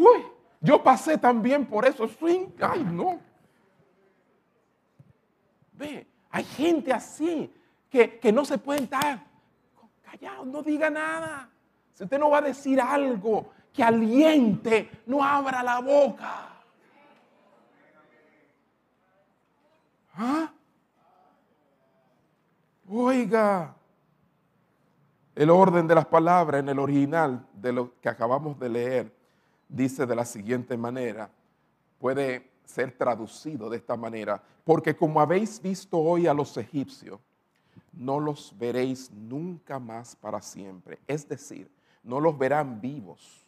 Uy, 0.00 0.24
yo 0.62 0.82
pasé 0.82 1.18
también 1.18 1.66
por 1.66 1.84
eso. 1.84 2.08
Ay, 2.58 2.84
no. 2.84 3.20
Ve, 5.72 6.06
hay 6.30 6.44
gente 6.44 6.90
así 6.90 7.52
que, 7.90 8.18
no 8.32 8.46
se 8.46 8.56
puede 8.56 8.84
estar 8.84 9.22
callado, 10.02 10.46
no 10.46 10.62
diga 10.62 10.88
nada. 10.88 11.50
Si 11.92 12.04
usted 12.04 12.18
no 12.18 12.30
va 12.30 12.38
a 12.38 12.42
decir 12.42 12.80
algo 12.80 13.50
que 13.74 13.82
aliente, 13.82 14.90
no 15.04 15.22
abra 15.22 15.62
la 15.62 15.80
boca. 15.80 16.48
¿Ah? 20.14 20.50
Oiga, 22.88 23.74
el 25.34 25.50
orden 25.50 25.86
de 25.86 25.94
las 25.94 26.06
palabras 26.06 26.60
en 26.60 26.70
el 26.70 26.78
original 26.78 27.46
de 27.52 27.72
lo 27.72 28.00
que 28.00 28.08
acabamos 28.08 28.58
de 28.58 28.68
leer 28.70 29.19
dice 29.70 30.04
de 30.04 30.16
la 30.16 30.24
siguiente 30.24 30.76
manera, 30.76 31.30
puede 31.98 32.50
ser 32.64 32.92
traducido 32.92 33.70
de 33.70 33.76
esta 33.76 33.96
manera, 33.96 34.42
porque 34.64 34.96
como 34.96 35.20
habéis 35.20 35.60
visto 35.60 35.98
hoy 35.98 36.26
a 36.26 36.34
los 36.34 36.56
egipcios, 36.56 37.20
no 37.92 38.20
los 38.20 38.56
veréis 38.58 39.10
nunca 39.10 39.78
más 39.78 40.14
para 40.16 40.40
siempre. 40.40 40.98
Es 41.06 41.28
decir, 41.28 41.70
no 42.02 42.20
los 42.20 42.36
verán 42.38 42.80
vivos, 42.80 43.46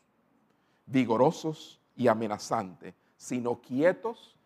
vigorosos 0.87 1.81
y 1.97 2.09
amenazantes, 2.09 2.95
sino 3.17 3.61
quietos 3.61 4.37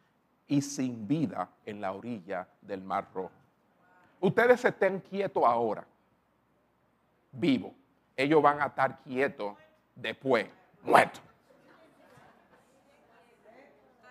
y 0.46 0.62
sin 0.62 1.08
vida 1.08 1.50
en 1.64 1.80
la 1.80 1.92
orilla 1.92 2.48
del 2.60 2.82
Mar 2.82 3.08
Rojo. 3.12 3.32
Ustedes 4.20 4.64
estén 4.64 5.00
quietos 5.00 5.42
ahora, 5.44 5.86
vivos. 7.32 7.72
Ellos 8.16 8.42
van 8.42 8.60
a 8.60 8.66
estar 8.66 9.02
quietos 9.02 9.56
después, 9.94 10.46
muertos. 10.82 11.22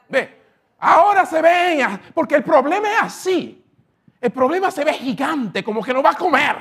Ve, 0.10 0.46
Ahora 0.80 1.26
se 1.26 1.42
ve, 1.42 2.00
porque 2.14 2.36
el 2.36 2.44
problema 2.44 2.88
es 2.92 3.02
así. 3.02 3.64
El 4.20 4.32
problema 4.32 4.70
se 4.72 4.84
ve 4.84 4.94
gigante, 4.94 5.64
como 5.64 5.82
que 5.82 5.94
no 5.94 6.04
va 6.04 6.12
a 6.12 6.16
comer. 6.16 6.58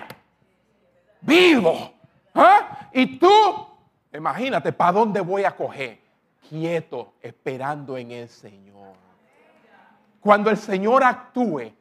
Vivo. 1.21 1.93
¿Ah? 2.35 2.89
Y 2.93 3.19
tú, 3.19 3.29
imagínate, 4.13 4.73
¿para 4.73 4.93
dónde 4.93 5.21
voy 5.21 5.45
a 5.45 5.55
coger? 5.55 6.01
Quieto, 6.49 7.15
esperando 7.21 7.97
en 7.97 8.13
el 8.13 8.29
Señor. 8.29 8.95
Cuando 10.21 10.51
el 10.51 10.57
Señor 10.57 11.05
actúe, 11.05 11.73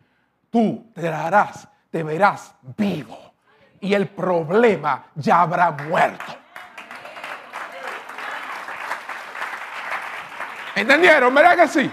tú 0.50 0.88
te 0.94 1.04
darás, 1.04 1.68
te 1.90 2.04
verás 2.04 2.56
vivo. 2.78 3.18
Y 3.80 3.94
el 3.94 4.08
problema 4.08 5.06
ya 5.16 5.42
habrá 5.42 5.72
muerto. 5.72 6.43
¿Entendieron? 10.76 11.34
¿Verdad 11.34 11.58
que 11.58 11.68
sí? 11.68 11.92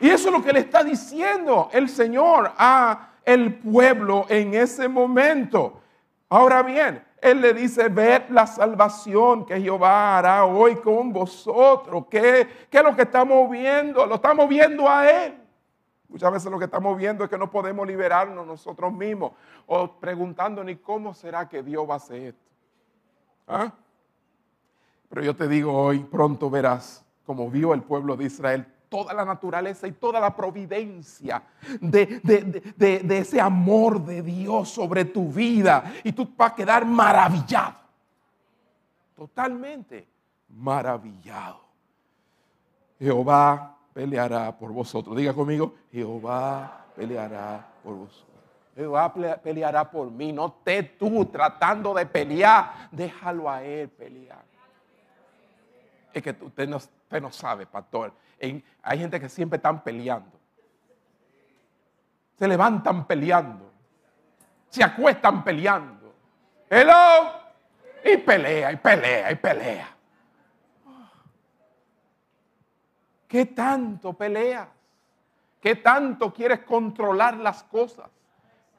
Y 0.00 0.08
eso 0.08 0.28
es 0.28 0.34
lo 0.34 0.42
que 0.42 0.52
le 0.52 0.60
está 0.60 0.82
diciendo 0.82 1.68
el 1.72 1.88
Señor 1.88 2.52
a 2.56 3.10
el 3.24 3.54
pueblo 3.54 4.26
en 4.28 4.54
ese 4.54 4.88
momento. 4.88 5.80
Ahora 6.28 6.62
bien, 6.62 7.04
Él 7.20 7.40
le 7.40 7.52
dice, 7.54 7.88
ved 7.88 8.22
la 8.30 8.46
salvación 8.46 9.46
que 9.46 9.60
Jehová 9.60 10.18
hará 10.18 10.44
hoy 10.44 10.76
con 10.76 11.12
vosotros. 11.12 12.06
¿Qué, 12.10 12.66
¿Qué, 12.70 12.78
es 12.78 12.84
lo 12.84 12.96
que 12.96 13.02
estamos 13.02 13.50
viendo? 13.50 14.04
Lo 14.06 14.16
estamos 14.16 14.48
viendo 14.48 14.88
a 14.88 15.08
Él. 15.10 15.38
Muchas 16.08 16.32
veces 16.32 16.50
lo 16.50 16.58
que 16.58 16.66
estamos 16.66 16.96
viendo 16.96 17.24
es 17.24 17.30
que 17.30 17.38
no 17.38 17.50
podemos 17.50 17.86
liberarnos 17.86 18.46
nosotros 18.46 18.92
mismos 18.92 19.32
o 19.66 19.90
preguntándonos 19.92 20.76
cómo 20.82 21.12
será 21.14 21.48
que 21.48 21.62
Dios 21.62 21.88
va 21.88 21.94
a 21.94 21.96
hacer 21.96 22.22
esto. 22.22 22.50
¿Ah? 23.46 23.72
Pero 25.08 25.22
yo 25.22 25.36
te 25.36 25.48
digo 25.48 25.72
hoy, 25.72 26.00
pronto 26.00 26.50
verás 26.50 27.03
como 27.24 27.50
vio 27.50 27.74
el 27.74 27.82
pueblo 27.82 28.16
de 28.16 28.24
Israel 28.24 28.66
toda 28.94 29.12
la 29.12 29.24
naturaleza 29.24 29.88
y 29.88 29.92
toda 29.92 30.20
la 30.20 30.36
providencia 30.36 31.42
de, 31.80 33.08
ese 33.10 33.40
amor 33.40 34.04
de 34.04 34.22
Dios 34.22 34.68
sobre 34.68 35.04
tu 35.04 35.32
vida. 35.32 35.92
Y 36.04 36.12
tú 36.12 36.28
vas 36.36 36.52
a 36.52 36.54
quedar 36.54 36.86
maravillado. 36.86 37.74
Totalmente 39.16 40.06
maravillado. 40.48 41.58
Jehová 43.00 43.76
peleará 43.92 44.56
por 44.56 44.72
vosotros. 44.72 45.16
Diga 45.16 45.32
conmigo, 45.32 45.74
Jehová 45.90 46.84
peleará 46.94 47.66
por 47.82 47.96
vosotros. 47.96 48.28
Jehová 48.76 49.12
peleará 49.42 49.90
por 49.90 50.08
mí. 50.08 50.32
No 50.32 50.52
te 50.52 50.84
tú 50.84 51.24
tratando 51.26 51.94
de 51.94 52.06
pelear. 52.06 52.88
Déjalo 52.92 53.50
a 53.50 53.64
él 53.64 53.88
pelear. 53.88 54.44
Es 56.12 56.22
que 56.22 56.36
usted 56.40 56.68
no, 56.68 56.78
no 57.20 57.30
sabe, 57.30 57.66
pastor 57.66 58.12
hay 58.82 58.98
gente 58.98 59.20
que 59.20 59.28
siempre 59.28 59.56
están 59.56 59.82
peleando. 59.82 60.38
Se 62.38 62.48
levantan 62.48 63.06
peleando. 63.06 63.70
Se 64.68 64.82
acuestan 64.82 65.44
peleando. 65.44 66.14
Hello. 66.68 67.44
Y 68.04 68.16
pelea, 68.18 68.72
y 68.72 68.76
pelea, 68.76 69.32
y 69.32 69.34
pelea. 69.36 69.88
¿Qué 73.28 73.46
tanto 73.46 74.12
peleas? 74.12 74.68
¿Qué 75.60 75.76
tanto 75.76 76.32
quieres 76.32 76.60
controlar 76.60 77.36
las 77.38 77.62
cosas? 77.64 78.10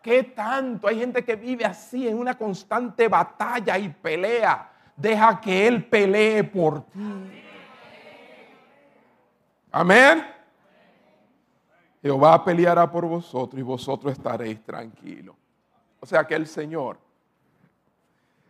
¿Qué 0.01 0.21
tanto? 0.23 0.87
Hay 0.87 0.99
gente 0.99 1.25
que 1.25 1.35
vive 1.35 1.65
así 1.65 2.07
en 2.07 2.19
una 2.19 2.37
constante 2.37 3.07
batalla 3.07 3.77
y 3.79 3.89
pelea. 3.89 4.69
Deja 4.95 5.41
que 5.41 5.67
Él 5.67 5.85
pelee 5.85 6.43
por 6.43 6.83
ti. 6.83 7.34
Amén. 9.77 10.25
Jehová 12.01 12.41
peleará 12.45 12.89
por 12.89 13.05
vosotros 13.05 13.59
y 13.59 13.61
vosotros 13.61 14.13
estaréis 14.13 14.63
tranquilos. 14.63 15.35
O 15.99 16.05
sea 16.05 16.25
que 16.25 16.33
el 16.33 16.47
Señor, 16.47 16.97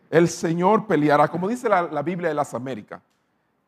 el 0.08 0.28
Señor 0.28 0.86
peleará, 0.86 1.26
como 1.26 1.48
dice 1.48 1.68
la, 1.68 2.02
Biblia 2.02 2.28
de 2.28 2.34
las 2.36 2.54
Américas, 2.54 3.02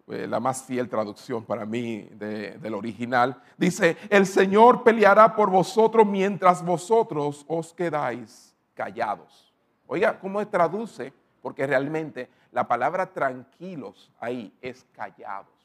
eh, 0.07 0.29
la 0.29 0.39
más 0.39 0.63
fiel 0.63 0.89
traducción 0.89 1.45
para 1.45 1.67
mí 1.67 2.03
del 2.13 2.75
original, 2.75 3.43
dice, 3.57 3.97
el 4.09 4.25
Señor 4.25 4.85
peleará 4.85 5.35
por 5.35 5.51
vosotros 5.51 6.07
mientras 6.07 6.65
vosotros 6.65 7.45
os 7.49 7.75
quedáis 7.75 8.55
callados. 8.73 9.53
Oiga, 9.89 10.17
¿cómo 10.21 10.47
traduce? 10.47 11.13
Porque 11.43 11.67
realmente 11.67 12.31
la 12.53 12.69
palabra 12.69 13.13
tranquilos 13.13 14.13
ahí 14.21 14.57
es 14.63 14.87
callados. 14.93 15.59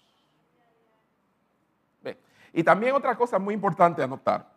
Y 2.54 2.64
también 2.64 2.94
otra 2.94 3.16
cosa 3.16 3.40
muy 3.40 3.54
importante 3.54 4.04
anotar. 4.04 4.48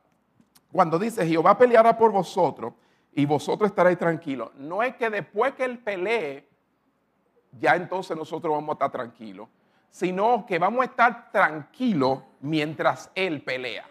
Cuando 0.70 0.98
dice 0.98 1.26
Jehová 1.26 1.56
peleará 1.56 1.96
por 1.96 2.12
vosotros 2.12 2.74
y 3.12 3.24
vosotros 3.24 3.70
estaréis 3.70 3.98
tranquilos, 3.98 4.50
no 4.56 4.82
es 4.82 4.94
que 4.96 5.08
después 5.08 5.54
que 5.54 5.64
él 5.64 5.78
pelee, 5.78 6.46
ya 7.58 7.74
entonces 7.74 8.14
nosotros 8.16 8.52
vamos 8.52 8.70
a 8.70 8.72
estar 8.74 8.90
tranquilos, 8.90 9.48
sino 9.88 10.44
que 10.44 10.58
vamos 10.58 10.82
a 10.82 10.84
estar 10.84 11.30
tranquilos 11.32 12.22
mientras 12.40 13.10
él 13.14 13.42
pelea. 13.42 13.86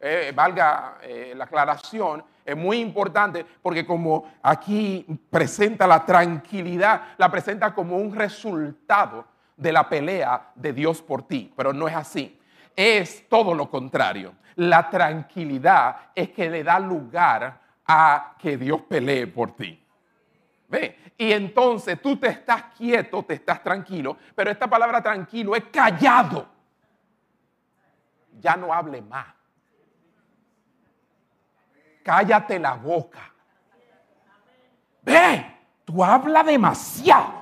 Eh, 0.00 0.32
valga 0.34 0.98
eh, 1.02 1.34
la 1.36 1.44
aclaración, 1.44 2.24
es 2.44 2.56
muy 2.56 2.78
importante 2.78 3.44
porque 3.62 3.86
como 3.86 4.32
aquí 4.42 5.06
presenta 5.28 5.86
la 5.86 6.04
tranquilidad, 6.04 7.14
la 7.18 7.30
presenta 7.30 7.74
como 7.74 7.96
un 7.96 8.14
resultado 8.14 9.26
de 9.60 9.72
la 9.72 9.88
pelea 9.88 10.52
de 10.54 10.72
Dios 10.72 11.02
por 11.02 11.22
ti, 11.22 11.52
pero 11.54 11.72
no 11.72 11.86
es 11.86 11.94
así. 11.94 12.40
Es 12.74 13.28
todo 13.28 13.54
lo 13.54 13.68
contrario. 13.68 14.34
La 14.56 14.88
tranquilidad 14.88 15.96
es 16.14 16.30
que 16.30 16.48
le 16.48 16.64
da 16.64 16.80
lugar 16.80 17.60
a 17.86 18.34
que 18.38 18.56
Dios 18.56 18.80
pelee 18.82 19.26
por 19.26 19.54
ti. 19.54 19.78
¿Ve? 20.68 21.12
Y 21.18 21.32
entonces 21.32 22.00
tú 22.00 22.16
te 22.16 22.28
estás 22.28 22.64
quieto, 22.76 23.22
te 23.22 23.34
estás 23.34 23.62
tranquilo, 23.62 24.16
pero 24.34 24.50
esta 24.50 24.66
palabra 24.66 25.02
tranquilo 25.02 25.54
es 25.54 25.64
callado. 25.64 26.48
Ya 28.40 28.56
no 28.56 28.72
hable 28.72 29.02
más. 29.02 29.26
Cállate 32.02 32.58
la 32.58 32.74
boca. 32.74 33.30
Ve, 35.02 35.58
tú 35.84 36.02
hablas 36.02 36.46
demasiado. 36.46 37.39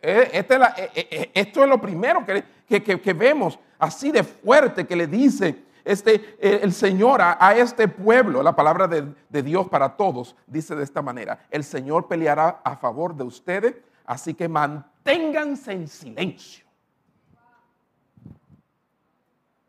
Eh, 0.00 0.30
este 0.32 0.54
eh, 0.54 0.90
eh, 0.94 1.30
esto 1.34 1.62
es 1.62 1.68
lo 1.68 1.80
primero 1.80 2.24
que, 2.24 3.14
vemos 3.14 3.58
así 3.78 4.12
de 4.12 4.22
fuerte 4.22 4.86
que 4.86 4.94
le 4.94 5.08
dice 5.08 5.64
este, 5.84 6.36
el 6.40 6.72
Señor 6.72 7.20
a, 7.20 7.56
este 7.56 7.88
pueblo. 7.88 8.42
La 8.42 8.54
palabra 8.54 8.86
de, 8.86 9.12
de 9.28 9.42
Dios 9.42 9.68
para 9.68 9.96
todos 9.96 10.36
dice 10.46 10.76
de 10.76 10.84
esta 10.84 11.02
manera, 11.02 11.46
el 11.50 11.64
Señor 11.64 12.06
peleará 12.06 12.60
a 12.62 12.76
favor 12.76 13.14
de 13.16 13.24
ustedes, 13.24 13.74
así 14.04 14.34
que 14.34 14.48
manténganse 14.48 15.72
en 15.72 15.88
silencio. 15.88 16.64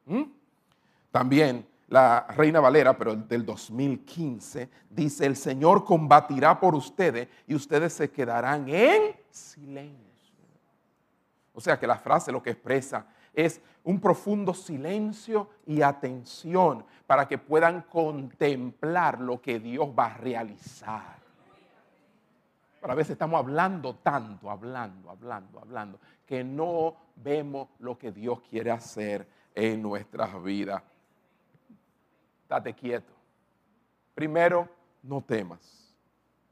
¿Mm? 0.05 0.23
También 1.11 1.65
la 1.87 2.27
Reina 2.35 2.59
Valera, 2.59 2.97
pero 2.97 3.15
del 3.15 3.45
2015, 3.45 4.69
dice, 4.89 5.25
el 5.25 5.35
Señor 5.35 5.83
combatirá 5.83 6.59
por 6.59 6.75
ustedes 6.75 7.27
y 7.47 7.55
ustedes 7.55 7.93
se 7.93 8.11
quedarán 8.11 8.69
en 8.69 9.15
silencio. 9.31 10.08
O 11.59 11.61
sea 11.61 11.77
que 11.77 11.85
la 11.85 11.97
frase 11.97 12.31
lo 12.31 12.41
que 12.41 12.51
expresa 12.51 13.05
es 13.33 13.61
un 13.83 13.99
profundo 13.99 14.53
silencio 14.53 15.49
y 15.65 15.81
atención 15.81 16.85
para 17.05 17.27
que 17.27 17.37
puedan 17.37 17.81
contemplar 17.81 19.19
lo 19.19 19.41
que 19.41 19.59
Dios 19.59 19.89
va 19.89 20.05
a 20.05 20.17
realizar. 20.17 21.17
Pero 22.79 22.93
a 22.93 22.95
veces 22.95 23.11
estamos 23.11 23.37
hablando 23.37 23.95
tanto, 23.95 24.49
hablando, 24.49 25.09
hablando, 25.09 25.59
hablando, 25.59 25.99
que 26.25 26.45
no 26.45 26.95
vemos 27.17 27.67
lo 27.79 27.97
que 27.97 28.13
Dios 28.13 28.39
quiere 28.49 28.71
hacer 28.71 29.27
en 29.53 29.81
nuestras 29.81 30.41
vidas. 30.41 30.81
Date 32.47 32.73
quieto. 32.73 33.11
Primero, 34.15 34.65
no 35.03 35.19
temas. 35.19 35.93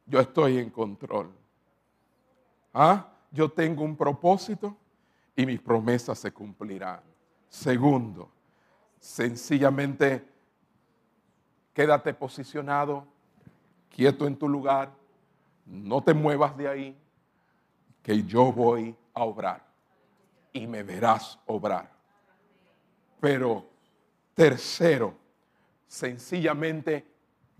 Yo 0.06 0.20
estoy 0.20 0.58
en 0.58 0.70
control. 0.70 1.32
¿Ah? 2.74 3.08
Yo 3.32 3.48
tengo 3.48 3.86
un 3.86 3.96
propósito 3.96 4.76
y 5.38 5.46
mis 5.46 5.62
promesas 5.62 6.18
se 6.18 6.34
cumplirán. 6.34 7.00
Segundo, 7.48 8.30
sencillamente 9.00 10.28
quédate 11.74 12.14
posicionado, 12.16 13.06
quieto 13.88 14.26
en 14.26 14.36
tu 14.36 14.50
lugar, 14.50 14.92
no 15.68 16.02
te 16.02 16.16
muevas 16.16 16.58
de 16.58 16.68
ahí, 16.68 16.98
que 18.02 18.24
yo 18.24 18.52
voy 18.52 18.96
a 19.14 19.24
obrar 19.24 19.64
y 20.52 20.66
me 20.66 20.82
verás 20.82 21.40
obrar. 21.46 21.92
Pero 23.20 23.70
tercero, 24.34 25.14
sencillamente 25.86 27.06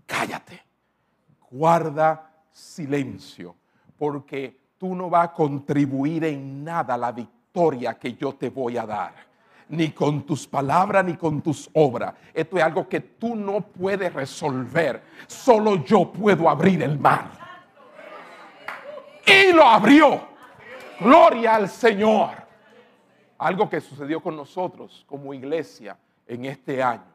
cállate, 0.04 0.60
guarda 1.48 2.42
silencio, 2.50 3.54
porque 3.96 4.72
tú 4.78 4.96
no 4.96 5.08
vas 5.08 5.28
a 5.28 5.32
contribuir 5.32 6.24
en 6.24 6.64
nada 6.64 6.94
a 6.94 6.98
la 6.98 7.12
victoria 7.12 7.37
que 7.98 8.14
yo 8.14 8.34
te 8.34 8.50
voy 8.50 8.76
a 8.76 8.86
dar. 8.86 9.14
Ni 9.70 9.90
con 9.90 10.24
tus 10.24 10.46
palabras, 10.46 11.04
ni 11.04 11.14
con 11.14 11.42
tus 11.42 11.68
obras. 11.74 12.14
Esto 12.32 12.56
es 12.56 12.62
algo 12.62 12.88
que 12.88 13.00
tú 13.00 13.34
no 13.34 13.60
puedes 13.60 14.12
resolver. 14.12 15.02
Solo 15.26 15.84
yo 15.84 16.10
puedo 16.10 16.48
abrir 16.48 16.82
el 16.82 16.98
mar. 16.98 17.30
Y 19.26 19.52
lo 19.52 19.64
abrió. 19.64 20.20
Gloria 21.00 21.56
al 21.56 21.68
Señor. 21.68 22.30
Algo 23.36 23.68
que 23.68 23.80
sucedió 23.80 24.20
con 24.20 24.36
nosotros 24.36 25.04
como 25.06 25.34
iglesia 25.34 25.98
en 26.26 26.46
este 26.46 26.82
año. 26.82 27.12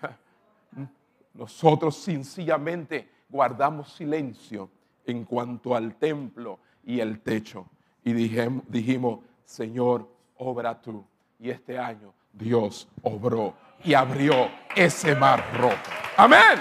Nosotros 1.34 1.96
sencillamente 1.96 3.08
guardamos 3.28 3.92
silencio 3.92 4.70
en 5.04 5.24
cuanto 5.24 5.76
al 5.76 5.96
templo 5.96 6.58
y 6.82 7.00
el 7.00 7.20
techo. 7.20 7.66
Y 8.04 8.12
dijimos, 8.14 8.64
dijimos 8.68 9.18
Señor, 9.44 10.08
obra 10.36 10.80
tú. 10.80 11.04
Y 11.38 11.50
este 11.50 11.78
año 11.78 12.14
Dios 12.32 12.88
obró 13.02 13.54
y 13.82 13.94
abrió 13.94 14.48
ese 14.74 15.14
mar 15.14 15.44
rojo. 15.58 15.76
Amén. 16.16 16.58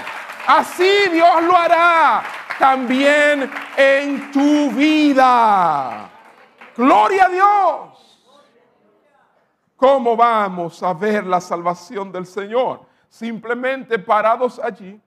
Así 0.47 1.09
Dios 1.11 1.43
lo 1.43 1.55
hará 1.55 2.23
también 2.59 3.49
en 3.77 4.31
tu 4.31 4.71
vida. 4.71 6.09
Gloria 6.75 7.25
a 7.25 7.29
Dios. 7.29 7.93
¿Cómo 9.75 10.15
vamos 10.15 10.81
a 10.83 10.93
ver 10.93 11.25
la 11.25 11.41
salvación 11.41 12.11
del 12.11 12.25
Señor? 12.25 12.81
Simplemente 13.09 13.99
parados 13.99 14.59
allí 14.59 14.99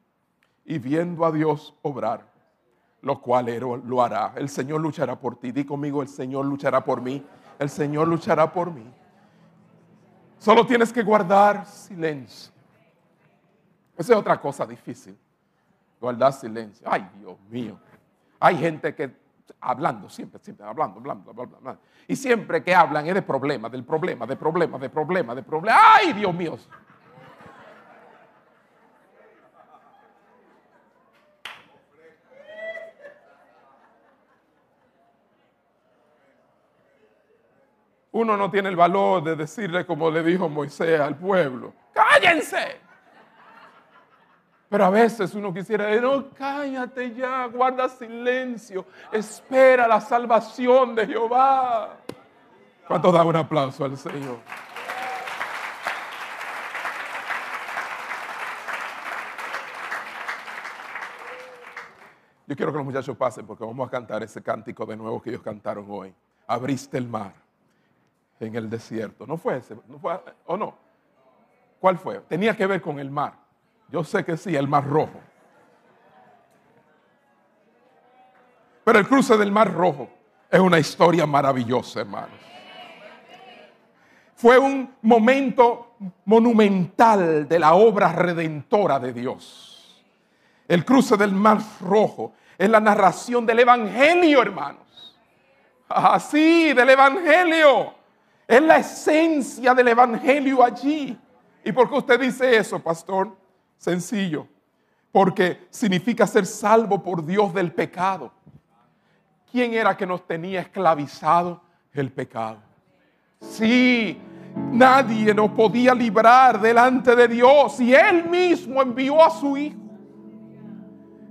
y 0.65 0.79
viendo 0.79 1.25
a 1.25 1.33
Dios 1.33 1.75
obrar, 1.83 2.27
lo 3.01 3.21
cual 3.21 3.47
lo 3.85 4.03
hará. 4.03 4.33
El 4.37 4.49
Señor 4.49 4.81
luchará 4.81 5.19
por 5.19 5.37
ti. 5.37 5.53
Di 5.53 5.65
conmigo, 5.65 6.03
el 6.03 6.09
Señor 6.09 6.45
luchará 6.45 6.85
por 6.85 7.01
mí 7.01 7.25
el 7.59 7.71
Señor 7.71 8.09
luchará 8.09 8.53
por 8.53 8.71
mí. 8.71 8.93
Solo 10.39 10.67
tienes 10.67 10.93
que 10.93 11.03
guardar 11.03 11.67
silencio. 11.67 12.53
Esa 13.97 14.13
es 14.13 14.19
otra 14.19 14.41
cosa 14.41 14.67
difícil. 14.67 15.17
Guardar 16.01 16.33
silencio. 16.33 16.87
Ay, 16.91 17.09
Dios 17.19 17.39
mío. 17.49 17.79
Hay 18.39 18.57
gente 18.59 18.95
que 18.95 19.11
hablando, 19.61 20.09
siempre, 20.09 20.41
siempre, 20.41 20.67
hablando, 20.67 20.99
hablando, 20.99 21.31
hablando, 21.31 21.57
hablando. 21.57 21.81
Y 22.07 22.17
siempre 22.17 22.63
que 22.63 22.75
hablan 22.75 23.07
es 23.07 23.15
de 23.15 23.23
problemas, 23.23 23.73
del 23.73 23.85
problema, 23.85 24.27
de 24.27 24.37
problema, 24.37 24.79
de 24.79 24.91
problema, 24.91 25.35
de 25.35 25.43
problema. 25.43 25.79
Ay, 25.95 26.13
Dios 26.13 26.35
mío. 26.35 26.59
Uno 38.17 38.35
no 38.35 38.51
tiene 38.51 38.71
el 38.71 38.77
valor 38.77 39.23
de 39.23 39.37
decirle 39.37 39.85
como 39.85 40.11
le 40.11 40.23
dijo 40.23 40.49
Moisés 40.49 40.99
al 40.99 41.17
pueblo, 41.17 41.75
cállense. 41.93 42.81
Pero 44.69 44.85
a 44.87 44.91
veces 44.91 45.35
uno 45.35 45.53
quisiera, 45.53 45.95
no, 46.01 46.31
cállate 46.31 47.15
ya, 47.15 47.47
guarda 47.47 47.89
silencio, 47.89 48.87
espera 49.13 49.87
la 49.87 50.01
salvación 50.01 50.95
de 50.95 51.07
Jehová. 51.07 51.99
¿Cuánto 52.89 53.13
da 53.13 53.23
un 53.23 53.37
aplauso 53.37 53.85
al 53.85 53.97
Señor? 53.97 54.39
Yo 62.49 62.57
quiero 62.57 62.73
que 62.73 62.79
los 62.79 62.87
muchachos 62.87 63.17
pasen 63.17 63.47
porque 63.47 63.65
vamos 63.65 63.87
a 63.87 63.91
cantar 63.91 64.23
ese 64.23 64.43
cántico 64.43 64.87
de 64.87 64.97
nuevo 64.97 65.21
que 65.21 65.31
ellos 65.31 65.43
cantaron 65.43 65.87
hoy. 65.89 66.15
Abriste 66.47 66.97
el 66.97 67.09
mar 67.09 67.46
en 68.41 68.55
el 68.55 68.69
desierto. 68.69 69.27
¿No 69.27 69.37
fue 69.37 69.59
ese? 69.59 69.77
¿No 69.89 69.99
fue, 69.99 70.21
¿O 70.47 70.57
no? 70.57 70.75
¿Cuál 71.81 71.99
fue? 71.99 72.21
Tenía 72.21 72.57
que 72.57 72.67
ver 72.67 72.81
con 72.81 72.99
el 72.99 73.11
mar. 73.11 73.35
Yo 73.91 74.03
sé 74.03 74.25
que 74.25 74.37
sí, 74.37 74.55
el 74.57 74.69
mar 74.69 74.87
rojo. 74.87 75.21
Pero 78.85 78.99
el 78.99 79.09
cruce 79.09 79.37
del 79.37 79.51
mar 79.51 79.73
rojo 79.73 80.09
es 80.51 80.61
una 80.61 80.79
historia 80.79 81.27
maravillosa, 81.27 82.01
hermanos. 82.01 82.39
Fue 84.37 84.59
un 84.59 84.95
momento 85.03 85.97
monumental 86.25 87.49
de 87.49 87.59
la 87.59 87.75
obra 87.75 88.13
redentora 88.13 88.99
de 88.99 89.13
Dios. 89.13 90.05
El 90.69 90.85
cruce 90.85 91.17
del 91.17 91.33
mar 91.33 91.59
rojo 91.81 92.35
es 92.59 92.69
la 92.69 92.81
narración 92.81 93.47
del 93.47 93.61
Evangelio, 93.61 94.43
hermanos. 94.43 95.17
Así, 95.89 96.73
del 96.73 96.91
Evangelio. 96.91 97.96
Es 98.47 98.63
la 98.63 98.79
esencia 98.79 99.75
del 99.75 99.89
Evangelio 99.89 100.63
allí. 100.63 101.19
¿Y 101.65 101.73
por 101.73 101.89
qué 101.89 101.97
usted 101.97 102.21
dice 102.21 102.57
eso, 102.57 102.79
pastor? 102.79 103.37
Sencillo. 103.77 104.47
Porque 105.11 105.67
significa 105.71 106.27
ser 106.27 106.47
salvo 106.47 107.03
por 107.03 107.25
Dios 107.25 107.53
del 107.53 107.73
pecado. 107.73 108.33
¿Quién 109.51 109.75
era 109.75 109.97
que 109.97 110.07
nos 110.07 110.27
tenía 110.27 110.61
esclavizado? 110.61 111.63
El 111.93 112.13
pecado. 112.13 112.59
Sí, 113.41 114.19
nadie 114.71 115.35
nos 115.35 115.51
podía 115.51 115.95
librar 115.95 116.61
delante 116.61 117.17
de 117.17 117.29
Dios 117.29 117.81
y 117.81 117.95
Él 117.95 118.29
mismo 118.29 118.83
envió 118.83 119.25
a 119.25 119.31
su 119.31 119.57
Hijo 119.57 119.87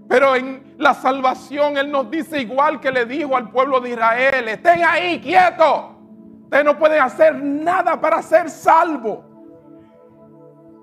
pero 0.07 0.35
en 0.35 0.75
la 0.77 0.93
salvación 0.93 1.77
Él 1.77 1.91
nos 1.91 2.09
dice 2.09 2.41
igual 2.41 2.79
que 2.79 2.91
le 2.91 3.05
dijo 3.05 3.35
al 3.35 3.49
pueblo 3.49 3.79
de 3.79 3.91
Israel, 3.91 4.47
estén 4.47 4.83
ahí 4.83 5.19
quietos. 5.19 5.94
Ustedes 6.45 6.65
no 6.65 6.77
pueden 6.77 7.01
hacer 7.01 7.35
nada 7.35 7.99
para 7.99 8.21
ser 8.21 8.49
salvo. 8.49 9.23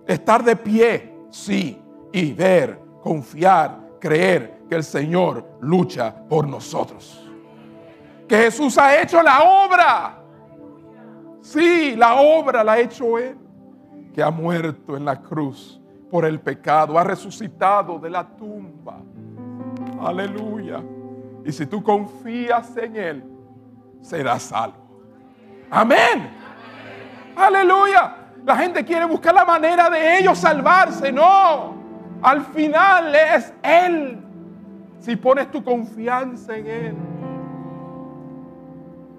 Estar 0.07 0.45
de 0.45 0.55
pie, 0.57 1.15
sí, 1.31 1.81
y 2.13 2.33
ver, 2.33 2.79
confiar, 3.01 3.79
creer 3.99 4.63
que 4.69 4.75
el 4.75 4.85
Señor 4.85 5.57
lucha 5.61 6.15
por 6.29 6.47
nosotros. 6.47 7.29
Que 8.29 8.37
Jesús 8.37 8.77
ha 8.79 9.01
hecho 9.01 9.23
la 9.23 9.43
obra. 9.43 10.19
Sí, 11.41 11.95
la 11.97 12.21
obra 12.21 12.63
la 12.63 12.73
ha 12.73 12.79
hecho 12.81 13.19
Él. 13.19 13.39
Que 14.13 14.23
ha 14.23 14.31
muerto 14.31 14.97
en 14.97 15.05
la 15.05 15.21
cruz 15.21 15.81
por 16.11 16.25
el 16.25 16.41
pecado, 16.41 16.99
ha 16.99 17.05
resucitado 17.05 17.99
de 17.99 18.11
la 18.11 18.27
tumba 18.37 18.99
Aleluya. 20.01 20.83
Y 21.45 21.53
si 21.53 21.67
tú 21.67 21.83
confías 21.83 22.77
en 22.77 22.97
Él, 22.97 23.25
serás 24.01 24.43
salvo. 24.43 24.82
Amén. 25.73 26.29
Aleluya. 27.35 28.15
La 28.45 28.57
gente 28.57 28.85
quiere 28.85 29.07
buscar 29.07 29.35
la 29.35 29.47
manera 29.47 29.89
de 29.89 30.19
ellos 30.19 30.39
salvarse. 30.39 31.11
No. 31.11 31.75
Al 32.21 32.43
final 32.43 33.15
es 33.15 33.55
Él. 33.63 34.19
Si 35.01 35.17
pones 35.17 35.51
tu 35.51 35.65
confianza 35.65 36.55
en 36.57 36.67
Él. 36.67 36.97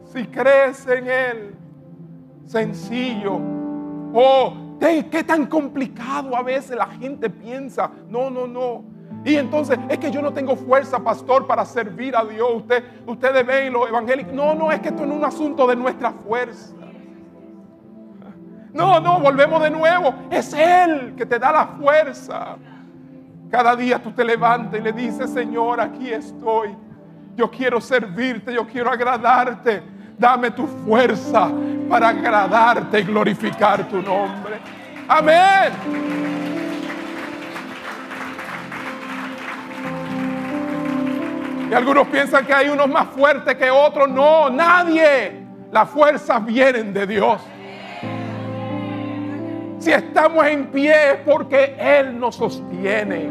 Si 0.05 0.27
crees 0.27 0.85
en 0.85 1.07
Él. 1.07 1.55
Sencillo. 2.45 3.39
Oh, 4.13 4.53
qué 4.79 5.23
tan 5.23 5.47
complicado 5.47 6.35
a 6.35 6.43
veces 6.43 6.77
la 6.77 6.85
gente 6.85 7.31
piensa. 7.31 7.89
No, 8.09 8.29
no, 8.29 8.45
no. 8.45 8.92
Y 9.25 9.35
entonces 9.35 9.79
es 9.89 9.97
que 9.99 10.11
yo 10.11 10.21
no 10.21 10.33
tengo 10.33 10.55
fuerza, 10.55 10.99
pastor, 10.99 11.47
para 11.47 11.65
servir 11.65 12.15
a 12.15 12.25
Dios. 12.25 12.49
Usted, 12.55 12.83
ustedes 13.07 13.45
ven 13.45 13.71
los 13.71 13.87
evangélicos. 13.87 14.33
No, 14.33 14.53
no, 14.53 14.71
es 14.71 14.81
que 14.81 14.89
esto 14.89 15.03
es 15.05 15.09
un 15.09 15.23
asunto 15.23 15.65
de 15.65 15.75
nuestra 15.75 16.11
fuerza. 16.11 16.73
No, 18.73 18.99
no, 18.99 19.19
volvemos 19.19 19.61
de 19.61 19.69
nuevo. 19.69 20.13
Es 20.29 20.53
Él 20.53 21.13
que 21.15 21.25
te 21.25 21.39
da 21.39 21.51
la 21.51 21.67
fuerza. 21.67 22.57
Cada 23.49 23.75
día 23.75 24.01
tú 24.01 24.11
te 24.11 24.25
levantas 24.25 24.79
y 24.79 24.83
le 24.83 24.91
dices, 24.91 25.29
Señor, 25.29 25.79
aquí 25.79 26.09
estoy. 26.09 26.75
Yo 27.35 27.49
quiero 27.49 27.79
servirte, 27.79 28.53
yo 28.53 28.67
quiero 28.67 28.91
agradarte. 28.91 29.83
Dame 30.17 30.51
tu 30.51 30.67
fuerza 30.67 31.49
para 31.87 32.09
agradarte 32.09 32.99
y 32.99 33.03
glorificar 33.03 33.87
tu 33.87 34.01
nombre. 34.01 34.59
Amén. 35.07 36.52
Y 41.69 41.73
algunos 41.73 42.07
piensan 42.07 42.45
que 42.45 42.53
hay 42.53 42.69
unos 42.69 42.87
más 42.87 43.07
fuertes 43.07 43.55
que 43.55 43.69
otros. 43.69 44.09
No, 44.09 44.49
nadie. 44.49 45.43
Las 45.71 45.89
fuerzas 45.89 46.45
vienen 46.45 46.93
de 46.93 47.07
Dios. 47.07 47.41
Si 49.79 49.91
estamos 49.91 50.45
en 50.45 50.67
pie 50.67 51.11
es 51.11 51.17
porque 51.25 51.75
Él 51.77 52.19
nos 52.19 52.35
sostiene. 52.35 53.29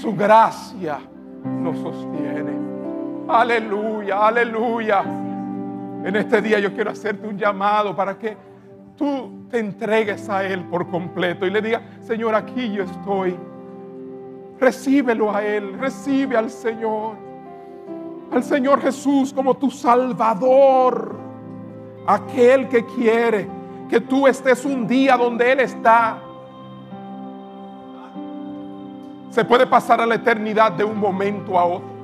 Su 0.00 0.14
gracia 0.14 0.98
nos 1.44 1.78
sostiene. 1.78 2.52
Aleluya, 3.28 4.26
aleluya. 4.26 5.02
En 6.04 6.16
este 6.16 6.40
día 6.40 6.58
yo 6.58 6.72
quiero 6.72 6.90
hacerte 6.90 7.26
un 7.26 7.38
llamado 7.38 7.94
para 7.94 8.18
que 8.18 8.36
tú 8.96 9.46
te 9.50 9.58
entregues 9.58 10.28
a 10.28 10.44
Él 10.44 10.64
por 10.64 10.88
completo 10.90 11.46
y 11.46 11.50
le 11.50 11.60
digas, 11.60 11.82
Señor, 12.00 12.34
aquí 12.34 12.72
yo 12.72 12.84
estoy. 12.84 13.36
Recíbelo 14.58 15.34
a 15.34 15.44
Él, 15.44 15.78
recibe 15.78 16.36
al 16.36 16.50
Señor, 16.50 17.16
al 18.32 18.42
Señor 18.42 18.80
Jesús 18.80 19.32
como 19.32 19.54
tu 19.54 19.70
Salvador, 19.70 21.16
aquel 22.06 22.68
que 22.68 22.84
quiere 22.84 23.56
que 23.88 24.00
tú 24.00 24.26
estés 24.26 24.64
un 24.64 24.86
día 24.86 25.16
donde 25.16 25.52
Él 25.52 25.60
está. 25.60 26.18
Se 29.30 29.44
puede 29.44 29.66
pasar 29.66 30.00
a 30.00 30.06
la 30.06 30.14
eternidad 30.14 30.72
de 30.72 30.84
un 30.84 30.98
momento 30.98 31.58
a 31.58 31.64
otro. 31.64 31.96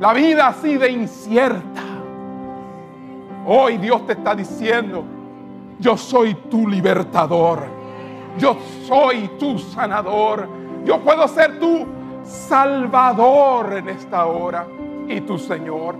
La 0.00 0.12
vida 0.12 0.48
así 0.48 0.76
de 0.76 0.90
incierta. 0.90 1.82
Hoy 3.46 3.78
Dios 3.78 4.06
te 4.06 4.14
está 4.14 4.34
diciendo, 4.34 5.04
yo 5.78 5.96
soy 5.96 6.34
tu 6.34 6.66
libertador. 6.68 7.73
Yo 8.38 8.56
soy 8.86 9.28
tu 9.38 9.58
sanador. 9.58 10.48
Yo 10.84 11.00
puedo 11.00 11.26
ser 11.28 11.58
tu 11.58 11.86
salvador 12.24 13.74
en 13.74 13.88
esta 13.88 14.26
hora 14.26 14.66
y 15.08 15.20
tu 15.20 15.38
Señor. 15.38 15.96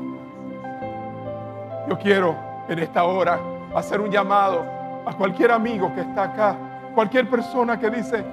Yo 1.88 1.98
quiero 1.98 2.34
en 2.68 2.78
esta 2.78 3.04
hora 3.04 3.38
hacer 3.74 4.00
un 4.00 4.10
llamado 4.10 4.64
a 5.06 5.12
cualquier 5.16 5.52
amigo 5.52 5.92
que 5.94 6.00
está 6.00 6.24
acá, 6.24 6.56
cualquier 6.94 7.28
persona 7.28 7.78
que 7.78 7.90
dice, 7.90 8.24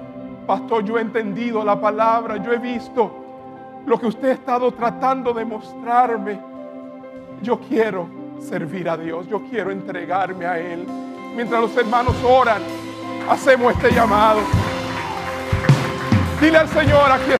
pastor, 0.46 0.84
yo 0.84 0.98
he 0.98 1.02
entendido 1.02 1.64
la 1.64 1.78
palabra, 1.80 2.38
yo 2.38 2.52
he 2.52 2.58
visto 2.58 3.10
lo 3.84 3.98
que 3.98 4.06
usted 4.06 4.28
ha 4.28 4.32
estado 4.32 4.72
tratando 4.72 5.32
de 5.32 5.44
mostrarme. 5.44 6.40
Yo 7.42 7.58
quiero 7.60 8.06
servir 8.40 8.88
a 8.88 8.96
Dios, 8.96 9.26
yo 9.28 9.42
quiero 9.50 9.70
entregarme 9.70 10.46
a 10.46 10.58
Él. 10.58 10.86
Mientras 11.36 11.60
los 11.60 11.76
hermanos 11.76 12.14
oran, 12.24 12.62
hacemos 13.28 13.72
este 13.74 13.92
llamado. 13.92 14.40
Dile 16.40 16.58
al 16.58 16.68
Señor, 16.68 17.10
aquí 17.10 17.30